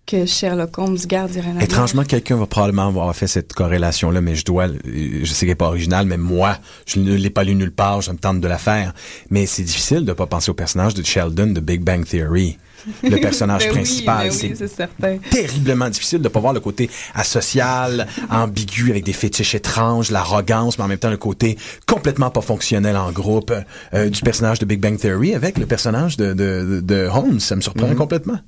que 0.07 0.27
Sherlock 0.27 0.77
Holmes 0.79 0.99
garde. 1.07 1.31
Étrangement, 1.61 2.05
quelqu'un 2.05 2.37
va 2.37 2.47
probablement 2.47 2.89
avoir 2.89 3.15
fait 3.15 3.29
cette 3.29 3.53
corrélation-là, 3.53 4.21
mais 4.21 4.35
je 4.35 4.45
dois, 4.45 4.67
je 4.85 5.25
sais 5.27 5.41
qu'elle 5.41 5.51
n'est 5.51 5.55
pas 5.55 5.69
originale, 5.69 6.07
mais 6.07 6.17
moi, 6.17 6.59
je 6.87 6.99
ne 6.99 7.15
l'ai 7.15 7.31
pas 7.31 7.45
lu 7.45 7.55
nulle 7.55 7.73
part, 7.73 8.01
je 8.01 8.11
me 8.11 8.17
tente 8.17 8.41
de 8.41 8.49
la 8.49 8.59
faire. 8.59 8.93
Mais 9.31 9.47
c'est 9.47 9.63
difficile 9.63 10.05
de 10.05 10.13
pas 10.13 10.27
penser 10.27 10.51
au 10.51 10.55
personnage 10.55 10.95
de 10.95 11.05
Sheldon 11.05 11.49
de 11.49 11.61
Big 11.61 11.83
Bang 11.83 12.05
Theory. 12.05 12.59
Le 13.03 13.17
personnage 13.21 13.63
Ben 13.63 13.69
oui, 13.71 13.75
principal, 13.77 14.29
ben 14.29 14.33
oui, 14.33 14.39
c'est 14.41 14.55
c'est 14.57 14.69
certain. 14.69 15.19
terriblement 15.31 15.89
difficile 15.89 16.21
de 16.21 16.29
pas 16.29 16.41
voir 16.41 16.53
le 16.53 16.61
côté 16.61 16.89
asocial, 17.15 18.07
ambigu 18.31 18.91
avec 18.91 19.05
des 19.05 19.13
fétiches 19.13 19.55
étranges, 19.55 20.11
l'arrogance, 20.11 20.79
mais 20.79 20.85
en 20.85 20.89
même 20.89 20.99
temps 20.99 21.11
le 21.11 21.17
côté 21.17 21.57
complètement 21.87 22.31
pas 22.31 22.41
fonctionnel 22.41 22.97
en 22.97 23.13
groupe 23.13 23.53
euh, 23.95 24.09
du 24.11 24.21
personnage 24.23 24.59
de 24.59 24.65
Big 24.65 24.81
Bang 24.81 24.99
Theory 24.99 25.35
avec 25.35 25.59
le 25.59 25.67
personnage 25.67 26.17
de, 26.17 26.33
de, 26.33 26.65
de- 26.67 26.81
de 26.81 27.09
Holmes. 27.13 27.41
Ça 27.41 27.57
me 27.57 27.61
surprend 27.61 27.89
Mhm. 27.89 27.97
complètement. 27.97 28.39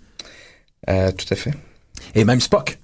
Euh, 0.88 1.12
tout 1.12 1.26
à 1.30 1.36
fait. 1.36 1.52
Et 2.14 2.24
même 2.24 2.40
Spock. 2.40 2.78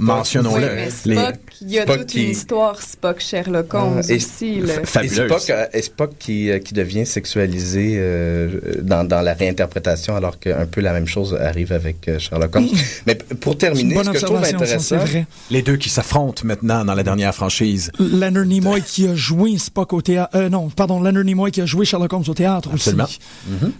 Mentionnons-le. 0.00 0.66
Mais 0.74 0.88
Les- 1.04 1.14
Spock, 1.16 1.34
il 1.62 1.70
y 1.70 1.78
a 1.78 1.82
Spock 1.82 1.98
toute 1.98 2.06
qui- 2.06 2.24
une 2.24 2.30
histoire 2.30 2.82
Spock-Sherlock 2.82 3.74
Holmes 3.74 4.00
Ah, 4.02 4.12
et- 4.12 4.16
aussi. 4.16 4.60
Et. 4.60 5.08
Spock, 5.08 5.50
euh, 5.50 5.66
et 5.72 5.82
Spock 5.82 6.10
qui, 6.18 6.50
euh, 6.50 6.58
qui 6.58 6.74
devient 6.74 7.06
sexualisé 7.06 7.94
euh, 7.96 8.60
dans, 8.82 9.04
dans 9.06 9.20
la 9.20 9.34
réinterprétation, 9.34 10.16
alors 10.16 10.38
qu'un 10.38 10.66
peu 10.66 10.80
la 10.80 10.92
même 10.92 11.06
chose 11.06 11.36
arrive 11.40 11.72
avec 11.72 12.08
euh, 12.08 12.18
Sherlock 12.18 12.54
Holmes. 12.56 12.68
Mais 13.06 13.14
pour 13.14 13.56
terminer, 13.58 13.96
ce 14.04 14.10
que 14.10 14.18
je 14.18 14.24
trouve 14.24 14.38
intéressant, 14.44 14.96
vrai. 14.98 15.26
Les 15.50 15.62
deux 15.62 15.76
qui 15.76 15.88
s'affrontent 15.88 16.42
maintenant 16.44 16.84
dans 16.84 16.94
la 16.94 17.02
dernière 17.02 17.34
franchise. 17.34 17.90
Leonard 17.98 18.44
Nimoy 18.46 18.80
qui 18.82 19.06
a 19.08 19.14
joué 19.14 19.56
Spock 19.58 19.92
au 19.92 20.02
théâtre. 20.02 20.30
Euh, 20.36 20.48
non, 20.48 20.68
pardon, 20.68 21.00
Leonard 21.00 21.24
Nimoy 21.24 21.50
qui 21.50 21.60
a 21.60 21.66
joué 21.66 21.84
Sherlock 21.84 22.12
Holmes 22.12 22.24
au 22.28 22.34
théâtre 22.34 22.70
Absolument. 22.72 23.04
aussi. 23.04 23.18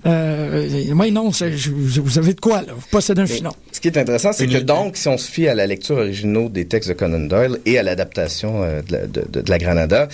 Euh, 0.07 0.69
oui, 0.95 1.13
non, 1.13 1.31
vous 1.31 2.19
avez 2.19 2.35
de 2.35 2.41
quoi, 2.41 2.63
là. 2.63 2.73
Vous 2.75 2.83
possédez 2.91 3.23
un 3.23 3.25
Mais 3.25 3.31
filon. 3.37 3.53
Ce 3.73 3.81
qui 3.81 3.89
est 3.89 3.97
intéressant, 3.99 4.33
c'est 4.33 4.47
que 4.47 4.59
donc, 4.59 4.97
si 4.97 5.09
on 5.09 5.19
se 5.19 5.31
fie 5.31 5.49
à 5.49 5.55
la 5.55 5.67
lecture 5.69 5.97
originale 5.99 6.51
des 6.51 6.67
textes 6.67 6.89
de 6.89 6.95
Conan 6.95 7.21
Doyle 7.21 7.59
et 7.67 7.79
à 7.79 7.83
l'adaptation 7.83 8.63
euh, 8.63 8.83
de, 8.83 8.93
la- 8.93 9.07
de 9.07 9.51
la 9.51 9.59
Granada, 9.59 10.09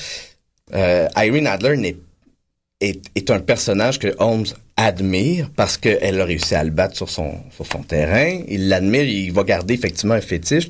euh, 0.74 1.08
Irene 1.16 1.46
Adler 1.46 1.76
n'est- 1.76 1.96
est, 2.80 3.00
est 3.14 3.30
un 3.30 3.40
personnage 3.40 3.98
que 3.98 4.14
Holmes 4.18 4.46
admire 4.76 5.50
parce 5.56 5.76
qu'elle 5.78 6.20
a 6.20 6.24
réussi 6.24 6.54
à 6.54 6.64
le 6.64 6.70
battre 6.70 6.96
sur 6.96 7.08
son, 7.08 7.32
sur 7.54 7.66
son 7.66 7.82
terrain. 7.82 8.40
Il 8.48 8.68
l'admire, 8.68 9.04
il 9.04 9.32
va 9.32 9.44
garder 9.44 9.74
effectivement 9.74 10.14
un 10.14 10.20
fétiche. 10.20 10.68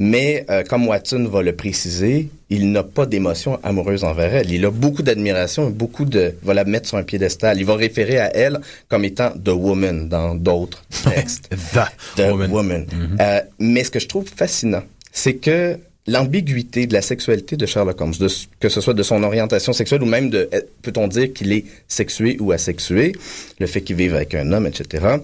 Mais 0.00 0.46
euh, 0.48 0.62
comme 0.62 0.86
Watson 0.86 1.26
va 1.28 1.42
le 1.42 1.56
préciser, 1.56 2.28
il 2.50 2.70
n'a 2.70 2.84
pas 2.84 3.04
d'émotion 3.04 3.58
amoureuse 3.64 4.04
envers 4.04 4.32
elle. 4.32 4.52
Il 4.52 4.64
a 4.64 4.70
beaucoup 4.70 5.02
d'admiration 5.02 5.68
et 5.68 5.72
beaucoup 5.72 6.04
de... 6.04 6.34
va 6.42 6.54
la 6.54 6.64
mettre 6.64 6.88
sur 6.88 6.98
un 6.98 7.02
piédestal. 7.02 7.58
Il 7.58 7.66
va 7.66 7.74
référer 7.74 8.18
à 8.18 8.34
elle 8.34 8.60
comme 8.88 9.04
étant 9.04 9.30
The 9.32 9.48
Woman 9.48 10.08
dans 10.08 10.36
d'autres 10.36 10.84
textes. 11.04 11.50
The 11.50 12.16
The 12.16 12.30
Woman. 12.30 12.50
Woman. 12.52 12.86
Euh, 13.20 13.40
mais 13.58 13.82
ce 13.82 13.90
que 13.90 13.98
je 13.98 14.06
trouve 14.06 14.28
fascinant, 14.28 14.84
c'est 15.12 15.34
que 15.34 15.76
l'ambiguïté 16.06 16.86
de 16.86 16.92
la 16.92 17.02
sexualité 17.02 17.56
de 17.56 17.66
Sherlock 17.66 18.00
Holmes, 18.00 18.14
de, 18.20 18.28
que 18.60 18.68
ce 18.68 18.80
soit 18.80 18.94
de 18.94 19.02
son 19.02 19.24
orientation 19.24 19.72
sexuelle 19.72 20.02
ou 20.04 20.06
même 20.06 20.30
de, 20.30 20.48
euh, 20.54 20.60
peut-on 20.82 21.08
dire 21.08 21.32
qu'il 21.32 21.52
est 21.52 21.64
sexué 21.88 22.36
ou 22.38 22.52
asexué, 22.52 23.12
le 23.58 23.66
fait 23.66 23.80
qu'il 23.80 23.96
vive 23.96 24.14
avec 24.14 24.34
un 24.36 24.52
homme, 24.52 24.68
etc. 24.68 25.16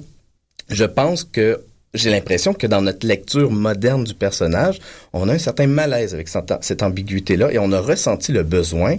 Je 0.68 0.84
pense 0.84 1.22
que 1.22 1.60
j'ai 1.94 2.10
l'impression 2.10 2.52
que 2.52 2.66
dans 2.66 2.82
notre 2.82 3.06
lecture 3.06 3.50
moderne 3.50 4.04
du 4.04 4.14
personnage, 4.14 4.80
on 5.12 5.28
a 5.28 5.32
un 5.32 5.38
certain 5.38 5.66
malaise 5.66 6.12
avec 6.12 6.28
cette, 6.28 6.82
ambiguïté-là 6.82 7.52
et 7.52 7.58
on 7.58 7.72
a 7.72 7.80
ressenti 7.80 8.32
le 8.32 8.42
besoin 8.42 8.96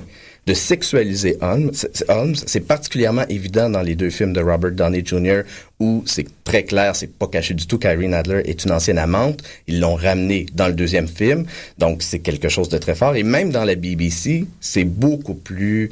de 0.47 0.53
sexualiser 0.53 1.37
Holmes. 1.41 1.71
Holmes, 2.07 2.35
c'est 2.35 2.61
particulièrement 2.61 3.25
évident 3.29 3.69
dans 3.69 3.81
les 3.81 3.95
deux 3.95 4.11
films 4.11 4.31
de 4.31 4.41
Robert 4.41 4.71
Downey 4.71 5.03
Jr. 5.03 5.41
où 5.79 6.03
c'est 6.05 6.27
très 6.43 6.63
clair, 6.63 6.95
c'est 6.95 7.11
pas 7.11 7.27
caché 7.27 7.53
du 7.53 7.65
tout 7.65 7.79
qu'Irene 7.79 8.13
Adler 8.13 8.43
est 8.45 8.63
une 8.63 8.71
ancienne 8.71 8.99
amante. 8.99 9.41
Ils 9.67 9.79
l'ont 9.79 9.95
ramené 9.95 10.45
dans 10.53 10.67
le 10.67 10.73
deuxième 10.73 11.07
film, 11.07 11.45
donc 11.79 12.03
c'est 12.03 12.19
quelque 12.19 12.47
chose 12.47 12.69
de 12.69 12.77
très 12.77 12.95
fort. 12.95 13.15
Et 13.15 13.23
même 13.23 13.51
dans 13.51 13.63
la 13.63 13.75
BBC, 13.75 14.45
c'est 14.61 14.83
beaucoup 14.83 15.33
plus 15.33 15.91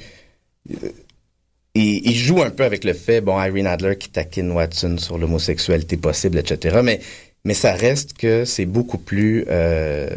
euh, 1.75 1.81
il, 1.81 2.15
joue 2.15 2.41
un 2.41 2.49
peu 2.49 2.63
avec 2.63 2.83
le 2.83 2.93
fait, 2.93 3.21
bon, 3.21 3.41
Irene 3.41 3.67
Adler 3.67 3.97
qui 3.97 4.09
taquine 4.09 4.51
Watson 4.51 4.97
sur 4.99 5.17
l'homosexualité 5.17 5.97
possible, 5.97 6.38
etc. 6.38 6.81
Mais, 6.83 6.99
mais 7.45 7.53
ça 7.55 7.73
reste 7.73 8.13
que 8.17 8.45
c'est 8.45 8.65
beaucoup 8.65 8.97
plus 8.99 9.45
euh, 9.49 10.07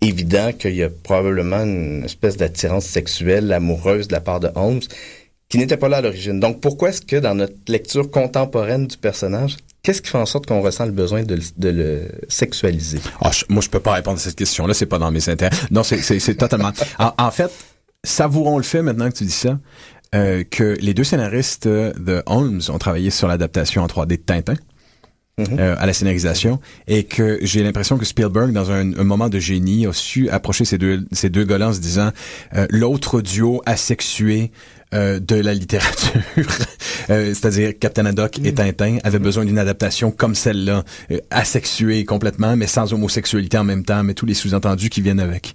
évident 0.00 0.52
qu'il 0.52 0.74
y 0.74 0.82
a 0.82 0.90
probablement 0.90 1.62
une 1.62 2.04
espèce 2.04 2.36
d'attirance 2.36 2.84
sexuelle, 2.86 3.52
amoureuse 3.52 4.08
de 4.08 4.12
la 4.12 4.20
part 4.20 4.40
de 4.40 4.50
Holmes, 4.54 4.80
qui 5.48 5.58
n'était 5.58 5.76
pas 5.76 5.88
là 5.88 5.98
à 5.98 6.00
l'origine. 6.02 6.40
Donc, 6.40 6.60
pourquoi 6.60 6.90
est-ce 6.90 7.00
que 7.02 7.16
dans 7.16 7.34
notre 7.34 7.54
lecture 7.68 8.10
contemporaine 8.10 8.86
du 8.86 8.96
personnage, 8.98 9.56
qu'est-ce 9.82 10.02
qui 10.02 10.10
fait 10.10 10.18
en 10.18 10.26
sorte 10.26 10.44
qu'on 10.46 10.60
ressent 10.60 10.84
le 10.84 10.92
besoin 10.92 11.22
de, 11.22 11.36
le- 11.36 11.42
de 11.56 11.68
le 11.70 12.08
sexualiser? 12.28 12.98
Ah, 13.22 13.30
je- 13.32 13.44
moi, 13.48 13.62
je 13.62 13.68
peux 13.70 13.80
pas 13.80 13.94
répondre 13.94 14.18
à 14.18 14.20
cette 14.20 14.36
question-là. 14.36 14.74
C'est 14.74 14.84
pas 14.86 14.98
dans 14.98 15.10
mes 15.10 15.26
intérêts. 15.28 15.56
Non, 15.70 15.82
c'est 15.84 16.34
totalement. 16.36 16.72
En, 16.98 17.12
en 17.16 17.30
fait, 17.30 17.50
savourons 18.04 18.58
le 18.58 18.62
fait 18.64 18.82
maintenant 18.82 19.08
que 19.10 19.16
tu 19.16 19.24
dis 19.24 19.30
ça, 19.32 19.58
euh, 20.14 20.44
que 20.48 20.76
les 20.80 20.94
deux 20.94 21.04
scénaristes 21.04 21.66
euh, 21.66 21.92
de 21.94 22.22
Holmes 22.26 22.60
ont 22.68 22.78
travaillé 22.78 23.10
sur 23.10 23.28
l'adaptation 23.28 23.82
en 23.82 23.86
3D 23.86 24.08
de 24.08 24.16
Tintin. 24.16 24.54
Mhm. 25.38 25.60
euh, 25.60 25.76
à 25.78 25.86
la 25.86 25.92
scénarisation 25.92 26.58
et 26.88 27.04
que 27.04 27.38
j'ai 27.42 27.62
l'impression 27.62 27.96
que 27.96 28.04
Spielberg 28.04 28.50
dans 28.50 28.72
un, 28.72 28.92
un 28.98 29.04
moment 29.04 29.28
de 29.28 29.38
génie 29.38 29.86
a 29.86 29.92
su 29.92 30.28
approcher 30.30 30.64
ces 30.64 30.78
deux 30.78 31.06
ces 31.12 31.30
deux 31.30 31.44
gars-là 31.44 31.68
en 31.68 31.72
se 31.72 31.78
disant 31.78 32.10
euh, 32.56 32.66
l'autre 32.70 33.20
duo 33.20 33.62
asexué 33.64 34.50
euh, 34.94 35.20
de 35.20 35.36
la 35.36 35.52
littérature, 35.52 36.22
euh, 37.10 37.34
c'est-à-dire 37.34 37.78
Captain 37.78 38.06
Haddock 38.06 38.38
et 38.42 38.54
Tintin, 38.54 38.96
avait 39.04 39.18
besoin 39.18 39.44
d'une 39.44 39.58
adaptation 39.58 40.10
comme 40.10 40.34
celle-là, 40.34 40.82
euh, 41.10 41.18
asexuée 41.30 42.06
complètement, 42.06 42.56
mais 42.56 42.66
sans 42.66 42.90
homosexualité 42.94 43.58
en 43.58 43.64
même 43.64 43.84
temps, 43.84 44.02
mais 44.02 44.14
tous 44.14 44.24
les 44.24 44.32
sous-entendus 44.32 44.88
qui 44.88 45.02
viennent 45.02 45.20
avec. 45.20 45.54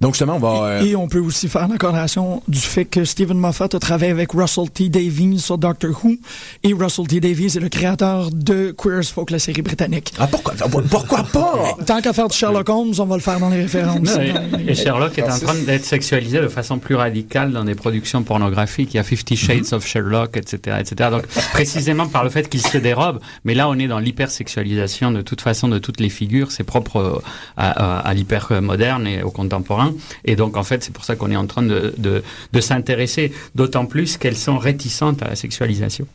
Donc 0.00 0.14
justement, 0.14 0.36
on 0.36 0.38
va... 0.38 0.64
euh, 0.64 0.82
Et 0.82 0.96
on 0.96 1.08
peut 1.08 1.18
aussi 1.18 1.46
faire 1.48 1.68
la 1.68 1.76
corrélation 1.76 2.42
du 2.48 2.58
fait 2.58 2.86
que 2.86 3.04
Stephen 3.04 3.36
Moffat 3.38 3.66
a 3.72 3.78
travaillé 3.78 4.10
avec 4.10 4.32
Russell 4.32 4.70
T. 4.70 4.88
Davies 4.88 5.38
sur 5.38 5.58
Doctor 5.58 5.90
Who. 6.02 6.16
Et 6.62 6.72
Russell 6.72 7.06
T. 7.06 7.20
Davies 7.20 7.56
est 7.56 7.60
le 7.60 7.68
créateur 7.68 8.30
de 8.32 8.74
Queer 8.76 9.00
as 9.00 9.10
Folk, 9.12 9.30
la 9.30 9.38
série 9.38 9.60
britannique. 9.60 10.12
Ah, 10.18 10.26
pourquoi, 10.26 10.54
pourquoi 10.90 11.22
pas? 11.24 11.76
Tant 11.86 12.00
qu'à 12.00 12.12
faire 12.14 12.28
du 12.28 12.36
Sherlock 12.36 12.68
Holmes, 12.70 12.94
on 12.98 13.04
va 13.04 13.16
le 13.16 13.22
faire 13.22 13.38
dans 13.40 13.50
les 13.50 13.60
références. 13.62 14.00
Non, 14.16 14.22
et, 14.22 14.70
et 14.70 14.74
Sherlock 14.74 15.18
est 15.18 15.30
en 15.30 15.38
train 15.38 15.54
d'être 15.66 15.84
sexualisé 15.84 16.40
de 16.40 16.48
façon 16.48 16.78
plus 16.78 16.94
radicale 16.94 17.52
dans 17.52 17.64
des 17.64 17.74
productions 17.74 18.22
pornographiques. 18.22 18.94
Il 18.94 18.96
y 18.96 19.00
a 19.00 19.02
Fifty 19.04 19.36
Shades 19.36 19.72
of 19.72 19.86
Sherlock, 19.86 20.36
etc., 20.36 20.78
etc. 20.80 21.10
Donc, 21.10 21.26
précisément 21.52 22.06
par 22.08 22.24
le 22.24 22.30
fait 22.30 22.48
qu'il 22.48 22.62
se 22.66 22.78
dérobe. 22.78 23.20
Mais 23.44 23.52
là, 23.54 23.68
on 23.68 23.74
est 23.78 23.88
dans 23.88 23.98
l'hypersexualisation 23.98 25.12
de 25.12 25.20
toute 25.22 25.42
façon 25.42 25.68
de 25.68 25.78
toutes 25.78 26.00
les 26.00 26.08
figures. 26.08 26.52
C'est 26.52 26.64
propre 26.64 26.96
euh, 26.96 27.18
à, 27.58 27.98
à, 27.98 28.08
à 28.08 28.14
l'hyper 28.14 28.62
moderne 28.62 29.06
et 29.06 29.22
au 29.22 29.30
contemporain. 29.30 29.89
Et 30.24 30.36
donc, 30.36 30.56
en 30.56 30.62
fait, 30.62 30.82
c'est 30.84 30.92
pour 30.92 31.04
ça 31.04 31.16
qu'on 31.16 31.30
est 31.30 31.36
en 31.36 31.46
train 31.46 31.62
de, 31.62 31.94
de, 31.98 32.22
de 32.52 32.60
s'intéresser 32.60 33.32
d'autant 33.54 33.86
plus 33.86 34.16
qu'elles 34.16 34.36
sont 34.36 34.58
réticentes 34.58 35.22
à 35.22 35.28
la 35.28 35.36
sexualisation. 35.36 36.06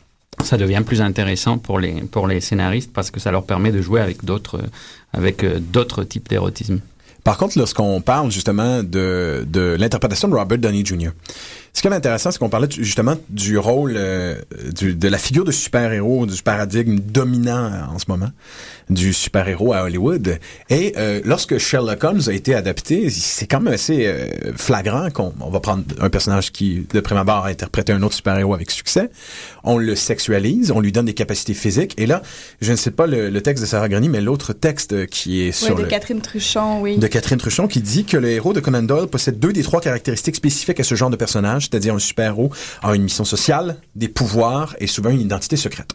Ça 0.44 0.56
devient 0.58 0.82
plus 0.84 1.00
intéressant 1.00 1.58
pour 1.58 1.78
les, 1.78 2.02
pour 2.02 2.26
les 2.26 2.40
scénaristes 2.40 2.92
parce 2.92 3.10
que 3.10 3.20
ça 3.20 3.30
leur 3.30 3.44
permet 3.44 3.72
de 3.72 3.80
jouer 3.80 4.00
avec 4.00 4.24
d'autres, 4.24 4.60
avec 5.12 5.42
euh, 5.42 5.58
d'autres 5.60 6.04
types 6.04 6.28
d'érotisme. 6.28 6.80
Par 7.24 7.38
contre, 7.38 7.58
lorsqu'on 7.58 8.00
parle 8.00 8.30
justement 8.30 8.84
de, 8.84 9.44
de 9.48 9.76
l'interprétation 9.78 10.28
de 10.28 10.34
Robert 10.34 10.58
Downey 10.58 10.84
Jr., 10.84 11.08
ce 11.76 11.82
qui 11.82 11.88
est 11.88 11.92
intéressant, 11.92 12.30
c'est 12.30 12.38
qu'on 12.38 12.48
parlait 12.48 12.68
justement 12.70 13.16
du 13.28 13.58
rôle, 13.58 13.94
euh, 13.98 14.36
du- 14.74 14.94
de 14.94 15.08
la 15.08 15.18
figure 15.18 15.44
de 15.44 15.52
super-héros, 15.52 16.24
du 16.24 16.40
paradigme 16.42 16.98
dominant 17.00 17.66
euh, 17.66 17.94
en 17.94 17.98
ce 17.98 18.06
moment, 18.08 18.30
du 18.88 19.12
super-héros 19.12 19.74
à 19.74 19.82
Hollywood. 19.82 20.38
Et 20.70 20.94
euh, 20.96 21.20
lorsque 21.26 21.58
Sherlock 21.58 22.02
Holmes 22.02 22.22
a 22.28 22.32
été 22.32 22.54
adapté, 22.54 23.10
c'est 23.10 23.46
quand 23.46 23.60
même 23.60 23.74
assez 23.74 24.06
euh, 24.06 24.26
flagrant 24.56 25.10
qu'on 25.10 25.34
on 25.40 25.50
va 25.50 25.60
prendre 25.60 25.84
un 26.00 26.08
personnage 26.08 26.50
qui, 26.50 26.86
de 26.94 27.00
prime 27.00 27.18
abord, 27.18 27.44
a 27.44 27.48
interprété 27.48 27.92
un 27.92 28.02
autre 28.02 28.14
super-héros 28.14 28.54
avec 28.54 28.70
succès. 28.70 29.10
On 29.62 29.76
le 29.76 29.94
sexualise, 29.96 30.70
on 30.70 30.80
lui 30.80 30.92
donne 30.92 31.04
des 31.06 31.12
capacités 31.12 31.52
physiques. 31.52 31.92
Et 31.98 32.06
là, 32.06 32.22
je 32.62 32.70
ne 32.72 32.76
sais 32.76 32.90
pas 32.90 33.06
le, 33.06 33.28
le 33.28 33.40
texte 33.42 33.62
de 33.62 33.68
Sarah 33.68 33.90
Greny, 33.90 34.08
mais 34.08 34.22
l'autre 34.22 34.54
texte 34.54 35.06
qui 35.08 35.42
est 35.42 35.46
Ouais, 35.48 35.52
sur 35.52 35.74
de 35.76 35.82
le 35.82 35.88
Catherine 35.88 36.22
Truchon, 36.22 36.80
oui. 36.80 36.96
de 36.96 37.06
Catherine 37.06 37.38
Truchon 37.38 37.66
qui 37.68 37.80
dit 37.82 38.06
que 38.06 38.16
le 38.16 38.28
héros 38.30 38.54
de 38.54 38.60
Conan 38.60 38.82
Doyle 38.82 39.08
possède 39.08 39.38
deux 39.38 39.52
des 39.52 39.62
trois 39.62 39.82
caractéristiques 39.82 40.36
spécifiques 40.36 40.80
à 40.80 40.84
ce 40.84 40.94
genre 40.94 41.10
de 41.10 41.16
personnage, 41.16 41.65
c'est-à-dire 41.70 41.94
un 41.94 41.98
super-héros 41.98 42.50
a 42.82 42.94
une 42.94 43.02
mission 43.02 43.24
sociale, 43.24 43.76
des 43.94 44.08
pouvoirs 44.08 44.76
et 44.80 44.86
souvent 44.86 45.10
une 45.10 45.20
identité 45.20 45.56
secrète. 45.56 45.92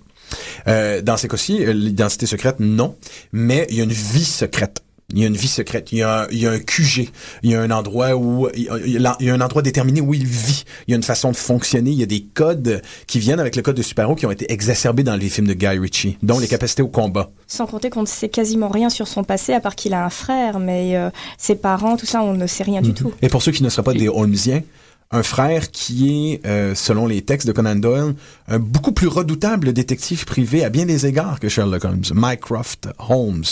Euh, 0.68 1.02
dans 1.02 1.18
ces 1.18 1.28
cas-ci, 1.28 1.64
euh, 1.64 1.74
l'identité 1.74 2.26
secrète, 2.26 2.60
non, 2.60 2.96
mais 3.32 3.68
il 3.70 3.78
y 3.78 3.82
a 3.82 3.84
une 3.84 3.92
vie 3.92 4.26
secrète. 4.26 4.82
Il 5.14 5.20
y 5.20 5.24
a 5.26 5.28
une 5.28 5.36
vie 5.36 5.48
secrète. 5.48 5.92
Il 5.92 5.98
y 5.98 6.04
a, 6.04 6.22
un, 6.22 6.28
il 6.32 6.40
y 6.40 6.48
a 6.48 6.52
un 6.52 6.60
QG. 6.60 7.10
Il 7.44 7.52
y 7.52 7.56
a 7.56 7.62
un 7.62 7.72
endroit 7.72 8.16
où 8.16 8.48
il 8.56 8.64
y, 8.64 8.70
a, 8.70 9.18
il 9.20 9.26
y 9.26 9.30
a 9.30 9.34
un 9.34 9.42
endroit 9.42 9.62
déterminé 9.62 10.00
où 10.00 10.14
il 10.14 10.26
vit. 10.26 10.64
Il 10.88 10.92
y 10.92 10.94
a 10.94 10.98
une 10.98 11.04
façon 11.04 11.32
de 11.32 11.36
fonctionner. 11.36 11.92
Il 11.92 12.00
y 12.00 12.04
a 12.04 12.06
des 12.06 12.22
codes 12.22 12.82
qui 13.08 13.20
viennent 13.20 13.40
avec 13.40 13.56
le 13.56 13.62
code 13.62 13.76
de 13.76 13.82
super-héros 13.82 14.16
qui 14.16 14.26
ont 14.26 14.32
été 14.32 14.52
exacerbés 14.52 15.04
dans 15.04 15.16
les 15.16 15.30
films 15.30 15.48
de 15.48 15.54
Guy 15.54 15.68
Ritchie, 15.80 16.18
dont 16.24 16.40
les 16.40 16.48
capacités 16.48 16.82
au 16.82 16.88
combat. 16.88 17.30
Sans 17.48 17.66
compter 17.66 17.90
qu'on 17.90 18.02
ne 18.02 18.08
sait 18.08 18.30
quasiment 18.30 18.70
rien 18.70 18.90
sur 18.90 19.08
son 19.08 19.24
passé, 19.24 19.54
à 19.54 19.60
part 19.60 19.76
qu'il 19.76 19.94
a 19.94 20.06
un 20.06 20.10
frère, 20.10 20.60
mais 20.60 20.96
euh, 20.96 21.10
ses 21.38 21.56
parents, 21.56 21.98
tout 21.98 22.06
ça, 22.06 22.24
on 22.24 22.34
ne 22.34 22.48
sait 22.48 22.64
rien 22.64 22.82
du 22.82 22.90
mhm. 22.90 22.96
tout. 22.96 23.14
Et 23.22 23.28
pour 23.28 23.42
ceux 23.42 23.52
qui 23.52 23.64
ne 23.64 23.70
seraient 23.70 23.84
pas 23.84 23.94
des 23.94 24.08
Holmesiens, 24.08 24.62
un 25.12 25.24
frère 25.24 25.72
qui 25.72 26.32
est, 26.34 26.46
euh, 26.46 26.74
selon 26.76 27.06
les 27.06 27.22
textes 27.22 27.48
de 27.48 27.52
Conan 27.52 27.76
Doyle, 27.76 28.16
un 28.48 28.60
beaucoup 28.60 28.92
plus 28.92 29.08
redoutable 29.08 29.74
détective 29.74 30.26
privé 30.26 30.64
à 30.64 30.70
bien 30.70 30.86
des 30.86 31.06
égards 31.06 31.40
que 31.40 31.50
Sherlock 31.50 31.84
Holmes, 31.84 32.04
Mycroft 32.14 32.90
Holmes 33.10 33.44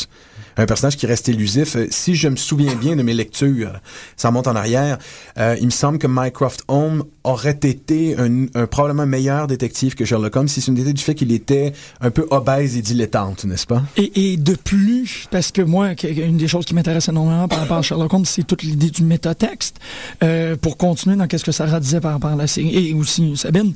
un 0.58 0.66
personnage 0.66 0.98
qui 0.98 1.06
reste 1.06 1.30
élusif. 1.30 1.76
Euh, 1.76 1.88
si 1.90 2.16
je 2.16 2.28
me 2.28 2.36
souviens 2.36 2.76
bien 2.76 2.96
de 2.96 3.04
mes 3.04 3.14
lectures, 3.14 3.80
ça 4.18 4.30
remonte 4.30 4.48
en 4.48 4.56
arrière, 4.56 4.98
euh, 5.38 5.56
il 5.60 5.66
me 5.66 5.72
semble 5.72 5.98
que 5.98 6.08
Mycroft 6.08 6.64
Holmes 6.68 7.04
aurait 7.24 7.60
été 7.64 8.18
un, 8.18 8.46
un, 8.56 8.68
probablement 8.68 9.06
meilleur 9.06 9.48
détective 9.48 9.96
que 9.96 10.06
Sherlock 10.06 10.36
Holmes 10.36 10.48
si 10.48 10.62
ce 10.62 10.72
n'était 10.72 10.94
du 10.94 11.04
fait 11.04 11.16
qu'il 11.16 11.32
était 11.32 11.74
un 12.02 12.12
peu 12.12 12.26
obèse 12.32 12.78
et 12.78 12.82
dilettante, 12.82 13.46
n'est-ce 13.46 13.68
pas? 13.68 13.84
Et, 13.98 14.34
et, 14.34 14.38
de 14.38 14.56
plus, 14.56 15.28
parce 15.32 15.52
que 15.52 15.62
moi, 15.62 15.90
une 16.04 16.38
des 16.38 16.48
choses 16.48 16.66
qui 16.66 16.74
m'intéresse 16.74 17.08
énormément 17.10 17.48
par 17.48 17.60
rapport 17.60 17.78
à 17.78 17.82
Sherlock 17.82 18.14
Holmes, 18.14 18.26
c'est 18.26 18.46
toute 18.46 18.64
l'idée 18.64 18.90
du 18.90 19.04
métatexte. 19.04 19.80
Euh, 20.24 20.56
pour 20.56 20.78
continuer 20.78 21.16
dans 21.16 21.28
qu'est-ce 21.28 21.44
que 21.44 21.52
Sarah 21.52 21.80
disait 21.80 22.02
par 22.02 22.14
rapport 22.14 22.32
à 22.32 22.36
la 22.36 22.48
série, 22.48 22.90
et 22.90 22.94
aussi 22.94 23.36
Sabine, 23.38 23.74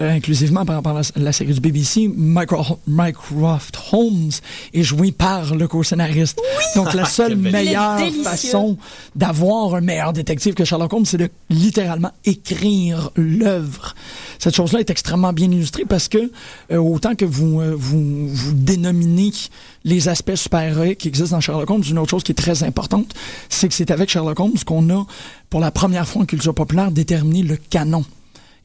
euh, 0.00 0.10
inclusivement 0.10 0.64
par 0.64 0.76
rapport 0.76 0.96
à 0.96 1.02
la, 1.16 1.32
série 1.32 1.54
du 1.54 1.60
BBC, 1.60 2.10
Mycroft 2.16 3.78
Holmes 3.92 4.30
est 4.74 4.82
joué 4.82 5.12
par 5.12 5.54
le 5.54 5.68
co-scénariste. 5.68 6.15
Donc 6.74 6.94
la 6.94 7.04
seule 7.04 7.36
meilleure 7.36 7.98
façon 8.22 8.76
d'avoir 9.14 9.74
un 9.74 9.80
meilleur 9.80 10.12
détective 10.12 10.54
que 10.54 10.64
Sherlock 10.64 10.92
Holmes, 10.92 11.06
c'est 11.06 11.18
de 11.18 11.30
littéralement 11.50 12.10
écrire 12.24 13.10
l'œuvre. 13.16 13.94
Cette 14.38 14.54
chose-là 14.54 14.80
est 14.80 14.90
extrêmement 14.90 15.32
bien 15.32 15.50
illustrée 15.50 15.84
parce 15.84 16.08
que 16.08 16.30
euh, 16.70 16.76
autant 16.76 17.14
que 17.14 17.24
vous, 17.24 17.60
euh, 17.60 17.74
vous, 17.76 18.28
vous 18.28 18.52
dénominez 18.52 19.32
les 19.84 20.08
aspects 20.08 20.34
super-héroïques 20.34 20.98
qui 20.98 21.08
existent 21.08 21.36
dans 21.36 21.40
Sherlock 21.40 21.70
Holmes, 21.70 21.84
une 21.88 21.98
autre 21.98 22.10
chose 22.10 22.22
qui 22.22 22.32
est 22.32 22.36
très 22.36 22.62
importante, 22.62 23.14
c'est 23.48 23.68
que 23.68 23.74
c'est 23.74 23.90
avec 23.90 24.10
Sherlock 24.10 24.38
Holmes 24.38 24.58
qu'on 24.64 24.90
a, 24.90 25.06
pour 25.50 25.60
la 25.60 25.70
première 25.70 26.06
fois 26.06 26.22
en 26.22 26.26
culture 26.26 26.54
populaire, 26.54 26.90
déterminé 26.90 27.42
le 27.42 27.56
canon. 27.56 28.04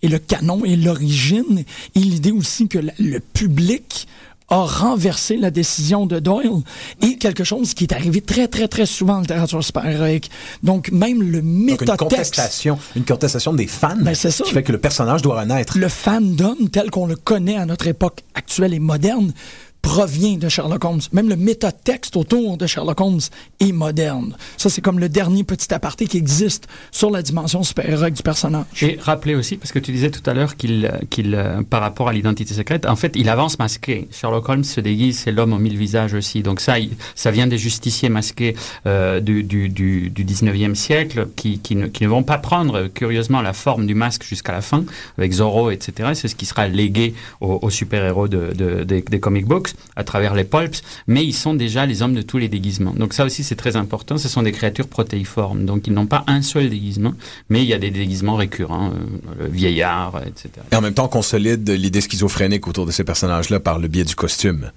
Et 0.03 0.07
le 0.07 0.17
canon 0.17 0.65
est 0.65 0.75
l'origine 0.75 1.63
et 1.93 1.99
l'idée 1.99 2.31
aussi 2.31 2.67
que 2.67 2.79
le 2.97 3.19
public 3.19 4.07
a 4.51 4.65
renversé 4.65 5.37
la 5.37 5.49
décision 5.49 6.05
de 6.05 6.19
Doyle 6.19 6.61
et 7.01 7.15
quelque 7.15 7.43
chose 7.43 7.73
qui 7.73 7.85
est 7.85 7.93
arrivé 7.93 8.21
très, 8.21 8.47
très, 8.47 8.67
très 8.67 8.85
souvent 8.85 9.15
en 9.15 9.21
littérature 9.21 9.63
super-héroïque. 9.63 10.29
Donc, 10.61 10.91
même 10.91 11.23
le 11.23 11.41
métatexte... 11.41 11.89
une 11.89 11.97
contestation, 11.97 12.79
une 12.95 13.05
contestation 13.05 13.53
des 13.53 13.67
fans 13.67 13.95
ben, 13.99 14.13
ça. 14.13 14.29
qui 14.29 14.51
fait 14.51 14.63
que 14.63 14.73
le 14.73 14.77
personnage 14.77 15.21
doit 15.21 15.39
renaître. 15.39 15.77
Le 15.77 15.87
fandom 15.87 16.55
tel 16.71 16.91
qu'on 16.91 17.07
le 17.07 17.15
connaît 17.15 17.57
à 17.57 17.65
notre 17.65 17.87
époque 17.87 18.23
actuelle 18.35 18.73
et 18.73 18.79
moderne 18.79 19.33
provient 19.81 20.37
de 20.37 20.47
Sherlock 20.47 20.85
Holmes. 20.85 21.01
Même 21.11 21.29
le 21.29 21.35
métatexte 21.35 22.15
autour 22.15 22.57
de 22.57 22.67
Sherlock 22.67 23.01
Holmes 23.01 23.21
est 23.59 23.71
moderne. 23.71 24.35
Ça, 24.57 24.69
c'est 24.69 24.81
comme 24.81 24.99
le 24.99 25.09
dernier 25.09 25.43
petit 25.43 25.73
aparté 25.73 26.07
qui 26.07 26.17
existe 26.17 26.67
sur 26.91 27.09
la 27.09 27.21
dimension 27.21 27.63
super 27.63 28.11
du 28.11 28.23
personnage. 28.23 28.65
Et 28.81 28.97
rappelez 29.01 29.35
aussi, 29.35 29.57
parce 29.57 29.71
que 29.71 29.79
tu 29.79 29.91
disais 29.91 30.11
tout 30.11 30.27
à 30.29 30.33
l'heure 30.33 30.55
qu'il, 30.55 30.91
qu'il 31.09 31.35
euh, 31.35 31.61
par 31.63 31.81
rapport 31.81 32.09
à 32.09 32.13
l'identité 32.13 32.53
secrète, 32.53 32.85
en 32.85 32.95
fait, 32.95 33.13
il 33.15 33.29
avance 33.29 33.59
masqué. 33.59 34.07
Sherlock 34.11 34.47
Holmes 34.49 34.63
se 34.63 34.81
déguise, 34.81 35.19
c'est 35.19 35.31
l'homme 35.31 35.53
aux 35.53 35.59
mille 35.59 35.77
visages 35.77 36.13
aussi. 36.13 36.41
Donc 36.43 36.59
ça, 36.59 36.75
ça 37.15 37.31
vient 37.31 37.47
des 37.47 37.57
justiciers 37.57 38.09
masqués 38.09 38.55
euh, 38.85 39.19
du, 39.19 39.43
du, 39.43 39.69
du, 39.69 40.09
du, 40.09 40.25
19e 40.25 40.75
siècle 40.75 41.27
qui, 41.35 41.59
qui, 41.59 41.75
ne, 41.75 41.87
qui 41.87 42.03
ne 42.03 42.09
vont 42.09 42.23
pas 42.23 42.37
prendre, 42.37 42.87
curieusement, 42.87 43.41
la 43.41 43.53
forme 43.53 43.87
du 43.87 43.95
masque 43.95 44.23
jusqu'à 44.23 44.51
la 44.51 44.61
fin, 44.61 44.83
avec 45.17 45.31
Zorro, 45.33 45.71
etc. 45.71 46.11
C'est 46.13 46.27
ce 46.27 46.35
qui 46.35 46.45
sera 46.45 46.67
légué 46.67 47.13
aux, 47.39 47.69
super-héros 47.69 48.27
de, 48.27 48.53
de, 48.53 48.83
des, 48.83 49.01
des 49.01 49.19
comic 49.19 49.45
books 49.45 49.70
à 49.95 50.03
travers 50.03 50.33
les 50.35 50.43
pulps, 50.43 50.81
mais 51.07 51.23
ils 51.23 51.33
sont 51.33 51.53
déjà 51.53 51.85
les 51.85 52.01
hommes 52.01 52.13
de 52.13 52.21
tous 52.21 52.37
les 52.37 52.49
déguisements. 52.49 52.93
Donc 52.93 53.13
ça 53.13 53.25
aussi 53.25 53.43
c'est 53.43 53.55
très 53.55 53.75
important, 53.75 54.17
ce 54.17 54.29
sont 54.29 54.43
des 54.43 54.51
créatures 54.51 54.87
protéiformes, 54.87 55.65
donc 55.65 55.87
ils 55.87 55.93
n'ont 55.93 56.07
pas 56.07 56.23
un 56.27 56.41
seul 56.41 56.69
déguisement, 56.69 57.13
mais 57.49 57.61
il 57.63 57.67
y 57.67 57.73
a 57.73 57.79
des 57.79 57.91
déguisements 57.91 58.35
récurrents, 58.35 58.91
euh, 58.91 59.45
le 59.45 59.47
vieillard, 59.47 60.21
etc. 60.25 60.49
Et 60.71 60.75
en 60.75 60.81
même 60.81 60.93
temps 60.93 61.05
on 61.05 61.09
consolide 61.09 61.69
l'idée 61.69 62.01
schizophrénique 62.01 62.67
autour 62.67 62.85
de 62.85 62.91
ces 62.91 63.03
personnages-là 63.03 63.59
par 63.59 63.79
le 63.79 63.87
biais 63.87 64.03
du 64.03 64.15
costume. 64.15 64.71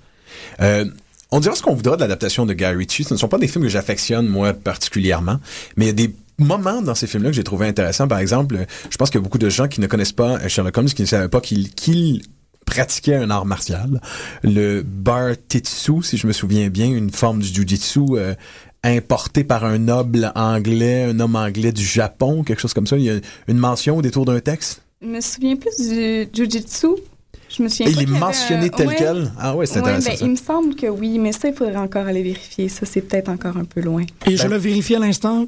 Euh, 0.60 0.84
on 1.30 1.40
dira 1.40 1.54
ce 1.56 1.62
qu'on 1.62 1.74
voudra 1.74 1.96
de 1.96 2.00
l'adaptation 2.00 2.46
de 2.46 2.54
Guy 2.54 2.64
Ritchie. 2.66 3.02
Ce 3.02 3.12
ne 3.12 3.18
sont 3.18 3.26
pas 3.26 3.38
des 3.38 3.48
films 3.48 3.64
que 3.64 3.70
j'affectionne, 3.70 4.28
moi, 4.28 4.52
particulièrement, 4.52 5.40
mais 5.76 5.86
il 5.86 5.88
y 5.88 5.90
a 5.90 6.06
des 6.06 6.14
moments 6.38 6.82
dans 6.82 6.94
ces 6.94 7.06
films-là 7.06 7.30
que 7.30 7.36
j'ai 7.36 7.44
trouvé 7.44 7.66
intéressants. 7.66 8.08
Par 8.08 8.18
exemple, 8.18 8.66
je 8.90 8.96
pense 8.96 9.10
qu'il 9.10 9.18
y 9.18 9.22
a 9.22 9.24
beaucoup 9.24 9.38
de 9.38 9.48
gens 9.48 9.68
qui 9.68 9.80
ne 9.80 9.86
connaissent 9.86 10.12
pas 10.12 10.46
Sherlock 10.48 10.76
Holmes, 10.78 10.88
qui 10.88 11.02
ne 11.02 11.06
savaient 11.06 11.28
pas 11.28 11.40
qu'il 11.40 12.22
pratiquait 12.64 13.16
un 13.16 13.30
art 13.30 13.46
martial. 13.46 14.00
Le 14.42 14.82
bar 14.82 15.32
titsu, 15.48 16.02
si 16.02 16.16
je 16.16 16.26
me 16.26 16.32
souviens 16.32 16.68
bien, 16.68 16.86
une 16.86 17.10
forme 17.10 17.40
du 17.40 17.48
jujitsu 17.48 18.00
euh, 18.12 18.34
importé 18.82 19.44
par 19.44 19.64
un 19.64 19.78
noble 19.78 20.32
anglais, 20.34 21.04
un 21.04 21.20
homme 21.20 21.36
anglais 21.36 21.72
du 21.72 21.84
Japon, 21.84 22.44
quelque 22.44 22.60
chose 22.60 22.74
comme 22.74 22.86
ça. 22.86 22.96
Il 22.96 23.04
y 23.04 23.10
a 23.10 23.14
une 23.48 23.58
mention 23.58 23.96
au 23.96 24.02
détour 24.02 24.24
d'un 24.24 24.40
texte? 24.40 24.82
Je 25.00 25.08
me 25.08 25.20
souviens 25.20 25.56
plus 25.56 25.76
du 25.78 26.28
jujitsu. 26.32 26.88
Je 27.56 27.62
me 27.62 27.68
souviens 27.68 27.92
il 27.92 28.02
est 28.02 28.06
mentionné 28.06 28.70
tel 28.70 28.94
quel? 28.96 29.30
Ah 29.38 29.54
ouais, 29.54 29.66
c'est 29.66 29.78
intéressant. 29.78 30.10
Ben, 30.10 30.18
il 30.20 30.30
me 30.30 30.36
semble 30.36 30.74
que 30.74 30.86
oui, 30.86 31.18
mais 31.18 31.32
ça, 31.32 31.48
il 31.48 31.54
faudrait 31.54 31.76
encore 31.76 32.06
aller 32.06 32.22
vérifier. 32.22 32.68
Ça, 32.68 32.84
c'est 32.84 33.00
peut-être 33.00 33.28
encore 33.28 33.56
un 33.56 33.64
peu 33.64 33.80
loin. 33.80 34.04
Et 34.26 34.36
je 34.36 34.46
le 34.48 34.56
vérifie 34.56 34.96
à 34.96 34.98
l'instant. 34.98 35.46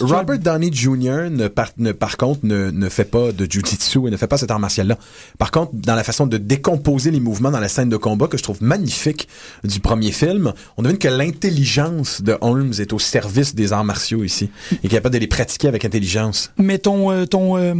Robert, 0.00 0.38
Downey 0.38 0.70
Jr., 0.72 1.30
ne 1.30 1.48
par, 1.48 1.70
ne, 1.78 1.92
par 1.92 2.16
contre, 2.16 2.40
ne, 2.44 2.70
ne 2.70 2.88
fait 2.88 3.04
pas 3.04 3.32
de 3.32 3.46
jujitsu 3.50 4.06
et 4.06 4.10
ne 4.10 4.16
fait 4.16 4.26
pas 4.26 4.38
cet 4.38 4.50
art 4.50 4.58
martial-là. 4.58 4.98
Par 5.38 5.50
contre, 5.50 5.72
dans 5.74 5.94
la 5.94 6.04
façon 6.04 6.26
de 6.26 6.36
décomposer 6.36 7.10
les 7.10 7.20
mouvements 7.20 7.50
dans 7.50 7.60
la 7.60 7.68
scène 7.68 7.88
de 7.88 7.96
combat, 7.96 8.26
que 8.26 8.38
je 8.38 8.42
trouve 8.42 8.62
magnifique 8.62 9.28
du 9.64 9.80
premier 9.80 10.12
film, 10.12 10.52
on 10.76 10.82
devine 10.82 10.98
que 10.98 11.08
l'intelligence 11.08 12.22
de 12.22 12.36
Holmes 12.40 12.72
est 12.78 12.92
au 12.92 12.98
service 12.98 13.54
des 13.54 13.72
arts 13.72 13.84
martiaux 13.84 14.24
ici 14.24 14.50
et 14.72 14.76
qu'il 14.76 14.86
est 14.86 14.96
capable 14.96 15.14
de 15.14 15.20
les 15.20 15.26
pratiquer 15.26 15.68
avec 15.68 15.84
intelligence. 15.84 16.50
Mais 16.58 16.78
ton... 16.78 17.10
Euh, 17.10 17.24
ton 17.26 17.56
euh, 17.56 17.74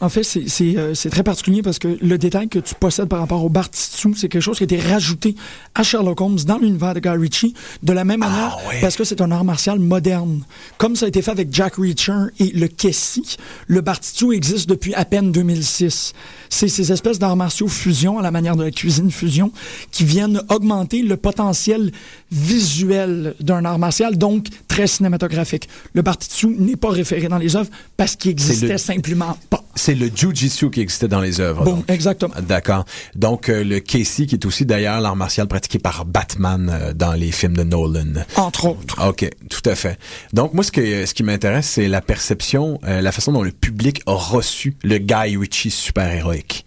en 0.00 0.08
fait, 0.08 0.22
c'est 0.24 0.76
euh, 0.76 0.94
très 1.10 1.22
particulier 1.22 1.62
parce 1.62 1.78
que 1.78 1.96
le 2.00 2.18
détail 2.18 2.48
que 2.48 2.58
tu 2.58 2.74
possèdes 2.74 3.08
par 3.12 3.20
rapport 3.20 3.44
au 3.44 3.50
Bartitsu, 3.50 4.14
c'est 4.16 4.30
quelque 4.30 4.40
chose 4.40 4.56
qui 4.56 4.62
a 4.62 4.64
été 4.64 4.80
rajouté 4.80 5.36
à 5.74 5.82
Sherlock 5.82 6.18
Holmes 6.18 6.38
dans 6.46 6.56
l'univers 6.56 6.94
de 6.94 7.00
Guy 7.00 7.10
Ritchie, 7.10 7.52
de 7.82 7.92
la 7.92 8.06
même 8.06 8.22
ah, 8.22 8.28
manière, 8.30 8.58
parce 8.80 8.96
que 8.96 9.04
c'est 9.04 9.20
un 9.20 9.30
art 9.30 9.44
martial 9.44 9.78
moderne. 9.78 10.40
Comme 10.78 10.96
ça 10.96 11.04
a 11.04 11.08
été 11.10 11.20
fait 11.20 11.30
avec 11.30 11.52
Jack 11.52 11.74
Reacher 11.74 12.30
et 12.38 12.52
le 12.52 12.68
Kessie, 12.68 13.36
le 13.66 13.82
Bartitsu 13.82 14.32
existe 14.32 14.66
depuis 14.66 14.94
à 14.94 15.04
peine 15.04 15.30
2006. 15.30 16.14
C'est 16.48 16.68
ces 16.68 16.90
espèces 16.90 17.18
d'arts 17.18 17.36
martiaux 17.36 17.68
fusion, 17.68 18.18
à 18.18 18.22
la 18.22 18.30
manière 18.30 18.56
de 18.56 18.64
la 18.64 18.70
cuisine 18.70 19.10
fusion, 19.10 19.52
qui 19.90 20.04
viennent 20.04 20.40
augmenter 20.48 21.02
le 21.02 21.18
potentiel 21.18 21.92
visuel 22.30 23.34
d'un 23.40 23.66
art 23.66 23.78
martial, 23.78 24.16
donc 24.16 24.46
très 24.68 24.86
cinématographique. 24.86 25.68
Le 25.92 26.00
Bartitsu 26.00 26.46
n'est 26.46 26.76
pas 26.76 26.88
référé 26.88 27.28
dans 27.28 27.36
les 27.36 27.56
œuvres 27.56 27.70
parce 27.98 28.16
qu'il 28.16 28.30
existait 28.30 28.78
simplement 28.78 29.36
pas. 29.50 29.62
C'est 29.74 29.94
le 29.94 30.10
Jiu-Jitsu 30.14 30.70
qui 30.70 30.80
existait 30.80 31.08
dans 31.08 31.20
les 31.20 31.40
œuvres. 31.40 31.64
Bon, 31.64 31.82
exactement. 31.88 32.34
D'accord. 32.40 32.84
Donc, 33.14 33.48
euh, 33.48 33.64
le 33.64 33.80
Casey, 33.80 34.26
qui 34.26 34.34
est 34.34 34.44
aussi 34.44 34.66
d'ailleurs 34.66 35.00
l'art 35.00 35.16
martial 35.16 35.48
pratiqué 35.48 35.78
par 35.78 36.04
Batman 36.04 36.70
euh, 36.70 36.92
dans 36.92 37.12
les 37.12 37.32
films 37.32 37.56
de 37.56 37.62
Nolan. 37.62 38.24
Entre 38.36 38.66
autres. 38.66 39.08
OK, 39.08 39.28
tout 39.48 39.68
à 39.68 39.74
fait. 39.74 39.98
Donc, 40.32 40.54
moi, 40.54 40.64
ce, 40.64 40.72
que, 40.72 41.06
ce 41.06 41.14
qui 41.14 41.22
m'intéresse, 41.22 41.66
c'est 41.66 41.88
la 41.88 42.00
perception, 42.00 42.78
euh, 42.84 43.00
la 43.00 43.12
façon 43.12 43.32
dont 43.32 43.42
le 43.42 43.52
public 43.52 44.02
a 44.06 44.12
reçu 44.12 44.76
le 44.82 44.98
Guy 44.98 45.36
Ritchie 45.36 45.70
super-héroïque. 45.70 46.66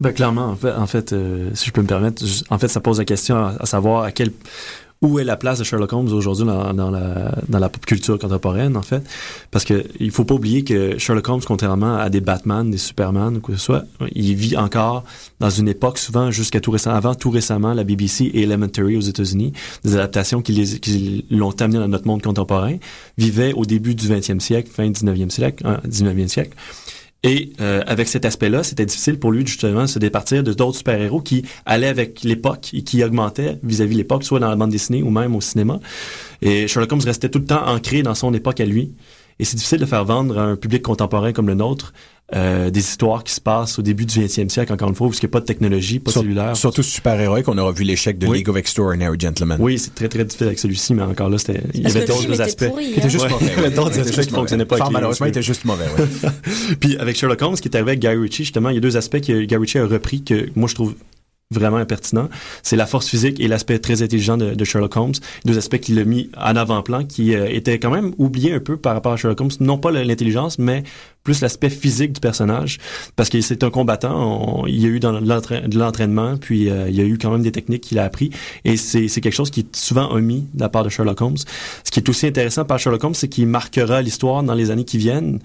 Ben, 0.00 0.12
clairement, 0.12 0.48
en 0.48 0.56
fait, 0.56 0.72
en 0.72 0.86
fait 0.86 1.14
si 1.54 1.66
je 1.66 1.70
peux 1.70 1.82
me 1.82 1.86
permettre, 1.86 2.24
en 2.50 2.58
fait, 2.58 2.68
ça 2.68 2.80
pose 2.80 2.98
la 2.98 3.04
question 3.04 3.36
à 3.58 3.64
savoir 3.64 4.02
à 4.02 4.12
quel 4.12 4.32
où 5.02 5.18
est 5.18 5.24
la 5.24 5.36
place 5.36 5.58
de 5.58 5.64
Sherlock 5.64 5.92
Holmes 5.92 6.12
aujourd'hui 6.12 6.46
dans, 6.46 6.90
la, 6.90 7.68
pop 7.68 7.84
culture 7.84 8.18
contemporaine, 8.18 8.76
en 8.76 8.82
fait? 8.82 9.02
Parce 9.50 9.64
que 9.64 9.84
il 10.00 10.10
faut 10.10 10.24
pas 10.24 10.34
oublier 10.34 10.64
que 10.64 10.98
Sherlock 10.98 11.28
Holmes, 11.28 11.42
contrairement 11.46 11.96
à 11.96 12.08
des 12.08 12.20
Batman, 12.20 12.70
des 12.70 12.78
Superman 12.78 13.36
ou 13.36 13.40
quoi 13.40 13.54
que 13.54 13.60
ce 13.60 13.66
soit, 13.66 13.84
il 14.12 14.34
vit 14.34 14.56
encore 14.56 15.04
dans 15.40 15.50
une 15.50 15.68
époque, 15.68 15.98
souvent 15.98 16.30
jusqu'à 16.30 16.60
tout 16.60 16.70
récemment, 16.70 16.96
avant 16.96 17.14
tout 17.14 17.30
récemment, 17.30 17.74
la 17.74 17.84
BBC 17.84 18.24
et 18.24 18.42
Elementary 18.42 18.96
aux 18.96 19.00
États-Unis, 19.00 19.52
des 19.84 19.94
adaptations 19.94 20.40
qui, 20.40 20.52
les, 20.52 20.78
qui 20.80 21.26
l'ont 21.30 21.50
amené 21.60 21.78
dans 21.78 21.88
notre 21.88 22.06
monde 22.06 22.22
contemporain, 22.22 22.76
vivaient 23.18 23.52
au 23.52 23.66
début 23.66 23.94
du 23.94 24.08
20e 24.08 24.40
siècle, 24.40 24.70
fin 24.72 24.88
19e 24.88 25.30
siècle, 25.30 25.64
19e 25.86 26.24
hein, 26.24 26.28
siècle. 26.28 26.56
Et 27.24 27.52
euh, 27.60 27.82
avec 27.86 28.06
cet 28.06 28.26
aspect-là, 28.26 28.62
c'était 28.62 28.84
difficile 28.84 29.18
pour 29.18 29.32
lui 29.32 29.46
justement 29.46 29.82
de 29.82 29.86
se 29.86 29.98
départir 29.98 30.42
de 30.44 30.52
d'autres 30.52 30.76
super-héros 30.76 31.22
qui 31.22 31.42
allaient 31.64 31.88
avec 31.88 32.22
l'époque 32.22 32.68
et 32.74 32.82
qui 32.82 33.02
augmentaient 33.02 33.58
vis-à-vis 33.62 33.96
l'époque, 33.96 34.24
soit 34.24 34.40
dans 34.40 34.50
la 34.50 34.56
bande 34.56 34.70
dessinée 34.70 35.02
ou 35.02 35.08
même 35.08 35.34
au 35.34 35.40
cinéma. 35.40 35.80
Et 36.42 36.68
Sherlock 36.68 36.92
Holmes 36.92 37.00
restait 37.02 37.30
tout 37.30 37.38
le 37.38 37.46
temps 37.46 37.66
ancré 37.66 38.02
dans 38.02 38.14
son 38.14 38.34
époque 38.34 38.60
à 38.60 38.66
lui. 38.66 38.92
Et 39.38 39.44
c'est 39.44 39.56
difficile 39.56 39.78
de 39.78 39.86
faire 39.86 40.04
vendre 40.04 40.38
à 40.38 40.42
un 40.42 40.56
public 40.56 40.82
contemporain 40.82 41.32
comme 41.32 41.48
le 41.48 41.54
nôtre 41.54 41.92
euh, 42.34 42.70
des 42.70 42.80
histoires 42.80 43.22
qui 43.22 43.34
se 43.34 43.40
passent 43.40 43.78
au 43.78 43.82
début 43.82 44.06
du 44.06 44.18
20e 44.18 44.48
siècle, 44.48 44.72
encore 44.72 44.88
une 44.88 44.94
fois, 44.94 45.08
parce 45.08 45.20
qu'il 45.20 45.28
n'y 45.28 45.32
a 45.32 45.34
pas 45.34 45.40
de 45.40 45.44
technologie, 45.44 45.98
pas 45.98 46.10
de 46.10 46.16
cellulaire. 46.16 46.56
Surtout 46.56 46.82
super-héroïque, 46.82 47.46
on 47.48 47.58
aura 47.58 47.70
vu 47.70 47.84
l'échec 47.84 48.16
de 48.16 48.26
League 48.32 48.48
of 48.48 48.56
Extraordinary 48.56 49.18
Gentlemen. 49.20 49.58
Oui, 49.60 49.78
c'est 49.78 49.94
très 49.94 50.08
très 50.08 50.24
difficile 50.24 50.46
avec 50.46 50.58
celui-ci, 50.58 50.94
mais 50.94 51.02
encore 51.02 51.28
là, 51.28 51.36
c'était, 51.36 51.60
il 51.74 51.82
y 51.82 51.86
avait 51.86 52.06
d'autres 52.06 52.40
aspects. 52.40 52.68
Pourri, 52.68 52.86
il 52.92 52.98
était 52.98 53.10
juste 53.10 53.28
mauvais. 53.28 53.44
Il 53.44 53.52
y 53.52 53.58
avait 53.58 53.70
d'autres 53.70 54.00
aspects 54.00 54.22
qui 54.22 54.30
fonctionnaient 54.30 54.64
pas. 54.64 54.88
malheureusement, 54.90 55.26
il 55.26 55.30
était 55.30 55.42
juste 55.42 55.66
mauvais, 55.66 55.84
ouais. 55.84 56.30
Puis 56.80 56.96
avec 56.96 57.16
Sherlock 57.16 57.42
Holmes, 57.42 57.56
qui 57.56 57.68
est 57.68 57.76
arrivé 57.76 57.90
avec 57.90 58.00
Guy 58.00 58.08
Ritchie, 58.08 58.44
justement, 58.44 58.70
il 58.70 58.76
y 58.76 58.78
a 58.78 58.80
deux 58.80 58.96
aspects 58.96 59.20
que 59.20 59.44
Guy 59.44 59.56
Ritchie 59.56 59.78
a 59.78 59.86
repris 59.86 60.22
que 60.22 60.48
moi 60.56 60.66
je 60.66 60.74
trouve 60.74 60.94
vraiment 61.54 61.78
impertinent. 61.78 62.28
C'est 62.62 62.76
la 62.76 62.86
force 62.86 63.08
physique 63.08 63.40
et 63.40 63.48
l'aspect 63.48 63.78
très 63.78 64.02
intelligent 64.02 64.36
de, 64.36 64.54
de, 64.54 64.64
Sherlock 64.64 64.96
Holmes. 64.96 65.14
Deux 65.44 65.58
aspects 65.58 65.78
qu'il 65.78 65.98
a 65.98 66.04
mis 66.04 66.30
en 66.36 66.56
avant-plan, 66.56 67.04
qui 67.04 67.34
euh, 67.34 67.46
étaient 67.48 67.78
quand 67.78 67.90
même 67.90 68.14
oubliés 68.18 68.52
un 68.52 68.60
peu 68.60 68.76
par 68.76 68.94
rapport 68.94 69.12
à 69.12 69.16
Sherlock 69.16 69.40
Holmes. 69.40 69.50
Non 69.60 69.78
pas 69.78 69.90
l'intelligence, 69.90 70.58
mais 70.58 70.82
plus 71.24 71.40
l'aspect 71.40 71.70
physique 71.70 72.12
du 72.12 72.20
personnage. 72.20 72.78
Parce 73.16 73.30
que 73.30 73.40
c'est 73.40 73.64
un 73.64 73.70
combattant. 73.70 74.66
il 74.66 74.80
y 74.80 74.84
a 74.84 74.88
eu 74.88 75.00
dans 75.00 75.12
de 75.12 75.78
l'entraînement, 75.78 76.36
puis 76.36 76.70
euh, 76.70 76.88
il 76.88 76.94
y 76.94 77.00
a 77.00 77.04
eu 77.04 77.18
quand 77.18 77.30
même 77.30 77.42
des 77.42 77.52
techniques 77.52 77.82
qu'il 77.82 77.98
a 77.98 78.04
appris. 78.04 78.30
Et 78.64 78.76
c'est 78.76 79.08
quelque 79.08 79.32
chose 79.32 79.50
qui 79.50 79.60
est 79.60 79.76
souvent 79.76 80.12
omis 80.12 80.46
de 80.54 80.60
la 80.60 80.68
part 80.68 80.84
de 80.84 80.90
Sherlock 80.90 81.20
Holmes. 81.20 81.38
Ce 81.84 81.90
qui 81.90 82.00
est 82.00 82.08
aussi 82.08 82.26
intéressant 82.26 82.64
par 82.64 82.78
Sherlock 82.78 83.02
Holmes, 83.02 83.14
c'est 83.14 83.28
qu'il 83.28 83.46
marquera 83.46 84.02
l'histoire 84.02 84.42
dans 84.42 84.54
les 84.54 84.70
années 84.70 84.84
qui 84.84 84.98
viennent 84.98 85.40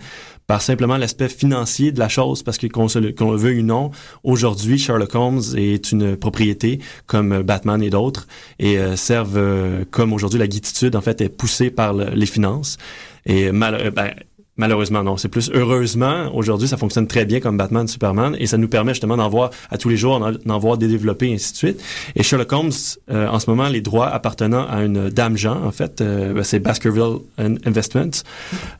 par 0.49 0.63
simplement 0.63 0.97
l'aspect 0.97 1.29
financier 1.29 1.91
de 1.91 1.99
la 1.99 2.09
chose, 2.09 2.41
parce 2.41 2.57
que 2.57 2.65
qu'on 2.65 3.31
le 3.31 3.37
veut 3.37 3.59
ou 3.59 3.61
non, 3.61 3.91
aujourd'hui, 4.23 4.79
Sherlock 4.79 5.13
Holmes 5.13 5.43
est 5.55 5.91
une 5.91 6.17
propriété 6.17 6.79
comme 7.05 7.43
Batman 7.43 7.83
et 7.83 7.91
d'autres, 7.91 8.27
et 8.57 8.79
euh, 8.79 8.95
servent 8.95 9.37
euh, 9.37 9.85
comme 9.91 10.11
aujourd'hui 10.11 10.39
la 10.39 10.47
guititude, 10.47 10.95
en 10.95 11.01
fait, 11.01 11.21
est 11.21 11.29
poussée 11.29 11.69
par 11.69 11.93
les 11.93 12.25
finances. 12.25 12.79
Et 13.27 13.51
mal, 13.51 13.75
euh, 13.75 13.91
ben, 13.91 14.11
Malheureusement, 14.59 15.03
non. 15.05 15.15
C'est 15.15 15.29
plus 15.29 15.49
heureusement. 15.53 16.35
Aujourd'hui, 16.35 16.67
ça 16.67 16.75
fonctionne 16.75 17.07
très 17.07 17.23
bien 17.23 17.39
comme 17.39 17.55
Batman, 17.55 17.87
Superman, 17.87 18.35
et 18.37 18.45
ça 18.45 18.57
nous 18.57 18.67
permet 18.67 18.91
justement 18.91 19.15
d'en 19.15 19.29
voir 19.29 19.51
à 19.71 19.77
tous 19.77 19.87
les 19.87 19.95
jours, 19.95 20.19
d'en 20.19 20.59
voir 20.59 20.77
des 20.77 20.93
et 20.93 21.33
ainsi 21.33 21.53
de 21.53 21.57
suite. 21.57 21.81
Et 22.17 22.23
Sherlock 22.23 22.51
Holmes, 22.51 22.71
euh, 23.09 23.29
en 23.29 23.39
ce 23.39 23.49
moment, 23.49 23.69
les 23.69 23.79
droits 23.79 24.09
appartenant 24.09 24.67
à 24.67 24.83
une 24.83 25.09
dame 25.09 25.37
Jean, 25.37 25.63
en 25.63 25.71
fait, 25.71 26.01
euh, 26.01 26.33
ben, 26.33 26.43
c'est 26.43 26.59
Baskerville 26.59 27.19
Investments. 27.37 28.21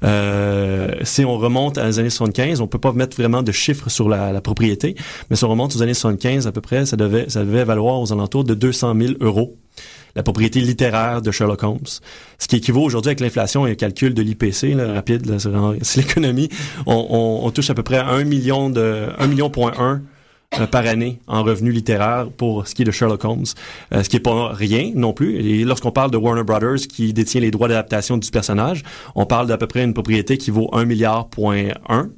Euh, 0.04 0.96
si 1.04 1.24
on 1.24 1.38
remonte 1.38 1.78
à 1.78 1.86
les 1.86 1.98
années 1.98 2.10
75, 2.10 2.60
on 2.60 2.68
peut 2.68 2.78
pas 2.78 2.92
mettre 2.92 3.16
vraiment 3.16 3.42
de 3.42 3.54
chiffres 3.54 3.90
sur 3.90 4.10
la, 4.10 4.34
la, 4.34 4.42
propriété, 4.42 4.96
mais 5.30 5.38
si 5.38 5.46
on 5.46 5.50
remonte 5.50 5.74
aux 5.78 5.82
années 5.82 5.94
75 5.94 6.46
à 6.46 6.52
peu 6.52 6.60
près, 6.60 6.88
ça 6.88 6.98
devait, 6.98 7.30
ça 7.30 7.46
devait 7.46 7.64
valoir 7.64 8.02
aux 8.02 8.12
alentours 8.12 8.44
de 8.44 8.54
200 8.54 8.96
000 9.00 9.14
euros 9.22 9.56
la 10.16 10.24
propriété 10.24 10.60
littéraire 10.62 11.22
de 11.22 11.32
Sherlock 11.32 11.64
Holmes. 11.64 11.80
Ce 12.38 12.48
qui 12.48 12.58
équivaut 12.58 12.84
aujourd'hui 12.84 13.10
avec 13.10 13.20
l'inflation 13.20 13.66
et 13.66 13.72
le 13.72 13.76
calcul 13.76 14.14
de 14.14 14.22
l'IPC, 14.22 14.76
rapide, 14.76 15.38
c'est 15.82 15.98
l'économie, 15.98 16.50
on, 16.86 17.50
touche 17.52 17.70
à 17.70 17.74
peu 17.74 17.84
près 17.84 17.98
1 17.98 18.24
million 18.24 18.70
de 18.70 19.08
1 19.18 19.28
million 19.28 19.50
point 19.50 19.74
1 19.78 20.02
euh, 20.60 20.66
par 20.66 20.86
année 20.88 21.20
en 21.28 21.44
revenus 21.44 21.74
littéraires 21.74 22.28
pour 22.36 22.68
ce 22.68 22.74
qui 22.74 22.82
est 22.82 22.86
de 22.86 22.92
Sherlock 22.92 23.24
Holmes, 23.24 23.46
euh, 23.94 24.02
ce 24.04 24.10
qui 24.10 24.18
est 24.18 24.20
pas 24.20 24.52
rien 24.52 24.92
non 24.96 25.14
plus. 25.14 25.36
Et 25.36 25.64
lorsqu'on 25.64 25.92
parle 25.92 26.10
de 26.10 26.18
Warner 26.18 26.44
Brothers 26.44 26.88
qui 26.90 27.14
détient 27.14 27.42
les 27.42 27.52
droits 27.52 27.68
d'adaptation 27.68 28.18
du 28.18 28.30
personnage, 28.32 28.84
on 29.16 29.26
parle 29.26 29.48
d'à 29.48 29.58
peu 29.58 29.68
près 29.68 29.84
une 29.84 29.94
propriété 29.94 30.38
qui 30.38 30.50
vaut 30.50 30.70
1 30.74 30.86
milliard 30.86 31.28
point 31.28 31.68
1 31.88 32.10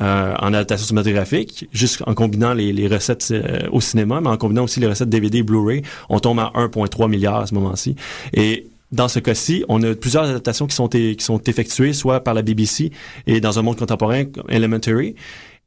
euh, 0.00 0.34
en 0.38 0.48
adaptation 0.48 0.86
cinématographique, 0.86 1.68
juste 1.72 2.02
en 2.06 2.14
combinant 2.14 2.54
les, 2.54 2.72
les 2.72 2.86
recettes 2.88 3.28
euh, 3.30 3.68
au 3.72 3.80
cinéma, 3.80 4.20
mais 4.20 4.28
en 4.28 4.36
combinant 4.36 4.64
aussi 4.64 4.80
les 4.80 4.86
recettes 4.86 5.08
DVD 5.08 5.38
et 5.38 5.42
Blu-ray, 5.42 5.82
on 6.08 6.20
tombe 6.20 6.38
à 6.40 6.52
1,3 6.54 7.08
milliard 7.08 7.40
à 7.40 7.46
ce 7.46 7.54
moment-ci. 7.54 7.96
Et 8.32 8.68
dans 8.90 9.08
ce 9.08 9.18
cas-ci, 9.18 9.64
on 9.68 9.82
a 9.82 9.94
plusieurs 9.94 10.24
adaptations 10.24 10.66
qui 10.66 10.74
sont, 10.74 10.88
qui 10.88 11.16
sont 11.18 11.42
effectuées, 11.42 11.92
soit 11.92 12.20
par 12.20 12.34
la 12.34 12.42
BBC 12.42 12.90
et 13.26 13.40
dans 13.40 13.58
un 13.58 13.62
monde 13.62 13.76
contemporain, 13.76 14.24
Elementary, 14.48 15.14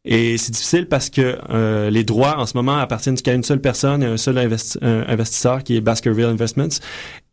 et 0.04 0.40
c'est 0.40 0.52
difficile 0.52 0.88
parce 0.88 1.12
que 1.12 1.38
euh, 1.52 1.92
les 1.92 2.04
droits 2.04 2.40
en 2.40 2.48
ce 2.48 2.58
moment 2.58 2.78
appartiennent 2.78 3.18
qu'à 3.18 3.34
une 3.34 3.44
seule 3.44 3.62
personne 3.62 4.02
et 4.02 4.08
un 4.08 4.18
seul 4.18 4.38
investisseur 4.40 5.64
qui 5.64 5.78
est 5.78 5.82
Baskerville 5.82 6.26
Investments. 6.26 6.80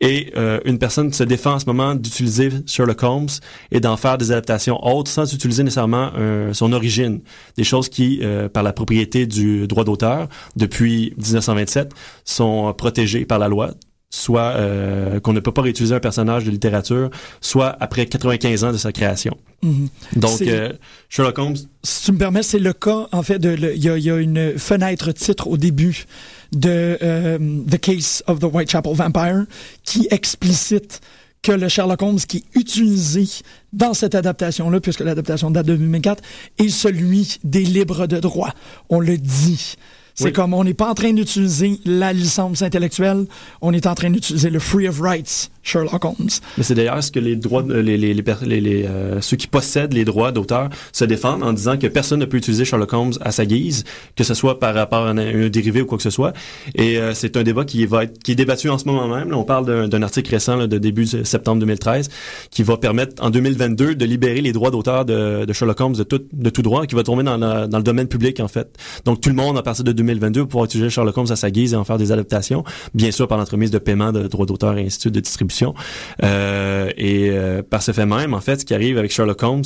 Et 0.01 0.31
euh, 0.37 0.61
une 0.67 0.79
personne 0.79 1.11
se 1.13 1.25
défend 1.25 1.55
en 1.55 1.59
ce 1.59 1.65
moment 1.65 1.95
d'utiliser 1.95 2.51
Sherlock 2.67 3.03
Holmes 3.03 3.29
et 3.73 3.81
d'en 3.81 3.97
faire 3.97 4.19
des 4.19 4.33
adaptations 4.33 4.85
autres 4.87 5.11
sans 5.11 5.33
utiliser 5.33 5.63
nécessairement 5.63 6.11
euh, 6.19 6.53
son 6.53 6.75
origine. 6.75 7.21
Des 7.57 7.65
choses 7.65 7.89
qui, 7.89 8.21
par 8.53 8.63
la 8.63 8.75
propriété 8.75 9.27
du 9.27 9.67
droit 9.67 9.85
d'auteur, 9.85 10.29
depuis 10.57 11.15
1927, 11.17 11.93
sont 12.25 12.75
protégées 12.75 13.25
par 13.25 13.39
la 13.39 13.49
loi 13.49 13.71
soit 14.11 14.55
euh, 14.57 15.21
qu'on 15.21 15.33
ne 15.33 15.41
peut 15.41 15.53
pas 15.53 15.63
réutiliser 15.63 15.95
un 15.95 16.01
personnage 16.01 16.45
de 16.45 16.51
littérature, 16.51 17.11
soit 17.41 17.77
après 17.81 18.07
95 18.07 18.65
ans 18.65 18.73
de 18.73 18.79
sa 18.79 18.93
création. 18.93 19.37
Mhm. 19.63 19.89
Donc, 20.17 20.41
euh, 20.43 20.73
Sherlock 21.09 21.39
Holmes... 21.39 21.57
Si 21.83 22.05
tu 22.07 22.13
me 22.13 22.19
permets, 22.19 22.43
c'est 22.43 22.59
le 22.59 22.73
cas, 22.73 23.09
en 23.13 23.23
fait, 23.23 23.43
il 23.45 23.77
y, 23.77 24.11
a 24.11 24.17
une 24.17 24.59
fenêtre 24.59 25.13
titre 25.13 25.49
au 25.49 25.57
début 25.57 26.07
de 26.53 26.99
euh, 27.03 27.39
The 27.71 27.79
Case 27.79 28.23
of 28.27 28.39
the 28.39 28.45
Whitechapel 28.45 28.95
Vampire 28.95 29.45
qui 29.85 30.09
explicite 30.11 31.01
que 31.43 31.53
le 31.53 31.69
Sherlock 31.69 32.03
Holmes 32.03 32.19
qui 32.19 32.39
est 32.39 32.59
utilisé 32.59 33.27
dans 33.73 33.95
cette 33.95 34.15
adaptation-là, 34.15 34.81
puisque 34.81 35.01
l'adaptation 35.01 35.51
date 35.51 35.67
de 35.67 35.77
2004, 35.77 36.23
est 36.59 36.69
celui 36.69 37.39
des 37.45 37.63
libres 37.63 38.07
de 38.07 38.19
droit. 38.19 38.53
On 38.89 39.01
le 39.01 39.19
dit. 39.19 39.77
C'est 40.19 40.33
comme 40.33 40.53
on 40.53 40.65
n'est 40.65 40.75
pas 40.75 40.91
en 40.91 40.95
train 40.95 41.13
d'utiliser 41.13 41.79
la 41.85 42.13
licence 42.13 42.63
intellectuelle, 42.63 43.27
on 43.61 43.73
est 43.73 43.87
en 43.87 43.95
train 43.95 44.11
d'utiliser 44.11 44.51
le 44.51 44.59
free 44.59 44.89
of 44.89 45.01
rights 45.01 45.51
Sherlock 45.63 46.05
Holmes. 46.05 46.31
Mais 46.57 46.65
c'est 46.65 46.75
d'ailleurs 46.75 47.03
ce 47.03 47.13
que 47.13 47.21
les 47.21 47.37
droits, 47.37 47.63
les, 47.69 47.97
les, 47.97 48.15
les, 48.15 48.61
les 48.61 48.85
euh, 48.85 49.21
ceux 49.21 49.37
qui 49.37 49.47
possèdent 49.47 49.93
les 49.93 50.05
droits 50.05 50.33
d'auteur 50.33 50.71
se 50.93 51.05
défendent 51.05 51.43
en 51.43 51.53
disant 51.53 51.77
que 51.77 51.87
personne 51.87 52.21
ne 52.21 52.25
peut 52.25 52.39
utiliser 52.39 52.65
Sherlock 52.65 52.93
Holmes 52.93 53.13
à 53.21 53.31
sa 53.31 53.45
guise, 53.47 53.85
que 54.17 54.25
ce 54.25 54.35
soit 54.35 54.59
par 54.59 54.75
rapport 54.75 55.07
à 55.07 55.11
un, 55.11 55.49
dérivé 55.49 55.83
ou 55.83 55.87
quoi 55.87 55.99
que 55.99 56.03
ce 56.03 56.11
soit. 56.11 56.33
Et 56.75 56.99
euh, 56.99 57.13
c'est 57.15 57.37
un 57.37 57.43
débat 57.43 57.65
qui 57.65 57.85
va 57.87 58.05
être 58.05 58.19
qui 58.23 58.33
est 58.33 58.35
débattu 58.35 58.71
en 58.71 58.79
ce 58.79 58.87
moment 58.87 59.07
même. 59.15 59.31
Là, 59.31 59.37
on 59.37 59.45
parle 59.45 59.89
d'un 59.89 60.03
article 60.03 60.31
récent 60.31 60.57
là, 60.57 60.67
de 60.67 60.79
début 60.79 61.07
septembre 61.07 61.61
2013 61.61 62.09
qui 62.51 62.63
va 62.63 62.77
permettre 62.77 63.23
en 63.23 63.31
2022 63.31 63.95
de 63.95 64.05
libérer 64.05 64.41
les 64.41 64.53
droits 64.53 64.71
d'auteur 64.71 65.05
de, 65.05 65.45
de, 65.45 65.53
Sherlock 65.53 65.81
Holmes 65.81 65.97
de 65.97 66.03
tout 66.03 66.23
de 66.33 66.51
tout 66.51 66.63
droit, 66.63 66.87
qui 66.87 66.95
va 66.95 67.03
tomber 67.03 67.23
dans, 67.23 67.39
dans 67.39 67.79
le 67.79 67.85
domaine 67.85 68.09
public 68.09 68.41
en 68.41 68.49
fait. 68.49 68.77
Donc 69.05 69.21
tout 69.21 69.29
le 69.29 69.35
monde 69.35 69.59
à 69.59 69.63
partir 69.63 69.85
de 69.85 69.93
2022 69.93 70.08
va 70.15 70.47
pouvoir 70.47 70.65
utiliser 70.65 70.91
Sherlock 70.91 71.17
Holmes 71.17 71.31
à 71.31 71.37
sa 71.37 71.51
guise 71.51 71.73
et 71.73 71.77
en 71.77 71.85
faire 71.85 71.99
des 71.99 72.13
adaptations, 72.13 72.65
bien 72.95 73.11
sûr 73.11 73.29
par 73.29 73.39
l'entremise 73.39 73.71
de 73.71 73.79
paiement 73.79 74.13
de 74.13 74.27
droits 74.27 74.47
d'auteur 74.47 74.77
et 74.79 74.87
ainsi 74.87 75.11
de 75.11 75.21
distribution 75.21 75.75
euh, 76.23 76.91
et 76.97 77.31
euh, 77.31 77.63
par 77.63 77.83
ce 77.83 77.93
fait 77.93 78.07
même, 78.07 78.35
en 78.35 78.41
fait, 78.41 78.61
ce 78.61 78.65
qui 78.65 78.75
arrive 78.75 78.99
avec 78.99 79.13
Sherlock 79.13 79.43
Holmes, 79.43 79.65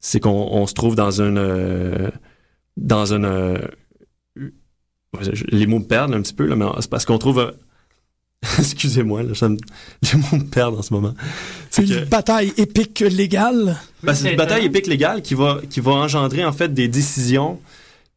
c'est 0.00 0.20
qu'on 0.20 0.66
se 0.66 0.74
trouve 0.74 0.96
dans 0.96 1.20
une 1.20 1.38
euh, 1.38 2.10
dans 2.76 3.06
une 3.06 3.58
les 5.48 5.66
mots 5.66 5.80
me 5.80 5.84
perdent 5.84 6.14
un 6.14 6.22
petit 6.22 6.34
peu 6.34 6.46
là, 6.46 6.56
mais 6.56 6.64
c'est 6.80 6.90
parce 6.90 7.04
qu'on 7.04 7.18
trouve 7.18 7.52
Excusez-moi, 8.58 9.22
là, 9.22 9.32
les 9.40 10.18
mots 10.18 10.38
me 10.38 10.44
perdent 10.44 10.76
en 10.76 10.82
ce 10.82 10.92
moment. 10.92 11.14
C'est 11.70 11.84
une 11.84 12.04
bataille 12.06 12.52
épique 12.56 13.00
légale? 13.00 13.76
Ben, 14.02 14.14
c'est 14.14 14.32
une 14.32 14.36
bataille 14.36 14.64
épique 14.64 14.86
légale 14.86 15.22
qui 15.22 15.34
va 15.34 15.60
qui 15.70 15.80
va 15.80 15.92
engendrer 15.92 16.44
en 16.44 16.52
fait 16.52 16.74
des 16.74 16.88
décisions 16.88 17.60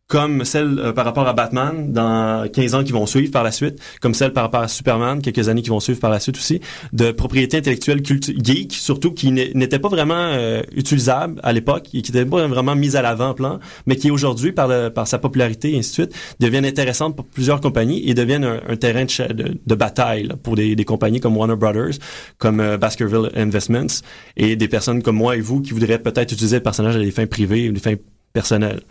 comme 0.08 0.46
celle 0.46 0.80
euh, 0.80 0.94
par 0.94 1.04
rapport 1.06 1.28
à 1.28 1.34
Batman 1.34 1.92
dans 1.92 2.48
15 2.48 2.76
ans 2.76 2.84
qui 2.84 2.92
vont 2.92 3.06
suivre 3.08 3.32
par 3.32 3.44
la 3.44 3.52
suite, 3.52 3.80
comme 4.02 4.14
celle 4.14 4.34
par 4.34 4.44
rapport 4.44 4.62
à 4.62 4.68
Superman 4.68 5.22
quelques 5.22 5.50
années 5.50 5.64
qui 5.64 5.70
vont 5.70 5.80
suivre 5.80 6.00
par 6.00 6.12
la 6.12 6.20
suite 6.20 6.38
aussi, 6.38 6.62
de 6.94 7.12
propriété 7.12 7.58
intellectuelle 7.58 8.02
geek 8.06 8.74
surtout 8.74 9.12
qui 9.12 9.32
n'était 9.32 9.80
pas 9.80 9.90
vraiment 9.90 10.14
euh, 10.16 10.62
utilisable 10.76 11.40
à 11.44 11.54
l'époque 11.54 11.88
et 11.94 12.02
qui 12.02 12.12
n'était 12.12 12.30
pas 12.30 12.48
vraiment 12.48 12.76
mise 12.76 12.96
à 12.96 13.02
l'avant-plan, 13.02 13.60
mais 13.88 13.96
qui 13.96 14.12
aujourd'hui 14.12 14.52
par, 14.52 14.92
par 14.94 15.08
sa 15.08 15.18
popularité 15.18 15.74
et 15.74 15.80
ainsi 15.80 15.90
de 15.90 15.94
suite 15.94 16.16
deviennent 16.40 16.66
intéressantes 16.66 17.16
pour 17.16 17.26
plusieurs 17.26 17.60
compagnies 17.60 18.08
et 18.08 18.14
deviennent 18.14 18.46
un, 18.46 18.76
terrain 18.76 19.06
de, 19.06 19.58
de, 19.66 19.76
bataille 19.76 20.30
pour 20.44 20.56
des, 20.56 20.76
des, 20.76 20.86
compagnies 20.86 21.20
comme 21.20 21.36
Warner 21.36 21.56
Brothers, 21.56 21.96
comme 22.38 22.60
euh, 22.60 22.78
Baskerville 22.78 23.32
Investments 23.36 24.02
et 24.38 24.56
des 24.56 24.68
personnes 24.68 25.02
comme 25.02 25.16
moi 25.16 25.36
et 25.36 25.42
vous 25.42 25.62
qui 25.62 25.72
voudraient 25.72 26.00
peut-être 26.00 26.32
utiliser 26.32 26.58
le 26.58 26.64
personnage 26.64 26.96
à 26.96 27.00
des 27.00 27.12
fins 27.12 27.26
privées 27.26 27.70
ou 27.70 27.72
des 27.72 27.80
fins 27.80 27.96
personnelles. 28.34 28.82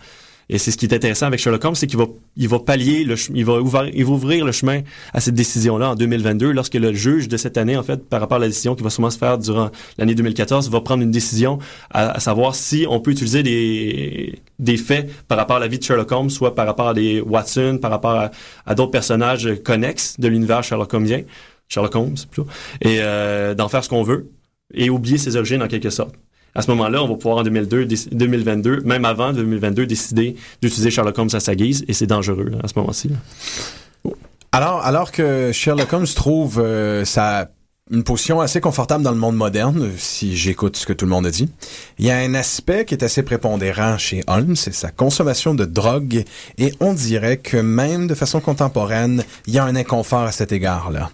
Et 0.49 0.59
c'est 0.59 0.70
ce 0.70 0.76
qui 0.76 0.86
est 0.86 0.95
intéressant 0.95 1.26
avec 1.26 1.40
Sherlock 1.40 1.64
Holmes, 1.64 1.74
c'est 1.74 1.86
qu'il 1.86 1.99
va, 1.99 2.07
il 2.36 2.49
va 2.49 2.59
pallier, 2.59 3.05
le, 3.05 3.16
il 3.34 3.45
va 3.45 3.61
ouvrir, 3.61 3.90
il 3.95 4.05
va 4.05 4.11
ouvrir 4.11 4.45
le 4.45 4.53
chemin 4.53 4.82
à 5.12 5.20
cette 5.20 5.34
décision-là 5.34 5.90
en 5.90 5.95
2022, 5.95 6.53
lorsque 6.53 6.74
le 6.74 6.92
juge 6.92 7.28
de 7.28 7.36
cette 7.36 7.57
année, 7.57 7.76
en 7.76 7.82
fait, 7.82 8.09
par 8.09 8.20
rapport 8.20 8.36
à 8.36 8.40
la 8.40 8.49
décision 8.49 8.74
qui 8.74 8.82
va 8.82 8.90
sûrement 8.90 9.11
se 9.11 9.18
faire 9.18 9.38
durant 9.38 9.70
l'année 9.99 10.14
2014, 10.14 10.70
va 10.70 10.80
prendre 10.80 11.03
une 11.03 11.11
décision 11.11 11.59
à, 11.90 12.20
savoir 12.20 12.55
si 12.55 12.86
on 12.88 13.01
peut 13.01 13.12
utiliser 13.12 13.42
des, 13.42 14.38
des 14.59 14.76
faits 14.76 15.11
par 15.26 15.38
rapport 15.38 15.57
à 15.57 15.61
la 15.61 15.68
vie 15.68 15.78
de 15.78 15.84
Sherlock 15.84 16.12
Holmes, 16.12 16.30
soit 16.30 16.55
par 16.55 16.66
rapport 16.66 16.88
à 16.88 16.95
des 16.95 17.20
Watson, 17.20 17.78
par 17.80 17.90
rapport 17.90 18.30
à, 18.66 18.74
d'autres 18.74 18.90
personnages 18.90 19.49
connexes 19.64 20.18
de 20.18 20.28
l'univers 20.28 20.62
Sherlock 20.62 20.92
Holmesien, 20.92 21.22
Sherlock 21.68 21.95
Holmes 21.95 22.16
plutôt, 22.30 22.49
et 22.80 22.99
euh, 23.01 23.55
d'en 23.55 23.68
faire 23.68 23.82
ce 23.82 23.88
qu'on 23.88 24.03
veut 24.03 24.30
et 24.74 24.90
oublier 24.90 25.18
ses 25.18 25.36
origines 25.36 25.62
en 25.62 25.68
quelque 25.68 25.90
sorte 25.90 26.14
à 26.55 26.62
ce 26.62 26.70
moment-là, 26.70 27.02
on 27.02 27.09
va 27.09 27.14
pouvoir 27.14 27.38
en 27.38 27.42
2002, 27.42 27.86
2022, 28.12 28.80
même 28.82 29.05
avant 29.05 29.32
2022, 29.32 29.86
décider 29.86 30.36
d'utiliser 30.62 30.90
Sherlock 30.90 31.18
Holmes 31.18 31.30
à 31.32 31.40
sa 31.40 31.55
guise, 31.55 31.84
et 31.88 31.92
c'est 31.92 32.07
dangereux 32.07 32.52
à 32.62 32.68
ce 32.68 32.74
moment-ci. 32.76 33.11
Alors, 34.52 34.84
alors 34.84 35.11
que 35.11 35.50
Sherlock 35.52 35.92
Holmes 35.92 36.07
trouve 36.14 36.61
euh, 36.61 37.05
sa 37.05 37.50
une 37.91 38.03
position 38.03 38.41
assez 38.41 38.62
confortable 38.62 39.05
dans 39.05 39.11
le 39.11 39.18
monde 39.18 39.37
moderne, 39.37 39.91
si 39.99 40.35
j'écoute 40.39 40.78
ce 40.78 40.87
que 40.87 40.95
tout 40.95 41.05
le 41.05 41.11
monde 41.11 41.26
a 41.26 41.30
dit. 41.30 41.51
Il 41.99 42.07
y 42.07 42.11
a 42.11 42.16
un 42.16 42.32
aspect 42.32 42.87
qui 42.87 42.95
est 42.95 43.05
assez 43.05 43.22
prépondérant 43.22 43.99
chez 43.99 44.22
Holmes, 44.26 44.57
c'est 44.57 44.72
sa 44.72 44.91
consommation 44.91 45.55
de 45.55 45.66
drogue, 45.66 46.24
et 46.57 46.72
on 46.80 46.95
dirait 46.95 47.37
que 47.37 47.59
même 47.59 48.07
de 48.07 48.14
façon 48.14 48.41
contemporaine, 48.41 49.22
il 49.47 49.53
y 49.53 49.59
a 49.59 49.64
un 49.64 49.76
inconfort 49.76 50.22
à 50.22 50.32
cet 50.32 50.51
égard-là. 50.51 51.11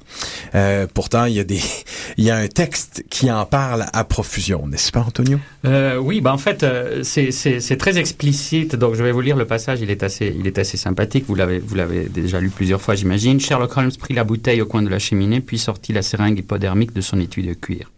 Euh, 0.54 0.86
pourtant, 0.94 1.24
il 1.24 1.34
y 1.34 1.40
a 1.40 1.44
des, 1.44 1.58
il 2.16 2.22
y 2.22 2.30
a 2.30 2.36
un 2.36 2.46
texte 2.46 3.02
qui 3.10 3.32
en 3.32 3.46
parle 3.46 3.86
à 3.92 4.04
profusion, 4.04 4.68
n'est-ce 4.68 4.92
pas, 4.92 5.00
Antonio? 5.00 5.40
Euh, 5.64 5.96
Oui, 5.96 6.20
bah 6.20 6.32
en 6.32 6.38
fait, 6.38 6.62
euh, 6.62 7.02
c'est 7.02 7.76
très 7.78 7.98
explicite. 7.98 8.76
Donc, 8.76 8.94
je 8.94 9.02
vais 9.02 9.10
vous 9.10 9.20
lire 9.20 9.36
le 9.36 9.44
passage. 9.44 9.80
Il 9.80 9.90
est 9.90 10.04
assez, 10.04 10.32
il 10.38 10.46
est 10.46 10.58
assez 10.58 10.76
sympathique. 10.76 11.24
Vous 11.26 11.34
l'avez, 11.34 11.58
vous 11.58 11.74
l'avez 11.74 12.08
déjà 12.08 12.38
lu 12.38 12.48
plusieurs 12.48 12.80
fois, 12.80 12.94
j'imagine. 12.94 13.40
Sherlock 13.40 13.76
Holmes 13.76 13.90
prit 13.98 14.14
la 14.14 14.22
bouteille 14.22 14.62
au 14.62 14.66
coin 14.66 14.82
de 14.82 14.88
la 14.88 15.00
cheminée, 15.00 15.40
puis 15.40 15.58
sortit 15.58 15.92
la 15.92 16.02
seringue 16.02 16.44
de 16.60 17.00
son 17.00 17.18
étui 17.20 17.42
de 17.42 17.54
cuir. 17.54 17.90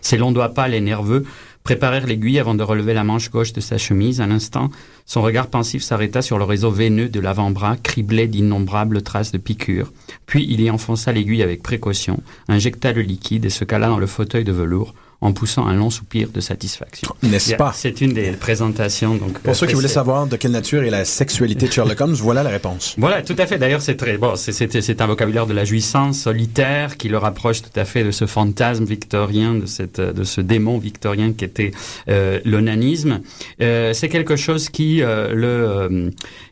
Ses 0.00 0.16
longs 0.16 0.32
doigts 0.32 0.54
pâles 0.54 0.74
et 0.74 0.80
nerveux 0.80 1.24
préparèrent 1.64 2.06
l'aiguille 2.06 2.38
avant 2.38 2.54
de 2.54 2.62
relever 2.62 2.94
la 2.94 3.02
manche 3.02 3.30
gauche 3.30 3.52
de 3.52 3.60
sa 3.60 3.76
chemise. 3.76 4.20
Un 4.20 4.30
instant, 4.30 4.70
son 5.04 5.20
regard 5.20 5.48
pensif 5.48 5.82
s'arrêta 5.82 6.22
sur 6.22 6.38
le 6.38 6.44
réseau 6.44 6.70
veineux 6.70 7.08
de 7.08 7.18
l'avant-bras, 7.18 7.76
criblé 7.76 8.28
d'innombrables 8.28 9.02
traces 9.02 9.32
de 9.32 9.38
piqûres. 9.38 9.92
Puis 10.26 10.46
il 10.48 10.60
y 10.60 10.70
enfonça 10.70 11.12
l'aiguille 11.12 11.42
avec 11.42 11.62
précaution, 11.62 12.20
injecta 12.46 12.92
le 12.92 13.02
liquide 13.02 13.44
et 13.44 13.50
se 13.50 13.64
cala 13.64 13.88
dans 13.88 13.98
le 13.98 14.06
fauteuil 14.06 14.44
de 14.44 14.52
velours 14.52 14.94
en 15.20 15.32
poussant 15.32 15.66
un 15.66 15.74
long 15.74 15.90
soupir 15.90 16.28
de 16.30 16.40
satisfaction. 16.40 17.14
N'est-ce 17.22 17.54
pas? 17.54 17.72
C'est 17.74 18.00
une 18.00 18.12
des 18.12 18.32
présentations. 18.32 19.14
Donc, 19.14 19.38
Pour 19.40 19.56
ceux 19.56 19.66
qui 19.66 19.74
voulaient 19.74 19.88
savoir 19.88 20.26
de 20.26 20.36
quelle 20.36 20.50
nature 20.50 20.82
est 20.82 20.90
la 20.90 21.04
sexualité 21.04 21.66
de 21.66 21.72
Sherlock 21.72 22.00
Holmes, 22.00 22.14
voilà 22.14 22.42
la 22.42 22.50
réponse. 22.50 22.94
Voilà, 22.98 23.22
tout 23.22 23.36
à 23.38 23.46
fait. 23.46 23.58
D'ailleurs, 23.58 23.82
c'est 23.82 23.96
très 23.96 24.18
bon. 24.18 24.34
C'est 24.36 25.00
un 25.00 25.06
vocabulaire 25.06 25.46
de 25.46 25.54
la 25.54 25.64
jouissance 25.64 26.20
solitaire 26.20 26.96
qui 26.96 27.08
le 27.08 27.18
rapproche 27.18 27.62
tout 27.62 27.80
à 27.80 27.84
fait 27.84 28.04
de 28.04 28.10
ce 28.10 28.26
fantasme 28.26 28.84
victorien, 28.84 29.54
de 29.54 29.66
cette, 29.66 30.00
de 30.00 30.24
ce 30.24 30.40
démon 30.40 30.78
victorien 30.78 31.32
qui 31.32 31.44
était 31.44 31.70
euh, 32.08 32.40
l'onanisme. 32.44 33.20
Euh, 33.60 33.92
c'est 33.92 34.08
quelque 34.08 34.36
chose 34.36 34.68
qui 34.68 35.02
euh, 35.02 35.32
le 35.32 35.46
euh, 35.46 36.10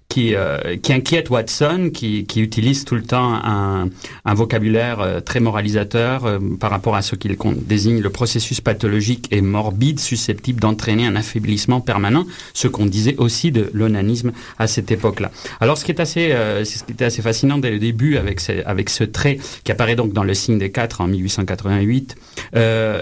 qui, 0.08 0.34
euh, 0.34 0.76
qui 0.76 0.92
inquiète 0.92 1.30
Watson, 1.30 1.90
qui, 1.92 2.24
qui, 2.24 2.40
utilise 2.40 2.84
tout 2.84 2.94
le 2.94 3.02
temps 3.02 3.34
un, 3.34 3.88
un 4.24 4.34
vocabulaire 4.34 5.00
euh, 5.00 5.20
très 5.20 5.40
moralisateur 5.40 6.24
euh, 6.24 6.38
par 6.60 6.70
rapport 6.70 6.94
à 6.94 7.02
ce 7.02 7.16
qu'il 7.16 7.36
désigne 7.66 8.00
le 8.00 8.10
processus 8.10 8.60
pathologique 8.60 9.26
et 9.32 9.40
morbide 9.40 9.98
susceptible 9.98 10.60
d'entraîner 10.60 11.06
un 11.06 11.16
affaiblissement 11.16 11.80
permanent, 11.80 12.26
ce 12.52 12.68
qu'on 12.68 12.86
disait 12.86 13.16
aussi 13.18 13.50
de 13.50 13.70
l'onanisme 13.72 14.32
à 14.58 14.66
cette 14.66 14.92
époque-là. 14.92 15.32
Alors 15.60 15.78
ce 15.78 15.84
qui 15.84 15.90
est 15.90 16.00
assez, 16.00 16.30
ce 16.64 16.84
qui 16.84 16.92
était 16.92 17.06
assez 17.06 17.22
fascinant 17.22 17.58
dès 17.58 17.70
le 17.70 17.78
début 17.78 18.16
avec 18.16 18.38
ce, 18.40 18.64
avec 18.66 18.90
ce 18.90 19.04
trait 19.04 19.38
qui 19.64 19.72
apparaît 19.72 19.96
donc 19.96 20.12
dans 20.12 20.24
le 20.24 20.34
signe 20.34 20.58
des 20.58 20.70
quatre 20.70 21.00
en 21.00 21.08
1888, 21.08 22.16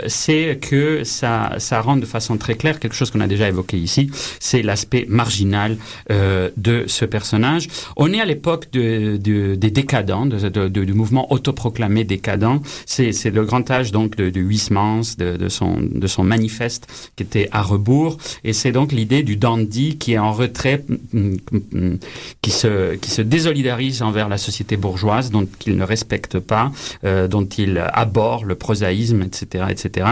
c'est 0.07 0.59
que 0.61 1.05
ça, 1.05 1.57
ça 1.59 1.81
rend 1.81 1.97
de 1.97 2.07
façon 2.07 2.39
très 2.39 2.55
claire 2.55 2.81
quelque 2.81 2.95
chose 2.95 3.11
qu'on 3.11 3.21
a 3.21 3.27
déjà 3.27 3.49
évoqué 3.49 3.77
ici, 3.77 4.11
c'est 4.41 4.63
l'aspect 4.63 5.05
marginal 5.09 5.77
de 6.09 6.87
ce 6.93 7.05
personnage. 7.05 7.68
On 7.97 8.12
est 8.12 8.20
à 8.20 8.24
l'époque 8.24 8.70
de, 8.72 9.16
de, 9.16 9.55
des 9.55 9.70
décadents, 9.70 10.26
de, 10.26 10.68
du 10.68 10.95
mouvement 10.95 11.32
autoproclamé 11.32 12.05
décadent. 12.05 12.61
C'est 12.86 13.30
le 13.30 13.45
grand 13.45 13.70
âge 13.70 13.93
donc 13.93 14.16
de, 14.16 14.40
Huysmans, 14.40 15.16
de, 15.18 15.49
son, 15.49 15.80
de 15.80 16.07
son 16.07 16.24
manifeste 16.24 17.12
qui 17.16 17.22
était 17.22 17.49
à 17.53 17.62
rebours. 17.62 18.18
Et 18.45 18.53
c'est 18.53 18.72
donc 18.72 18.93
l'idée 18.93 19.22
du 19.22 19.36
dandy 19.36 19.97
qui 19.99 20.12
est 20.12 20.18
en 20.18 20.32
retrait, 20.32 20.84
mm, 21.12 21.36
mm, 21.72 21.97
qui 22.40 22.51
se, 22.51 22.95
qui 22.97 23.11
se 23.11 23.22
désolidarise 23.22 24.03
envers 24.03 24.28
la 24.28 24.38
société 24.38 24.76
bourgeoise, 24.76 25.30
dont 25.30 25.47
il 25.66 25.76
ne 25.76 25.84
respecte 25.84 26.38
pas, 26.38 26.72
euh, 27.05 27.28
dont 27.28 27.45
il 27.45 27.82
aborde 27.93 28.45
le 28.45 28.55
prosaïsme, 28.55 29.22
etc., 29.22 29.66
etc., 29.70 30.11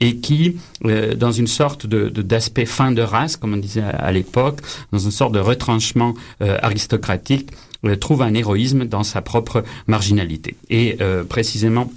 et 0.00 0.16
qui, 0.16 0.56
euh, 0.84 1.14
dans 1.14 1.32
une 1.32 1.46
sorte 1.46 1.86
de 1.86 2.08
d'aspect 2.08 2.66
fin 2.66 2.92
de 2.92 3.02
race, 3.02 3.36
comme 3.36 3.54
on 3.54 3.58
disait 3.58 3.82
à 3.82 4.12
l'époque, 4.12 4.60
dans 4.92 4.98
une 4.98 5.10
sorte 5.10 5.32
de 5.32 5.38
retranchement 5.38 6.14
aristocratique 6.40 7.50
euh, 7.84 7.96
trouve 7.96 8.22
un 8.22 8.32
héroïsme 8.34 8.84
dans 8.84 9.02
sa 9.02 9.22
propre 9.22 9.64
marginalité. 9.88 10.54
Et 10.70 10.98
euh, 11.00 11.24
précisément, 11.24 11.90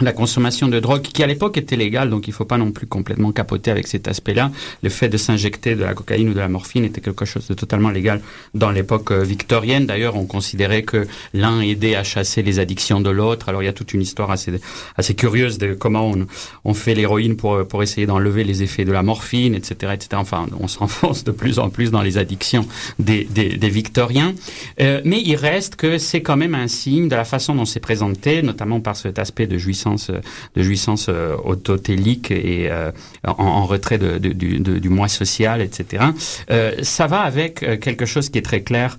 la 0.00 0.12
consommation 0.12 0.68
de 0.68 0.80
drogue, 0.80 1.02
qui 1.02 1.22
à 1.22 1.26
l'époque 1.26 1.56
était 1.56 1.76
légale, 1.76 2.10
donc 2.10 2.26
il 2.26 2.32
faut 2.32 2.44
pas 2.44 2.58
non 2.58 2.72
plus 2.72 2.86
complètement 2.86 3.32
capoter 3.32 3.70
avec 3.70 3.86
cet 3.86 4.08
aspect-là. 4.08 4.50
Le 4.82 4.88
fait 4.88 5.08
de 5.08 5.16
s'injecter 5.16 5.74
de 5.74 5.82
la 5.82 5.94
cocaïne 5.94 6.28
ou 6.28 6.34
de 6.34 6.40
la 6.40 6.48
morphine 6.48 6.84
était 6.84 7.00
quelque 7.00 7.24
chose 7.24 7.46
de 7.46 7.54
totalement 7.54 7.90
légal 7.90 8.20
dans 8.54 8.70
l'époque 8.70 9.12
euh, 9.12 9.22
victorienne. 9.22 9.86
D'ailleurs, 9.86 10.16
on 10.16 10.26
considérait 10.26 10.82
que 10.82 11.06
l'un 11.32 11.60
aidait 11.60 11.94
à 11.94 12.02
chasser 12.02 12.42
les 12.42 12.58
addictions 12.58 13.00
de 13.00 13.10
l'autre. 13.10 13.48
Alors 13.48 13.62
il 13.62 13.66
y 13.66 13.68
a 13.68 13.72
toute 13.72 13.94
une 13.94 14.02
histoire 14.02 14.30
assez 14.30 14.52
assez 14.96 15.14
curieuse 15.14 15.58
de 15.58 15.74
comment 15.74 16.10
on, 16.10 16.26
on 16.64 16.74
fait 16.74 16.94
l'héroïne 16.94 17.36
pour 17.36 17.66
pour 17.66 17.82
essayer 17.82 18.06
d'enlever 18.06 18.44
les 18.44 18.62
effets 18.62 18.84
de 18.84 18.92
la 18.92 19.02
morphine, 19.02 19.54
etc., 19.54 19.92
etc. 19.94 20.08
Enfin, 20.14 20.46
on 20.58 20.68
s'enfonce 20.76 21.24
de 21.24 21.30
plus 21.30 21.58
en 21.58 21.70
plus 21.70 21.90
dans 21.90 22.02
les 22.02 22.18
addictions 22.18 22.66
des 22.98 23.24
des, 23.24 23.56
des 23.56 23.68
victoriens. 23.68 24.34
Euh, 24.80 25.00
mais 25.04 25.20
il 25.20 25.36
reste 25.36 25.76
que 25.76 25.98
c'est 25.98 26.22
quand 26.22 26.36
même 26.36 26.54
un 26.54 26.68
signe 26.68 27.08
de 27.08 27.16
la 27.16 27.24
façon 27.24 27.54
dont 27.54 27.64
c'est 27.64 27.80
présenté, 27.80 28.42
notamment 28.42 28.80
par 28.80 28.96
cet 28.96 29.18
aspect 29.18 29.46
de 29.46 29.58
jouissance 29.58 29.83
de 29.86 30.62
jouissance 30.62 31.06
euh, 31.08 31.36
autotélique 31.44 32.30
et 32.30 32.70
euh, 32.70 32.90
en, 33.26 33.66
retrait 33.66 33.98
du, 33.98 34.88
moi 34.88 35.08
social, 35.08 35.60
etc. 35.60 36.04
Euh, 36.50 36.72
ça 36.82 37.06
va 37.06 37.20
avec 37.20 37.80
quelque 37.80 38.06
chose 38.06 38.30
qui 38.30 38.38
est 38.38 38.42
très 38.42 38.62
clair 38.62 38.96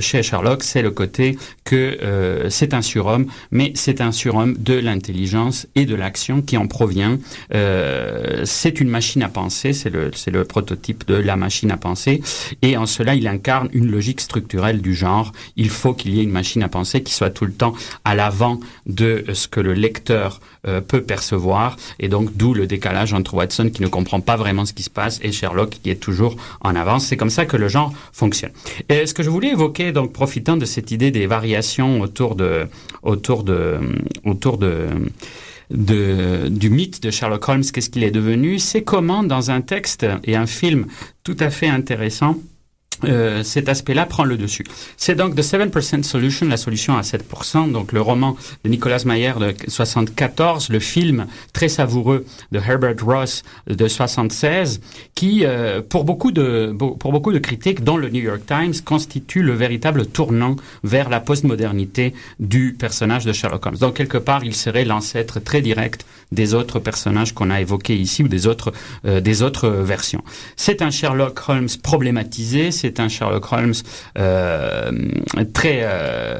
chez 0.00 0.22
Sherlock, 0.22 0.62
c'est 0.62 0.82
le 0.82 0.90
côté 0.90 1.38
que 1.64 2.46
c'est 2.48 2.74
un 2.74 2.82
surhomme, 2.82 3.26
mais 3.50 3.72
c'est 3.74 4.00
un 4.00 4.12
surhomme 4.12 4.56
de 4.58 4.74
l'intelligence 4.74 5.66
et 5.74 5.84
de 5.84 5.94
l'action 5.94 6.42
qui 6.42 6.56
en 6.56 6.66
provient. 6.66 7.18
c'est 8.44 8.80
une 8.80 8.88
machine 8.88 9.22
à 9.22 9.28
penser, 9.28 9.72
c'est 9.72 9.90
le, 9.90 10.10
c'est 10.14 10.30
le 10.30 10.44
prototype 10.44 11.06
de 11.06 11.14
la 11.14 11.36
machine 11.36 11.70
à 11.70 11.76
penser, 11.76 12.22
et 12.62 12.76
en 12.76 12.86
cela 12.86 13.14
il 13.14 13.26
incarne 13.28 13.68
une 13.72 13.90
logique 13.90 14.20
structurelle 14.20 14.80
du 14.80 14.94
genre. 14.94 15.32
Il 15.56 15.70
faut 15.70 15.94
qu'il 15.94 16.14
y 16.14 16.20
ait 16.20 16.24
une 16.24 16.30
machine 16.30 16.62
à 16.62 16.68
penser 16.68 17.02
qui 17.02 17.14
soit 17.14 17.30
tout 17.30 17.46
le 17.46 17.52
temps 17.52 17.74
à 18.04 18.14
l'avant 18.14 18.60
de 18.86 19.24
ce 19.32 19.48
que 19.48 19.60
le 19.60 19.74
lecteur 19.74 20.01
euh, 20.10 20.80
peut 20.80 21.02
percevoir, 21.02 21.76
et 21.98 22.08
donc 22.08 22.36
d'où 22.36 22.54
le 22.54 22.66
décalage 22.66 23.12
entre 23.12 23.34
Watson 23.34 23.70
qui 23.72 23.82
ne 23.82 23.88
comprend 23.88 24.20
pas 24.20 24.36
vraiment 24.36 24.64
ce 24.64 24.72
qui 24.72 24.82
se 24.82 24.90
passe 24.90 25.18
et 25.22 25.32
Sherlock 25.32 25.70
qui 25.82 25.90
est 25.90 25.96
toujours 26.00 26.36
en 26.60 26.74
avance. 26.74 27.06
C'est 27.06 27.16
comme 27.16 27.30
ça 27.30 27.46
que 27.46 27.56
le 27.56 27.68
genre 27.68 27.92
fonctionne. 28.12 28.52
Et 28.88 29.06
ce 29.06 29.14
que 29.14 29.22
je 29.22 29.30
voulais 29.30 29.50
évoquer, 29.50 29.92
donc 29.92 30.12
profitant 30.12 30.56
de 30.56 30.64
cette 30.64 30.90
idée 30.90 31.10
des 31.10 31.26
variations 31.26 32.00
autour 32.00 32.34
de, 32.34 32.68
autour 33.02 33.44
de, 33.44 33.78
autour 34.24 34.58
de, 34.58 34.88
du 35.70 36.70
mythe 36.70 37.02
de 37.02 37.10
Sherlock 37.10 37.48
Holmes, 37.48 37.64
qu'est-ce 37.64 37.90
qu'il 37.90 38.04
est 38.04 38.10
devenu, 38.10 38.58
c'est 38.58 38.82
comment 38.82 39.22
dans 39.22 39.50
un 39.50 39.60
texte 39.60 40.06
et 40.24 40.36
un 40.36 40.46
film 40.46 40.86
tout 41.24 41.36
à 41.40 41.50
fait 41.50 41.68
intéressant, 41.68 42.36
euh, 43.04 43.42
cet 43.42 43.68
aspect-là 43.68 44.06
prend 44.06 44.24
le 44.24 44.36
dessus. 44.36 44.64
C'est 44.96 45.14
donc 45.14 45.34
The 45.34 45.40
7% 45.40 46.02
Solution, 46.02 46.46
la 46.46 46.56
solution 46.56 46.96
à 46.96 47.02
7%, 47.02 47.70
donc 47.72 47.92
le 47.92 48.00
roman 48.00 48.36
de 48.64 48.70
Nicolas 48.70 49.02
Mayer 49.04 49.32
de 49.40 49.54
74, 49.68 50.68
le 50.68 50.78
film 50.78 51.26
très 51.52 51.68
savoureux 51.68 52.24
de 52.52 52.58
Herbert 52.58 52.96
Ross 53.04 53.42
de 53.66 53.88
76, 53.88 54.80
qui, 55.14 55.44
euh, 55.44 55.82
pour 55.82 56.04
beaucoup 56.04 56.30
de 56.32 56.74
pour 56.78 57.12
beaucoup 57.12 57.32
de 57.32 57.38
critiques, 57.38 57.82
dont 57.82 57.96
le 57.96 58.08
New 58.08 58.22
York 58.22 58.42
Times, 58.46 58.74
constitue 58.84 59.42
le 59.42 59.52
véritable 59.52 60.06
tournant 60.06 60.56
vers 60.84 61.08
la 61.08 61.20
postmodernité 61.20 62.14
du 62.40 62.76
personnage 62.78 63.24
de 63.24 63.32
Sherlock 63.32 63.66
Holmes. 63.66 63.76
Donc 63.78 63.94
quelque 63.94 64.18
part, 64.18 64.44
il 64.44 64.54
serait 64.54 64.84
l'ancêtre 64.84 65.40
très 65.40 65.60
direct 65.60 66.06
des 66.32 66.54
autres 66.54 66.78
personnages 66.80 67.32
qu'on 67.32 67.50
a 67.50 67.60
évoqués 67.60 67.96
ici 67.96 68.22
ou 68.22 68.28
des 68.28 68.46
autres 68.46 68.72
euh, 69.04 69.20
des 69.20 69.42
autres 69.42 69.68
versions. 69.68 70.22
C'est 70.56 70.82
un 70.82 70.90
Sherlock 70.90 71.48
Holmes 71.48 71.68
problématisé, 71.82 72.70
c'est 72.70 73.00
un 73.00 73.08
Sherlock 73.08 73.52
Holmes 73.52 73.74
euh, 74.18 74.90
très 75.52 75.80
euh, 75.82 76.38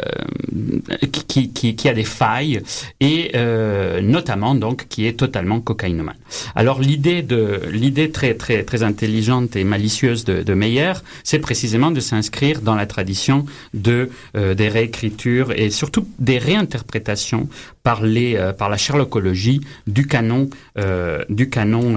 qui, 1.29 1.51
qui, 1.51 1.77
qui, 1.77 1.89
a 1.89 1.95
des 1.95 2.05
failles 2.05 2.63
et 3.01 3.33
euh, 3.35 4.01
notamment 4.01 4.55
donc 4.55 4.87
qui 4.89 5.07
est 5.07 5.19
totalement 5.19 5.61
cocaïnomane. 5.61 6.17
Alors 6.55 6.81
l'idée 6.81 7.23
de 7.23 7.61
l'idée 7.71 8.11
très 8.11 8.35
très 8.35 8.63
très 8.65 8.83
intelligente 8.83 9.57
et 9.57 9.65
malicieuse 9.65 10.25
de, 10.25 10.43
de 10.43 10.55
Meyer, 10.55 10.95
c'est 11.25 11.39
précisément 11.39 11.91
de 11.91 12.01
s'inscrire 12.01 12.61
dans 12.61 12.75
la 12.75 12.87
tradition 12.87 13.47
de 13.75 14.11
euh, 14.37 14.55
des 14.55 14.69
réécritures 14.69 15.53
et 15.53 15.71
surtout 15.71 16.07
des 16.19 16.39
réinterprétations 16.39 17.49
par 17.83 18.03
les 18.03 18.37
euh, 18.37 18.53
par 18.53 18.69
la 18.69 18.77
Sherlockologie 18.77 19.61
du 19.87 20.07
canon 20.07 20.49
euh, 20.79 21.25
du 21.29 21.49
canon 21.49 21.97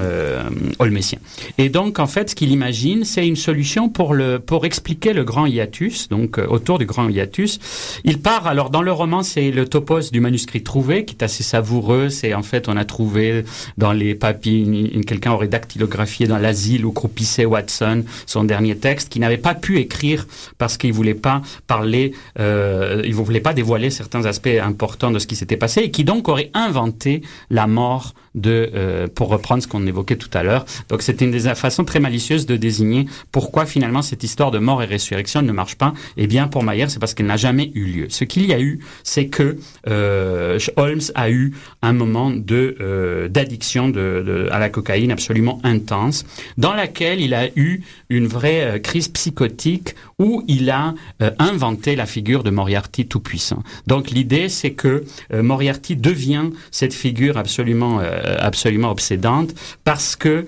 holmésien. 0.79 1.19
Et 1.57 1.69
donc 1.69 1.99
en 1.99 2.07
fait 2.07 2.29
ce 2.29 2.35
qu'il 2.35 2.51
imagine, 2.51 3.05
c'est 3.05 3.27
une 3.27 3.35
solution 3.35 3.89
pour 3.89 4.13
le 4.13 4.35
euh, 4.35 4.39
pour 4.39 4.65
expliquer 4.65 5.13
le 5.13 5.23
grand 5.23 5.45
hiatus, 5.45 6.09
donc 6.09 6.37
euh, 6.37 6.45
autour 6.47 6.77
du 6.77 6.85
grand 6.85 7.09
hiatus. 7.09 7.59
Il 8.03 8.21
part, 8.21 8.47
alors 8.47 8.69
dans 8.69 8.81
le 8.81 8.91
roman, 8.91 9.23
c'est 9.23 9.51
le 9.51 9.67
topos 9.67 10.11
du 10.11 10.19
manuscrit 10.19 10.63
trouvé, 10.63 11.05
qui 11.05 11.15
est 11.15 11.23
assez 11.23 11.43
savoureux. 11.43 12.09
C'est 12.09 12.33
en 12.33 12.43
fait, 12.43 12.69
on 12.69 12.77
a 12.77 12.85
trouvé 12.85 13.43
dans 13.77 13.91
les 13.91 14.15
papiers, 14.15 15.01
quelqu'un 15.05 15.31
aurait 15.31 15.47
dactylographié 15.47 16.27
dans 16.27 16.37
l'asile 16.37 16.85
où 16.85 16.91
croupissait 16.91 17.45
Watson 17.45 18.03
son 18.25 18.43
dernier 18.43 18.77
texte, 18.77 19.09
qui 19.09 19.19
n'avait 19.19 19.37
pas 19.37 19.55
pu 19.55 19.79
écrire 19.79 20.27
parce 20.57 20.77
qu'il 20.77 20.93
voulait 20.93 21.13
pas 21.13 21.41
parler, 21.67 22.13
euh, 22.39 23.01
il 23.05 23.13
voulait 23.13 23.39
pas 23.39 23.53
dévoiler 23.53 23.89
certains 23.89 24.25
aspects 24.25 24.59
importants 24.61 25.11
de 25.11 25.19
ce 25.19 25.27
qui 25.27 25.35
s'était 25.35 25.57
passé, 25.57 25.74
et 25.83 25.91
qui 25.91 26.03
donc 26.03 26.27
aurait 26.27 26.51
inventé 26.53 27.21
la 27.49 27.67
mort 27.67 28.13
de, 28.35 28.69
euh, 28.73 29.07
pour 29.07 29.29
reprendre 29.29 29.63
ce 29.63 29.67
qu'on 29.67 29.85
évoquait 29.87 30.17
tout 30.17 30.29
à 30.33 30.43
l'heure. 30.43 30.65
Donc 30.89 31.01
c'était 31.01 31.25
une 31.25 31.31
des 31.31 31.55
façons 31.55 31.83
très 31.83 31.99
malicieuses 31.99 32.45
de 32.45 32.55
désigner 32.55 33.07
pourquoi 33.31 33.65
finalement 33.65 34.01
cette 34.01 34.23
histoire 34.23 34.51
de 34.51 34.59
mort 34.59 34.83
et 34.83 34.85
résurrection 34.85 35.41
ne 35.41 35.51
marche 35.51 35.75
pas. 35.75 35.93
Eh 36.17 36.27
bien 36.27 36.47
pour 36.47 36.63
Mayer, 36.63 36.89
c'est 36.89 36.99
parce 36.99 37.13
qu'elle 37.13 37.25
n'a 37.25 37.37
jamais 37.37 37.71
eu 37.73 37.85
lieu. 37.85 38.07
Ce 38.09 38.23
qu'il 38.23 38.45
y 38.45 38.53
a 38.53 38.59
eu, 38.59 38.79
c'est 39.03 39.27
que 39.27 39.57
euh, 39.87 40.59
Holmes 40.75 41.01
a 41.15 41.29
eu 41.29 41.53
un 41.81 41.93
moment 41.93 42.29
de 42.31 42.75
euh, 42.79 43.27
d'addiction 43.27 43.89
de, 43.89 44.23
de, 44.25 44.49
à 44.51 44.59
la 44.59 44.69
cocaïne 44.69 45.11
absolument 45.11 45.59
intense, 45.63 46.25
dans 46.57 46.73
laquelle 46.73 47.21
il 47.21 47.33
a 47.33 47.47
eu 47.55 47.81
une 48.09 48.27
vraie 48.27 48.75
euh, 48.75 48.79
crise 48.79 49.07
psychotique 49.07 49.95
où 50.19 50.43
il 50.47 50.69
a 50.69 50.93
euh, 51.21 51.31
inventé 51.39 51.95
la 51.95 52.05
figure 52.05 52.43
de 52.43 52.49
Moriarty 52.49 53.07
tout 53.07 53.19
puissant. 53.19 53.63
Donc 53.87 54.11
l'idée, 54.11 54.49
c'est 54.49 54.71
que 54.71 55.05
euh, 55.33 55.43
Moriarty 55.43 55.95
devient 55.95 56.49
cette 56.71 56.93
figure 56.93 57.37
absolument 57.37 57.99
absolument 58.39 58.91
obsédante 58.91 59.53
parce 59.83 60.15
que 60.15 60.45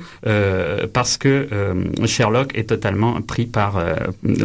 parce 0.94 1.18
que 1.18 1.48
Sherlock 2.06 2.58
est 2.58 2.70
totalement 2.70 3.22
pris 3.22 3.46
par 3.46 3.82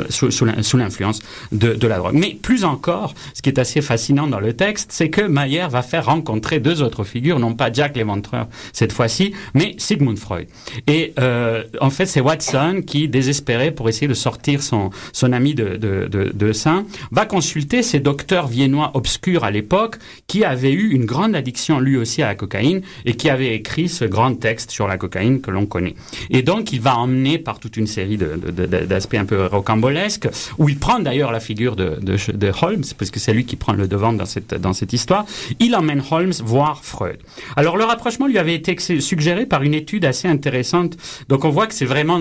sous, 0.09 0.77
l'influence 0.77 1.21
de, 1.53 1.75
de 1.75 1.87
la 1.87 1.99
drogue. 1.99 2.15
Mais 2.15 2.37
plus 2.41 2.65
encore, 2.65 3.15
ce 3.35 3.43
qui 3.43 3.49
est 3.49 3.59
assez 3.59 3.81
fascinant 3.81 4.27
dans 4.27 4.41
le 4.41 4.53
texte, 4.53 4.91
c'est 4.93 5.11
que 5.11 5.23
Mayer 5.23 5.67
va 5.71 5.83
faire 5.83 6.07
rencontrer 6.07 6.61
deux 6.61 6.83
autres 6.83 7.05
figures, 7.05 7.39
non 7.39 7.55
pas 7.55 7.73
Jack 7.73 7.97
l'éventreur 7.97 8.49
cette 8.73 8.93
fois-ci, 8.93 9.35
mais 9.55 9.75
Sigmund 9.79 10.19
Freud. 10.19 10.47
Et 10.87 11.13
euh, 11.19 11.65
en 11.81 11.91
fait, 11.91 12.07
c'est 12.07 12.21
Watson 12.21 12.83
qui, 12.87 13.09
désespéré 13.09 13.71
pour 13.71 13.89
essayer 13.89 14.09
de 14.09 14.15
sortir 14.15 14.63
son, 14.63 14.91
son 15.13 15.33
ami 15.33 15.55
de, 15.55 15.77
de, 15.77 16.09
de, 16.09 16.31
de 16.35 16.53
sein, 16.53 16.85
va 17.11 17.27
consulter 17.27 17.83
ces 17.83 18.01
docteurs 18.01 18.47
viennois 18.47 18.91
obscurs 18.95 19.45
à 19.45 19.51
l'époque 19.51 19.97
qui 20.27 20.45
avaient 20.45 20.73
eu 20.73 20.91
une 20.91 21.05
grande 21.05 21.35
addiction 21.35 21.81
lui 21.81 21.97
aussi 21.97 22.23
à 22.23 22.27
la 22.27 22.35
cocaïne 22.35 22.83
et 23.05 23.15
qui 23.15 23.22
avaient 23.31 23.55
écrit 23.55 23.89
ce 23.89 24.05
grand 24.05 24.35
texte 24.35 24.71
sur 24.71 24.89
la 24.89 24.97
cocaïne 24.97 25.41
que 25.41 25.51
l'on 25.51 25.67
connaît. 25.67 25.95
Et 26.31 26.43
donc, 26.43 26.73
il 26.73 26.81
va 26.81 26.97
emmener 26.97 27.39
par 27.39 27.59
toute 27.59 27.77
une 27.77 27.87
série 27.87 28.19
d'aspects 28.19 29.15
un 29.15 29.25
peu 29.25 29.47
rocambolesques, 29.47 30.29
où 30.59 30.69
il 30.69 30.79
prend 30.79 30.99
d'ailleurs 30.99 31.33
la 31.33 31.41
figure 31.41 31.77
de 31.77 32.53
Holmes, 32.63 32.85
parce 32.99 33.11
que 33.11 33.21
c'est 33.21 33.33
lui 33.33 33.45
qui 33.45 33.57
prend 33.57 33.73
le 33.73 33.89
devant 33.89 34.13
dans 34.13 34.27
cette, 34.27 34.55
dans 34.55 34.73
cette 34.73 34.93
histoire. 34.93 35.25
Il 35.59 35.75
emmène 35.75 36.03
Holmes 36.11 36.33
voir 36.45 36.85
Freud. 36.85 37.19
Alors, 37.57 37.77
le 37.77 37.85
rapprochement 37.85 38.27
lui 38.27 38.39
avait 38.39 38.55
été 38.55 38.77
suggéré 39.01 39.47
par 39.47 39.63
une 39.63 39.75
étude 39.75 40.05
assez 40.05 40.29
intéressante. 40.29 40.97
Donc, 41.29 41.45
on 41.45 41.51
voit 41.51 41.67
que 41.67 41.75
c'est 41.75 41.85
vraiment, 41.85 42.21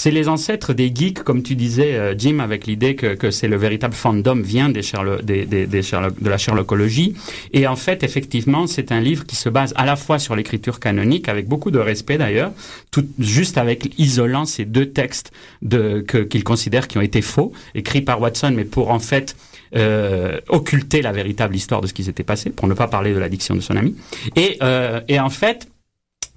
c'est 0.00 0.10
les 0.10 0.28
ancêtres 0.28 0.72
des 0.72 0.90
geeks, 0.94 1.22
comme 1.22 1.42
tu 1.42 1.54
disais, 1.56 1.94
euh, 1.94 2.14
Jim, 2.16 2.38
avec 2.38 2.66
l'idée 2.66 2.94
que, 2.94 3.14
que 3.14 3.30
c'est 3.30 3.48
le 3.48 3.58
véritable 3.58 3.92
fandom 3.92 4.40
vient 4.40 4.70
des 4.70 4.80
des, 5.22 5.44
des, 5.44 5.66
des 5.66 5.82
de 5.82 6.30
la 6.30 6.38
Sherlockologie. 6.38 7.14
Et 7.52 7.66
en 7.66 7.76
fait, 7.76 8.02
effectivement, 8.02 8.66
c'est 8.66 8.92
un 8.92 9.00
livre 9.00 9.26
qui 9.26 9.36
se 9.36 9.50
base 9.50 9.74
à 9.76 9.84
la 9.84 9.96
fois 9.96 10.18
sur 10.18 10.34
l'écriture 10.34 10.80
canonique, 10.80 11.28
avec 11.28 11.48
beaucoup 11.48 11.70
de 11.70 11.78
respect 11.78 12.16
d'ailleurs, 12.16 12.52
tout 12.90 13.06
juste 13.18 13.58
avec 13.58 13.92
isolant 13.98 14.46
ces 14.46 14.64
deux 14.64 14.86
textes 14.86 15.32
de, 15.60 16.00
que, 16.00 16.16
qu'il 16.16 16.44
considère 16.44 16.88
qui 16.88 16.96
ont 16.96 17.02
été 17.02 17.20
faux, 17.20 17.52
écrits 17.74 18.00
par 18.00 18.22
Watson, 18.22 18.54
mais 18.56 18.64
pour 18.64 18.90
en 18.90 19.00
fait 19.00 19.36
euh, 19.76 20.40
occulter 20.48 21.02
la 21.02 21.12
véritable 21.12 21.54
histoire 21.54 21.82
de 21.82 21.86
ce 21.86 21.92
qui 21.92 22.04
s'était 22.04 22.24
passé, 22.24 22.48
pour 22.48 22.68
ne 22.68 22.74
pas 22.74 22.88
parler 22.88 23.12
de 23.12 23.18
l'addiction 23.18 23.54
de 23.54 23.60
son 23.60 23.76
ami. 23.76 23.94
Et, 24.34 24.56
euh, 24.62 25.02
et 25.08 25.20
en 25.20 25.28
fait, 25.28 25.68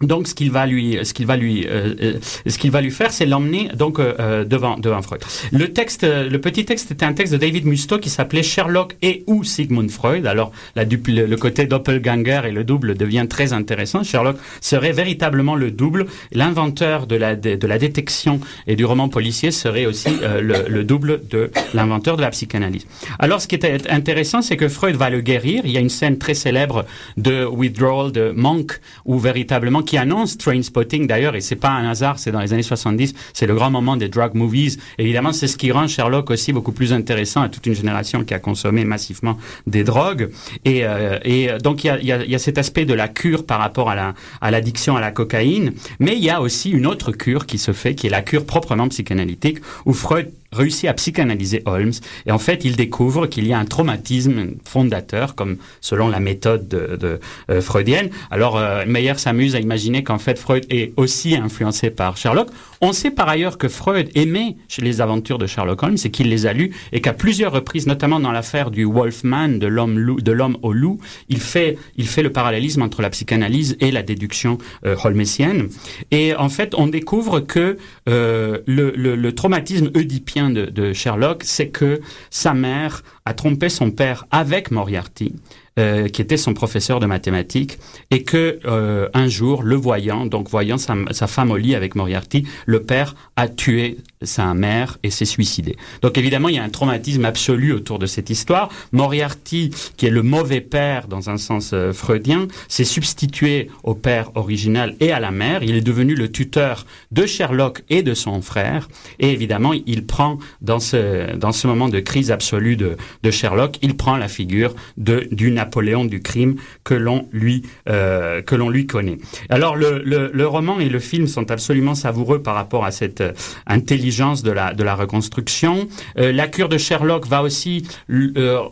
donc, 0.08 0.28
ce 0.28 0.36
qu'il 0.36 0.52
va 0.52 0.66
lui, 0.66 0.98
ce 1.04 1.14
qu'il 1.14 1.26
va 1.26 1.38
lui, 1.38 1.66
euh, 1.68 1.96
euh 2.02 2.14
ce 2.48 2.58
qu'il 2.58 2.72
va 2.72 2.82
lui 2.82 2.92
faire, 2.92 3.12
c'est 3.12 3.26
l'emmener 3.26 3.70
donc 3.76 4.00
euh, 4.00 4.44
devant 4.46 4.78
devant 4.78 5.02
Freud. 5.02 5.22
Le 5.52 5.72
texte, 5.72 6.04
le 6.04 6.38
petit 6.40 6.66
texte 6.66 6.92
était 6.92 7.06
un 7.06 7.14
texte 7.14 7.34
de 7.34 7.38
David 7.38 7.66
Musto 7.66 8.00
qui 8.00 8.10
s'appelait 8.10 8.44
Sherlock 8.44 8.96
et 9.02 9.24
ou 9.28 9.44
Sigmund 9.44 9.90
Freud. 9.90 10.26
Alors, 10.28 10.52
le, 10.76 11.36
côté 11.36 11.66
doppelganger 11.66 12.42
et 12.48 12.52
le 12.52 12.64
double 12.64 12.96
devient 12.96 13.26
très 13.30 13.54
intéressant. 13.54 14.04
Sherlock 14.04 14.38
serait 14.62 14.92
véritablement 14.92 15.56
le 15.56 15.72
double. 15.72 16.06
L'inventeur 16.32 17.08
de 17.08 17.16
la 17.16 17.36
de, 17.36 17.68
la 17.68 17.78
détection 17.78 18.40
et 18.68 18.76
du 18.76 18.86
roman 18.86 19.10
policier 19.10 19.52
serait 19.52 19.86
aussi 19.86 20.10
euh, 20.22 20.42
le, 20.42 20.68
le, 20.68 20.84
double 20.84 21.22
de 21.30 21.52
l'inventeur 21.74 22.18
de 22.18 22.22
la 22.22 22.30
psychanalyse. 22.30 22.86
Alors, 23.20 23.42
ce 23.42 23.48
qui 23.48 23.56
est 23.56 23.90
intéressant, 23.90 24.42
c'est 24.42 24.58
que 24.58 24.68
Freud 24.68 24.96
va 24.96 25.10
le 25.10 25.22
guérir. 25.22 25.62
Il 25.66 25.72
y 25.72 25.78
a 25.78 25.80
une 25.80 25.90
scène 25.90 26.18
très 26.18 26.34
célèbre 26.34 26.86
de 27.18 27.46
Withdrawal 27.46 28.12
de 28.12 28.32
Monk 28.36 28.80
où 29.06 29.20
véritablement 29.20 29.82
qui 29.94 29.98
annonce 30.00 30.40
Trainspotting 30.40 31.06
d'ailleurs, 31.06 31.36
et 31.36 31.42
c'est 31.42 31.56
pas 31.56 31.70
un 31.70 31.88
hasard, 31.88 32.18
c'est 32.18 32.32
dans 32.32 32.40
les 32.40 32.52
années 32.52 32.64
70, 32.64 33.14
c'est 33.32 33.46
le 33.46 33.54
grand 33.54 33.70
moment 33.70 33.96
des 33.96 34.10
drug 34.10 34.34
movies. 34.34 34.80
Évidemment, 34.98 35.34
c'est 35.34 35.46
ce 35.46 35.56
qui 35.56 35.72
rend 35.72 35.88
Sherlock 35.88 36.32
aussi 36.32 36.52
beaucoup 36.52 36.72
plus 36.72 36.94
intéressant 36.94 37.44
à 37.44 37.50
toute 37.50 37.68
une 37.68 37.76
génération 37.76 38.24
qui 38.24 38.34
a 38.34 38.40
consommé 38.40 38.86
massivement 38.86 39.38
des 39.68 39.84
drogues. 39.84 40.32
Et, 40.66 40.84
euh, 40.84 41.20
et 41.24 41.50
donc 41.62 41.84
il 41.84 41.92
y 42.02 42.12
a, 42.12 42.40
cet 42.40 42.58
aspect 42.58 42.86
de 42.86 42.96
la 42.96 43.08
cure 43.08 43.46
par 43.46 43.60
rapport 43.60 43.92
à 43.92 44.50
l'addiction 44.50 44.98
à 44.98 45.00
la 45.00 45.12
cocaïne, 45.12 45.74
mais 46.00 46.14
il 46.16 46.24
y 46.24 46.32
a 46.32 46.42
aussi 46.42 46.72
une 46.72 46.88
autre 46.88 47.12
cure 47.12 47.46
qui 47.46 47.60
se 47.60 47.72
fait, 47.72 47.94
qui 47.94 48.08
est 48.08 48.10
la 48.10 48.24
cure 48.24 48.48
proprement 48.48 48.88
psychanalytique, 48.88 49.60
où 49.86 49.94
Freud 49.94 50.32
réussit 50.54 50.90
à 50.90 50.94
psychanalyser 50.94 51.62
Holmes 51.66 51.94
et 52.26 52.32
en 52.32 52.40
fait 52.40 52.64
il 52.66 52.76
découvre 52.76 53.28
qu'il 53.28 53.48
y 53.48 53.54
a 53.54 53.60
un 53.60 53.66
traumatisme 53.66 54.52
fondateur 54.64 55.36
comme 55.36 55.58
selon 55.82 56.08
la 56.08 56.20
méthode 56.20 56.68
de, 56.68 56.96
de 56.96 57.20
euh, 57.50 57.62
freudienne. 57.62 58.10
Alors 58.32 58.58
euh, 58.58 58.86
Meyer 58.86 59.16
s'amuse 59.18 59.56
à 59.56 59.60
imaginer 59.60 60.04
qu'en 60.04 60.20
fait 60.20 60.38
Freud 60.40 60.66
est 60.70 60.94
aussi 60.98 61.36
influencé 61.36 61.90
par 61.90 62.18
Sherlock. 62.18 62.48
On 62.86 62.92
sait 62.92 63.12
par 63.12 63.30
ailleurs 63.30 63.58
que 63.58 63.70
Freud 63.70 64.10
aimait 64.14 64.58
les 64.80 65.00
aventures 65.00 65.38
de 65.38 65.48
Sherlock 65.48 65.82
Holmes 65.84 65.96
et 66.04 66.12
qu'il 66.12 66.28
les 66.28 66.46
a 66.48 66.52
lues 66.52 66.76
et 66.92 67.00
qu'à 67.00 67.14
plusieurs 67.14 67.54
reprises, 67.54 67.88
notamment 67.88 68.20
dans 68.20 68.34
l'affaire 68.34 68.72
du 68.72 68.84
Wolfman, 68.84 69.48
de 69.58 69.68
l'homme 69.68 70.58
au 70.62 70.74
loup, 70.74 71.00
il 71.30 71.40
fait, 71.40 71.78
il 71.96 72.10
fait 72.10 72.24
le 72.24 72.34
parallélisme 72.34 72.82
entre 72.82 73.02
la 73.02 73.10
psychanalyse 73.10 73.78
et 73.80 73.90
la 73.90 74.04
déduction 74.04 74.58
euh, 74.86 74.98
holmesienne. 75.02 75.70
Et 76.12 76.36
en 76.36 76.50
fait, 76.50 76.76
on 76.76 76.88
découvre 76.88 77.40
que 77.40 77.78
euh, 78.10 78.60
le, 78.66 78.92
le, 78.98 79.16
le, 79.16 79.34
traumatisme 79.34 79.90
oedipien 79.96 80.50
de, 80.50 80.66
de 80.66 80.92
Sherlock, 80.92 81.44
c'est 81.46 81.70
que 81.70 82.02
sa 82.32 82.54
mère 82.54 83.02
a 83.24 83.34
trompé 83.34 83.70
son 83.70 83.92
père 83.92 84.28
avec 84.30 84.72
Moriarty 84.72 85.34
euh, 85.80 86.08
qui 86.08 86.22
était 86.22 86.38
son 86.38 86.54
professeur 86.54 87.00
de 87.00 87.06
mathématiques, 87.06 87.80
et 88.12 88.24
que 88.24 88.60
euh, 88.66 89.10
un 89.14 89.28
jour, 89.28 89.64
le 89.64 89.76
voyant, 89.76 90.26
donc 90.26 90.50
voyant 90.50 90.78
sa, 90.78 90.96
sa, 91.12 91.28
femme 91.28 91.52
au 91.52 91.58
lit 91.58 91.76
avec 91.76 91.96
Moriarty, 91.96 92.46
le 92.66 92.84
père 92.84 93.16
a 93.36 93.48
tué 93.48 93.98
sa 94.22 94.54
mère 94.54 94.98
et 95.04 95.10
s'est 95.10 95.26
suicidé. 95.26 95.76
Donc 96.02 96.18
évidemment, 96.18 96.50
il 96.50 96.56
y 96.56 96.60
a 96.60 96.64
un 96.64 96.70
traumatisme 96.70 97.26
absolu 97.26 97.74
autour 97.74 98.00
de 98.00 98.06
cette 98.06 98.30
histoire. 98.30 98.70
Moriarty, 98.92 99.72
qui 99.98 100.06
est 100.06 100.12
le 100.12 100.22
mauvais 100.22 100.62
père 100.62 101.08
dans 101.08 101.30
un 101.30 101.38
sens 101.38 101.72
euh, 101.74 101.92
freudien, 101.92 102.48
s'est 102.68 102.84
substitué 102.84 103.70
au 103.84 103.96
père 103.96 104.32
original 104.36 104.96
et 105.00 105.12
à 105.12 105.20
la 105.20 105.32
mère. 105.32 105.64
Il 105.64 105.76
est 105.76 105.82
devenu 105.82 106.16
le 106.16 106.32
tuteur 106.32 106.86
de 107.12 107.26
Sherlock 107.26 107.84
et 107.90 108.04
de 108.04 108.14
son 108.14 108.42
frère. 108.42 108.88
Et 109.20 109.32
évidemment, 109.32 109.74
il 109.74 110.06
prend 110.06 110.38
dans 110.62 110.80
ce 110.80 111.36
dans 111.36 111.52
ce 111.52 111.68
moment 111.68 111.90
de 111.90 112.00
crise 112.00 112.32
absolue 112.32 112.78
de, 112.78 112.98
de 113.24 113.32
Sherlock, 113.32 113.78
il 113.82 113.96
prend 113.96 114.18
la 114.18 114.28
figure 114.28 114.76
de 114.98 115.28
d'une 115.32 115.60
Napoléon 115.64 116.04
du 116.04 116.22
crime 116.22 116.56
que 116.84 116.94
l'on 116.94 117.28
lui 117.32 117.64
euh, 117.90 118.42
que 118.42 118.56
l'on 118.56 118.70
lui 118.70 118.86
connaît. 118.86 119.18
Alors 119.50 119.76
le, 119.78 120.02
le, 120.06 120.48
roman 120.48 120.80
et 120.80 120.90
le 120.90 121.00
film 121.00 121.28
sont 121.28 121.52
absolument 121.52 121.96
savoureux 121.96 122.42
par 122.42 122.56
rapport 122.56 122.84
à 122.84 122.92
cette 122.92 123.22
euh, 123.22 123.32
intelligence 123.66 124.44
de 124.44 124.52
la 124.52 124.74
de 124.74 124.84
la 124.84 124.96
reconstruction. 124.96 125.88
Euh, 126.18 126.34
la 126.34 126.48
cure 126.48 126.68
de 126.68 126.78
Sherlock 126.78 127.28
va 127.28 127.42
aussi 127.44 127.88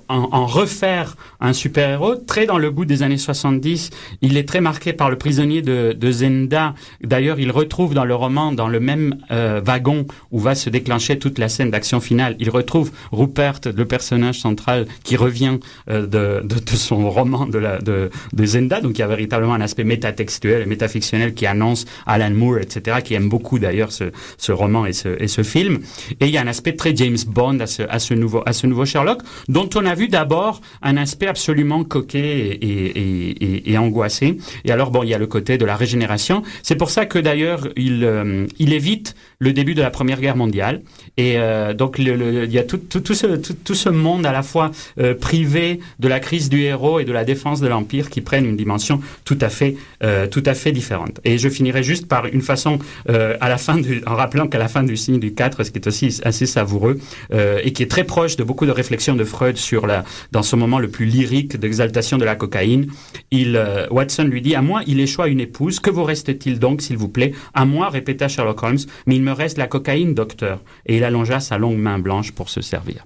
en, 0.10 0.46
refaire 0.46 1.16
un 1.40 1.54
super 1.54 1.90
héros 1.90 2.16
très 2.16 2.46
dans 2.46 2.58
le 2.58 2.70
goût 2.72 2.86
des 2.86 3.04
années 3.04 3.18
70. 3.18 3.92
Il 4.22 4.36
est 4.36 4.48
très 4.48 4.60
marqué 4.60 4.92
par 4.92 5.10
le 5.10 5.18
prisonnier 5.18 5.62
de, 5.62 6.12
Zenda. 6.12 6.74
D'ailleurs, 7.02 7.40
il 7.40 7.52
retrouve 7.52 7.94
dans 7.94 8.04
le 8.04 8.16
roman 8.16 8.52
dans 8.52 8.68
le 8.68 8.80
même 8.80 9.16
wagon 9.30 10.06
où 10.32 10.40
va 10.40 10.56
se 10.56 10.70
déclencher 10.70 11.18
toute 11.20 11.38
la 11.40 11.48
scène 11.48 11.72
d'action 11.72 12.02
finale. 12.02 12.36
Il 12.40 12.50
retrouve 12.50 12.92
Rupert, 13.12 13.60
le 13.66 13.86
personnage 13.86 14.40
central 14.40 14.88
qui 15.04 15.16
revient 15.16 15.58
de, 15.88 16.06
de, 16.06 16.42
de 16.44 16.76
son 16.82 17.10
roman 17.10 17.46
de, 17.46 17.58
la, 17.58 17.80
de, 17.80 18.10
de 18.34 18.46
Zenda, 18.46 18.82
donc 18.82 18.98
il 18.98 19.00
y 19.00 19.04
a 19.04 19.08
véritablement 19.08 19.54
un 19.54 19.62
aspect 19.62 19.84
métatextuel 19.84 20.64
et 20.64 20.66
métafictionnel 20.66 21.34
qui 21.34 21.46
annonce 21.46 21.86
Alan 22.06 22.32
Moore, 22.32 22.60
etc., 22.60 22.98
qui 23.04 23.14
aime 23.14 23.30
beaucoup 23.30 23.60
d'ailleurs 23.60 23.92
ce, 23.92 24.06
ce 24.38 24.52
roman 24.52 24.86
et 24.86 24.94
ce, 24.94 25.10
et 25.22 25.28
ce 25.28 25.44
film. 25.44 25.80
Et 26.20 26.26
il 26.28 26.32
y 26.32 26.38
a 26.38 26.42
un 26.42 26.48
aspect 26.48 26.74
très 26.74 26.96
James 26.96 27.18
Bond 27.28 27.60
à 27.60 27.68
ce, 27.68 27.84
à 27.84 28.00
ce, 28.00 28.14
nouveau, 28.14 28.44
à 28.46 28.54
ce 28.54 28.68
nouveau 28.68 28.86
Sherlock, 28.86 29.20
dont 29.48 29.70
on 29.76 29.86
a 29.86 29.96
vu 29.96 30.08
d'abord 30.08 30.62
un 30.82 30.98
aspect 30.98 31.28
absolument 31.28 31.84
coquet 31.84 32.20
et, 32.20 32.68
et, 32.68 33.44
et, 33.44 33.72
et, 33.72 33.78
angoissé. 33.78 34.38
Et 34.66 34.72
alors, 34.72 34.92
bon, 34.92 35.04
il 35.04 35.10
y 35.10 35.14
a 35.14 35.18
le 35.18 35.28
côté 35.28 35.58
de 35.58 35.66
la 35.66 35.76
régénération. 35.76 36.44
C'est 36.64 36.76
pour 36.76 36.90
ça 36.90 37.06
que 37.06 37.20
d'ailleurs, 37.20 37.68
il, 37.76 38.04
euh, 38.04 38.46
il 38.60 38.74
évite 38.74 39.16
le 39.42 39.54
début 39.54 39.74
de 39.74 39.82
la 39.82 39.90
Première 39.90 40.22
Guerre 40.22 40.38
mondiale. 40.38 40.82
Et 41.18 41.38
euh, 41.38 41.74
donc 41.74 41.96
il 41.98 42.52
y 42.52 42.60
a 42.60 42.64
tout, 42.64 42.78
tout, 42.78 43.00
tout, 43.02 43.16
ce, 43.16 43.26
tout, 43.28 43.76
ce 43.76 43.90
monde 43.90 44.26
à 44.26 44.32
la 44.32 44.44
fois 44.44 44.72
euh, 45.00 45.16
privé 45.16 45.80
de 46.00 46.08
la 46.08 46.20
crise 46.20 46.48
du 46.48 46.62
héros 46.62 47.00
et 47.00 47.06
de 47.06 47.12
la 47.12 47.26
défense 47.26 47.60
de 47.60 47.68
l'Empire 47.68 48.10
qui 48.10 48.22
prennent 48.22 48.46
une 48.46 48.56
dimension 48.56 49.02
tout 49.26 49.38
à 49.42 49.50
fait, 49.50 49.76
euh, 50.04 50.28
tout 50.28 50.44
à 50.46 50.54
fait 50.54 50.72
différente. 50.72 51.20
Et 51.26 51.40
je 51.40 51.50
finirai 51.50 51.82
juste 51.82 52.08
par 52.08 52.28
une 52.28 52.42
façon, 52.42 52.78
à 53.08 53.50
la 53.50 53.58
fin 53.58 53.82
en 54.06 54.16
rappelant 54.16 54.48
qu'à 54.48 54.60
la 54.60 54.68
fin 54.68 54.84
du 54.84 54.96
signe 54.96 55.20
du 55.20 55.34
4, 55.34 55.64
ce 55.64 55.72
qui 55.72 55.80
est 55.80 55.88
aussi 55.88 56.22
assez 56.24 56.46
savoureux 56.46 57.00
et 57.32 57.74
qui 57.74 57.82
est 57.84 57.90
très 57.90 58.04
proche 58.04 58.36
de 58.36 58.44
beaucoup 58.44 58.66
de 58.66 58.72
réflexions 58.72 59.16
de 59.16 59.24
Freud 59.24 59.58
sur 59.58 59.88
la, 59.88 60.04
dans 60.32 60.44
ce 60.44 60.56
moment 60.56 60.78
le 60.78 60.90
plus 60.90 61.06
lyrique 61.06 61.58
d'exaltation 61.58 62.18
de 62.18 62.26
la 62.26 62.36
cocaïne, 62.36 62.88
il, 63.32 63.60
Watson 63.90 64.24
lui 64.24 64.42
dit, 64.42 64.56
à 64.56 64.62
moi 64.62 64.82
il 64.86 65.00
échoue 65.00 65.26
une 65.26 65.40
épouse, 65.40 65.80
que 65.80 65.90
vous 65.90 66.04
reste-t-il 66.04 66.60
donc, 66.60 66.82
s'il 66.82 66.98
vous 66.98 67.10
plaît? 67.10 67.34
À 67.54 67.66
moi, 67.66 67.90
répéta 67.90 68.28
Sherlock 68.28 68.62
Holmes, 68.64 68.78
mais 69.06 69.16
il 69.16 69.24
me 69.24 69.31
reste 69.34 69.58
la 69.58 69.68
cocaïne, 69.68 70.14
docteur. 70.14 70.62
Et 70.86 70.98
il 70.98 71.04
allongea 71.04 71.40
sa 71.40 71.58
longue 71.58 71.78
main 71.78 72.00
blanche 72.00 72.32
pour 72.32 72.50
se 72.50 72.62
servir. 72.62 73.06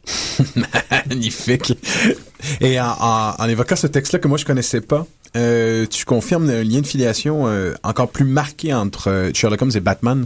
Magnifique. 1.07 1.73
Et 2.61 2.79
en, 2.79 3.47
évoquant 3.47 3.75
ce 3.75 3.88
texte-là 3.88 4.19
que 4.19 4.27
moi 4.27 4.38
je 4.38 4.45
connaissais 4.45 4.81
pas, 4.81 5.05
euh, 5.36 5.86
tu 5.88 6.05
confirmes 6.05 6.49
un 6.49 6.63
lien 6.63 6.79
de 6.79 6.88
filiation 6.88 7.47
euh, 7.47 7.73
encore 7.83 8.07
plus 8.07 8.23
marqué 8.23 8.73
entre 8.73 9.09
euh, 9.09 9.31
Sherlock 9.33 9.61
Holmes 9.61 9.71
et 9.75 9.81
Batman, 9.81 10.25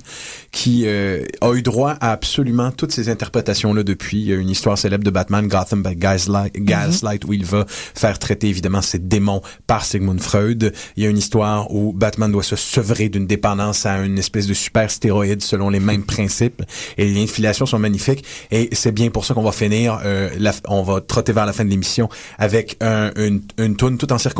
qui 0.52 0.88
a 0.88 1.54
eu 1.54 1.62
droit 1.62 1.92
à 2.00 2.12
absolument 2.12 2.72
toutes 2.72 2.92
ces 2.92 3.10
interprétations-là 3.10 3.84
depuis. 3.84 4.20
Il 4.20 4.28
y 4.28 4.34
a 4.34 4.36
une 4.36 4.50
histoire 4.50 4.78
célèbre 4.78 5.04
de 5.04 5.10
Batman, 5.10 5.48
Gotham 5.48 5.84
by 5.84 5.96
Gaslight. 5.96 6.54
Gaslight 6.54 7.26
où 7.26 7.34
il 7.34 7.46
va 7.46 7.66
faire 7.68 8.18
traiter 8.20 8.48
évidemment 8.48 8.82
ses 8.82 9.00
démons 9.00 9.42
par 9.68 9.86
Sigmund 9.86 10.22
Freud. 10.22 10.74
Il 10.96 11.04
y 11.04 11.06
a 11.06 11.10
une 11.10 11.18
histoire 11.18 11.72
où 11.74 11.94
Batman 11.94 12.32
doit 12.32 12.44
se 12.44 12.56
sevrer 12.56 13.10
d'une 13.10 13.28
dépendance 13.28 13.86
à 13.86 14.00
une 14.00 14.18
espèce 14.18 14.48
de 14.48 14.54
super 14.54 14.92
stéroïde 14.92 15.42
selon 15.42 15.70
les 15.70 15.80
mêmes 15.80 16.04
principes. 16.04 16.64
Et 16.98 17.06
les 17.06 17.14
liens 17.14 17.26
de 17.26 17.30
filiation 17.30 17.66
sont 17.66 17.80
magnifiques. 17.80 18.24
Et 18.52 18.70
c'est 18.74 18.92
bien 18.92 19.10
pour 19.10 19.26
ça 19.26 19.34
qu'on 19.34 19.44
va 19.44 19.52
finir, 19.52 20.00
on 20.68 20.84
va 20.84 21.02
trotter 21.02 21.32
vers 21.32 21.46
la 21.46 21.54
fin 21.54 21.66
de 21.66 21.70
l'émission 21.70 21.99
avec 22.38 22.78
une, 22.82 23.42
une 23.58 23.76
toune 23.76 23.98
tout 23.98 24.14
en 24.14 24.18
circonstance 24.18 24.40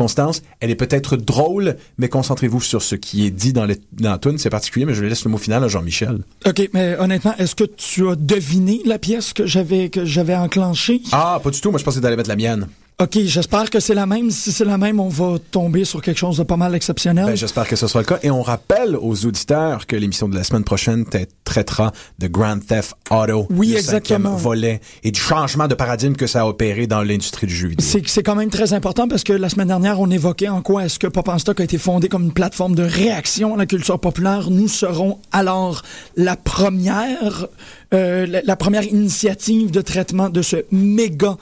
elle 0.60 0.70
est 0.70 0.76
peut-être 0.76 1.16
drôle, 1.16 1.76
mais 1.98 2.08
concentrez-vous 2.08 2.60
sur 2.60 2.82
ce 2.82 2.94
qui 2.94 3.26
est 3.26 3.30
dit 3.30 3.52
dans, 3.52 3.66
dans 3.66 4.10
la 4.10 4.18
tune. 4.18 4.38
C'est 4.38 4.50
particulier, 4.50 4.84
mais 4.84 4.94
je 4.94 5.04
laisse 5.04 5.24
le 5.24 5.30
mot 5.30 5.38
final 5.38 5.64
à 5.64 5.68
Jean-Michel. 5.68 6.20
OK, 6.46 6.70
mais 6.72 6.96
honnêtement, 6.98 7.34
est-ce 7.38 7.54
que 7.54 7.64
tu 7.64 8.08
as 8.08 8.16
deviné 8.16 8.80
la 8.84 8.98
pièce 8.98 9.32
que 9.32 9.46
j'avais 9.46 9.88
que 9.88 10.04
j'avais 10.04 10.36
enclenchée? 10.36 11.00
Ah, 11.12 11.40
pas 11.42 11.50
du 11.50 11.60
tout. 11.60 11.70
Moi, 11.70 11.78
je 11.78 11.84
pensais 11.84 12.00
d'aller 12.00 12.16
mettre 12.16 12.28
la 12.28 12.36
mienne. 12.36 12.66
OK, 13.00 13.18
j'espère 13.24 13.70
que 13.70 13.80
c'est 13.80 13.94
la 13.94 14.04
même. 14.04 14.30
Si 14.30 14.52
c'est 14.52 14.66
la 14.66 14.76
même, 14.76 15.00
on 15.00 15.08
va 15.08 15.38
tomber 15.50 15.86
sur 15.86 16.02
quelque 16.02 16.18
chose 16.18 16.36
de 16.36 16.42
pas 16.42 16.58
mal 16.58 16.74
exceptionnel. 16.74 17.24
Ben, 17.24 17.34
j'espère 17.34 17.66
que 17.66 17.74
ce 17.74 17.86
sera 17.86 18.00
le 18.00 18.04
cas. 18.04 18.18
Et 18.22 18.30
on 18.30 18.42
rappelle 18.42 18.94
aux 18.94 19.24
auditeurs 19.24 19.86
que 19.86 19.96
l'émission 19.96 20.28
de 20.28 20.36
la 20.36 20.44
semaine 20.44 20.64
prochaine 20.64 21.06
traitera 21.44 21.92
de 22.18 22.26
Grand 22.26 22.58
Theft 22.58 22.92
Auto, 23.10 23.46
oui, 23.48 23.74
exactement. 23.74 24.36
volet 24.36 24.82
et 25.02 25.12
du 25.12 25.18
changement 25.18 25.66
de 25.66 25.74
paradigme 25.74 26.12
que 26.12 26.26
ça 26.26 26.42
a 26.42 26.46
opéré 26.46 26.86
dans 26.86 27.00
l'industrie 27.00 27.46
du 27.46 27.54
jeu 27.54 27.68
vidéo. 27.68 27.86
C'est 28.06 28.22
quand 28.22 28.34
même 28.34 28.50
très 28.50 28.74
important 28.74 29.08
parce 29.08 29.24
que 29.24 29.32
la 29.32 29.48
semaine 29.48 29.68
dernière, 29.68 29.98
on 29.98 30.10
évoquait 30.10 30.48
en 30.48 30.60
quoi 30.60 30.84
est-ce 30.84 30.98
que 30.98 31.06
Pop 31.06 31.26
en 31.26 31.38
Stock 31.38 31.58
a 31.58 31.64
été 31.64 31.78
fondé 31.78 32.10
comme 32.10 32.24
une 32.24 32.34
plateforme 32.34 32.74
de 32.74 32.82
réaction 32.82 33.54
à 33.54 33.56
la 33.56 33.64
culture 33.64 33.98
populaire. 33.98 34.50
Nous 34.50 34.68
serons 34.68 35.20
alors 35.32 35.80
la 36.16 36.36
première 36.36 37.46
euh, 37.92 38.40
la, 38.44 38.56
première 38.56 38.84
initiative 38.84 39.70
de 39.72 39.80
traitement 39.80 40.28
de 40.28 40.42
ce 40.42 40.64
méga 40.70 41.36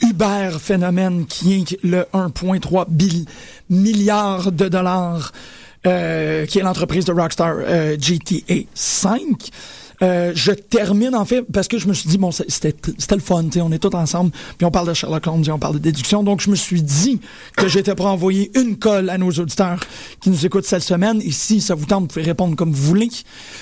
Uber 0.00 0.50
phénomène 0.60 1.26
qui 1.26 1.54
est 1.54 1.78
le 1.82 2.06
1,3 2.14 2.86
milliard 3.68 4.52
de 4.52 4.68
dollars 4.68 5.32
euh, 5.86 6.46
qui 6.46 6.58
est 6.58 6.62
l'entreprise 6.62 7.04
de 7.04 7.12
Rockstar 7.12 7.54
euh, 7.58 7.96
GTA 8.00 8.54
5. 8.74 9.50
Euh, 10.02 10.32
je 10.34 10.52
termine 10.52 11.14
en 11.14 11.24
fait 11.24 11.42
parce 11.52 11.66
que 11.66 11.78
je 11.78 11.88
me 11.88 11.92
suis 11.92 12.08
dit 12.08 12.18
bon 12.18 12.30
c'était 12.30 12.74
le 13.10 13.20
fun, 13.20 13.44
on 13.56 13.72
est 13.72 13.78
tous 13.78 13.94
ensemble, 13.96 14.30
puis 14.56 14.64
on 14.64 14.70
parle 14.70 14.88
de 14.88 14.94
Sherlock 14.94 15.26
Holmes, 15.26 15.44
et 15.46 15.50
on 15.50 15.58
parle 15.58 15.74
de 15.74 15.80
déduction, 15.80 16.22
donc 16.22 16.40
je 16.40 16.50
me 16.50 16.56
suis 16.56 16.82
dit 16.82 17.20
que 17.56 17.68
j'étais 17.68 17.94
pour 17.94 18.06
envoyer 18.06 18.50
une 18.54 18.78
colle 18.78 19.10
à 19.10 19.18
nos 19.18 19.30
auditeurs 19.30 19.80
qui 20.20 20.30
nous 20.30 20.46
écoutent 20.46 20.66
cette 20.66 20.82
semaine. 20.82 21.20
Et 21.22 21.32
si 21.32 21.60
ça 21.60 21.74
vous 21.74 21.86
tente, 21.86 22.02
vous 22.02 22.06
pouvez 22.08 22.24
répondre 22.24 22.54
comme 22.56 22.72
vous 22.72 22.82
voulez. 22.82 23.08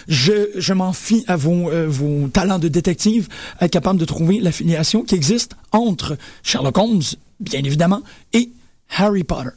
Je, 0.09 0.51
je 0.57 0.73
m'en 0.73 0.93
fie 0.93 1.25
à 1.27 1.37
vos, 1.37 1.71
euh, 1.71 1.87
vos 1.89 2.29
talents 2.29 2.59
de 2.59 2.69
détective, 2.69 3.29
être 3.61 3.71
capable 3.71 3.99
de 3.99 4.05
trouver 4.05 4.41
l'affiliation 4.41 5.03
qui 5.03 5.15
existe 5.15 5.57
entre 5.73 6.17
Sherlock 6.43 6.77
Holmes, 6.79 7.03
bien 7.41 7.61
évidemment, 7.63 8.03
et 8.33 8.51
Harry 8.97 9.25
Potter. 9.25 9.51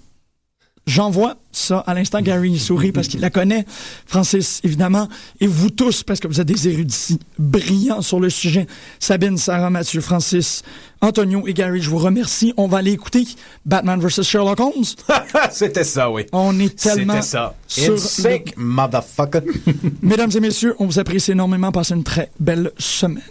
J'envoie 0.90 1.36
ça 1.52 1.84
à 1.86 1.94
l'instant. 1.94 2.20
Gary 2.20 2.58
sourit 2.58 2.92
parce 2.92 3.08
qu'il 3.08 3.20
la 3.20 3.30
connaît. 3.30 3.64
Francis, 4.08 4.60
évidemment. 4.64 5.08
Et 5.40 5.46
vous 5.46 5.70
tous, 5.70 6.02
parce 6.02 6.20
que 6.20 6.28
vous 6.28 6.42
êtes 6.42 6.48
des 6.48 6.68
érudits 6.68 7.20
brillants 7.38 8.02
sur 8.02 8.20
le 8.20 8.32
sujet. 8.32 8.66
Sabine, 9.00 9.38
Sarah, 9.38 9.70
Mathieu, 9.70 10.02
Francis, 10.02 10.64
Antonio 11.02 11.46
et 11.46 11.54
Gary, 11.54 11.80
je 11.80 11.92
vous 11.92 12.00
remercie. 12.00 12.56
On 12.58 12.68
va 12.68 12.80
aller 12.80 12.92
écouter 12.92 13.28
Batman 13.68 14.00
vs. 14.00 14.24
Sherlock 14.24 14.60
Holmes. 14.60 14.84
C'était 15.52 15.84
ça, 15.84 16.10
oui. 16.10 16.26
On 16.32 16.60
est 16.60 16.76
tellement. 16.76 17.14
C'était 17.14 17.28
ça. 17.28 17.56
Sur 17.68 18.00
sick, 18.00 18.56
motherfucker. 18.58 19.42
Mesdames 20.02 20.32
et 20.36 20.40
messieurs, 20.40 20.74
on 20.80 20.88
vous 20.88 20.98
apprécie 20.98 21.34
énormément. 21.34 21.72
Passez 21.72 21.94
une 21.94 22.04
très 22.04 22.32
belle 22.40 22.72
semaine. 22.80 23.22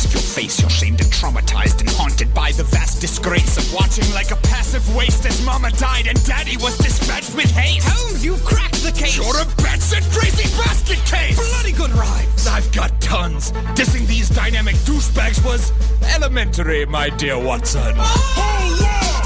Mask 0.00 0.12
your 0.14 0.22
face. 0.22 0.60
You're 0.60 0.70
shamed 0.70 1.00
and 1.00 1.10
traumatized 1.10 1.80
and 1.80 1.90
haunted 1.90 2.32
by 2.32 2.52
the 2.52 2.64
vast 2.64 3.00
disgrace 3.00 3.56
of 3.56 3.74
watching 3.74 4.08
like 4.14 4.30
a 4.30 4.36
passive 4.36 4.84
waste 4.94 5.26
as 5.26 5.44
mama 5.44 5.70
died 5.72 6.06
and 6.06 6.22
daddy 6.24 6.56
was 6.56 6.76
dispatched 6.78 7.34
with 7.34 7.50
haste. 7.50 7.86
Holmes, 7.88 8.24
you've 8.24 8.44
cracked 8.44 8.82
the 8.82 8.92
case. 8.92 9.16
You're 9.16 9.40
a 9.40 9.46
Benson 9.62 10.02
crazy 10.10 10.48
basket 10.56 10.98
case. 11.04 11.36
Bloody 11.50 11.72
good 11.72 11.90
rhymes. 11.90 12.46
I've 12.46 12.70
got 12.72 12.98
tons. 13.00 13.52
Dissing 13.76 14.06
these 14.06 14.28
dynamic 14.28 14.76
douchebags 14.86 15.44
was 15.44 15.72
elementary, 16.14 16.86
my 16.86 17.10
dear 17.10 17.38
Watson. 17.38 17.94
Oh, 17.98 19.19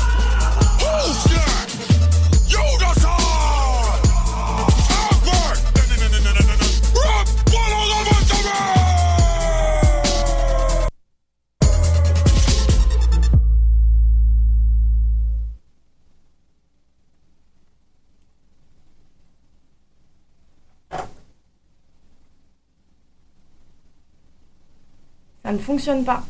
Ça 25.44 25.52
ne 25.52 25.58
fonctionne 25.58 26.04
pas. 26.04 26.24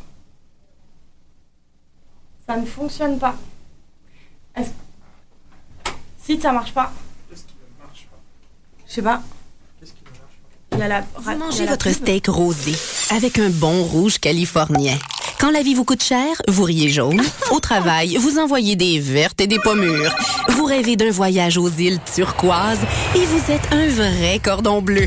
Ça 2.46 2.56
ne 2.56 2.66
fonctionne 2.66 3.18
pas. 3.18 3.36
Est-ce... 4.56 4.70
Si 6.22 6.40
ça 6.40 6.52
marche 6.52 6.72
pas. 6.72 6.92
Je 8.86 8.92
sais 8.92 9.02
pas. 9.02 9.22
Il 10.72 10.78
y 10.78 10.82
a 10.82 10.88
la... 10.88 11.00
Vous 11.00 11.06
il 11.22 11.26
y 11.26 11.30
a 11.30 11.36
mangez 11.36 11.64
la 11.64 11.70
votre 11.70 11.86
pub. 11.86 11.94
steak 11.94 12.26
rosé 12.26 12.74
avec 13.10 13.38
un 13.38 13.50
bon 13.50 13.84
rouge 13.84 14.18
californien. 14.18 14.98
Quand 15.38 15.50
la 15.50 15.62
vie 15.62 15.74
vous 15.74 15.84
coûte 15.84 16.02
cher, 16.02 16.30
vous 16.48 16.64
riez 16.64 16.88
jaune. 16.88 17.22
Au 17.50 17.60
travail, 17.60 18.16
vous 18.16 18.38
envoyez 18.38 18.76
des 18.76 18.98
vertes 18.98 19.40
et 19.40 19.46
des 19.46 19.58
pommures. 19.58 20.14
Vous 20.48 20.64
rêvez 20.64 20.96
d'un 20.96 21.10
voyage 21.10 21.58
aux 21.58 21.70
îles 21.70 22.00
turquoises 22.14 22.80
et 23.14 23.24
vous 23.24 23.52
êtes 23.52 23.72
un 23.72 23.88
vrai 23.88 24.40
cordon 24.42 24.82
bleu. 24.82 25.06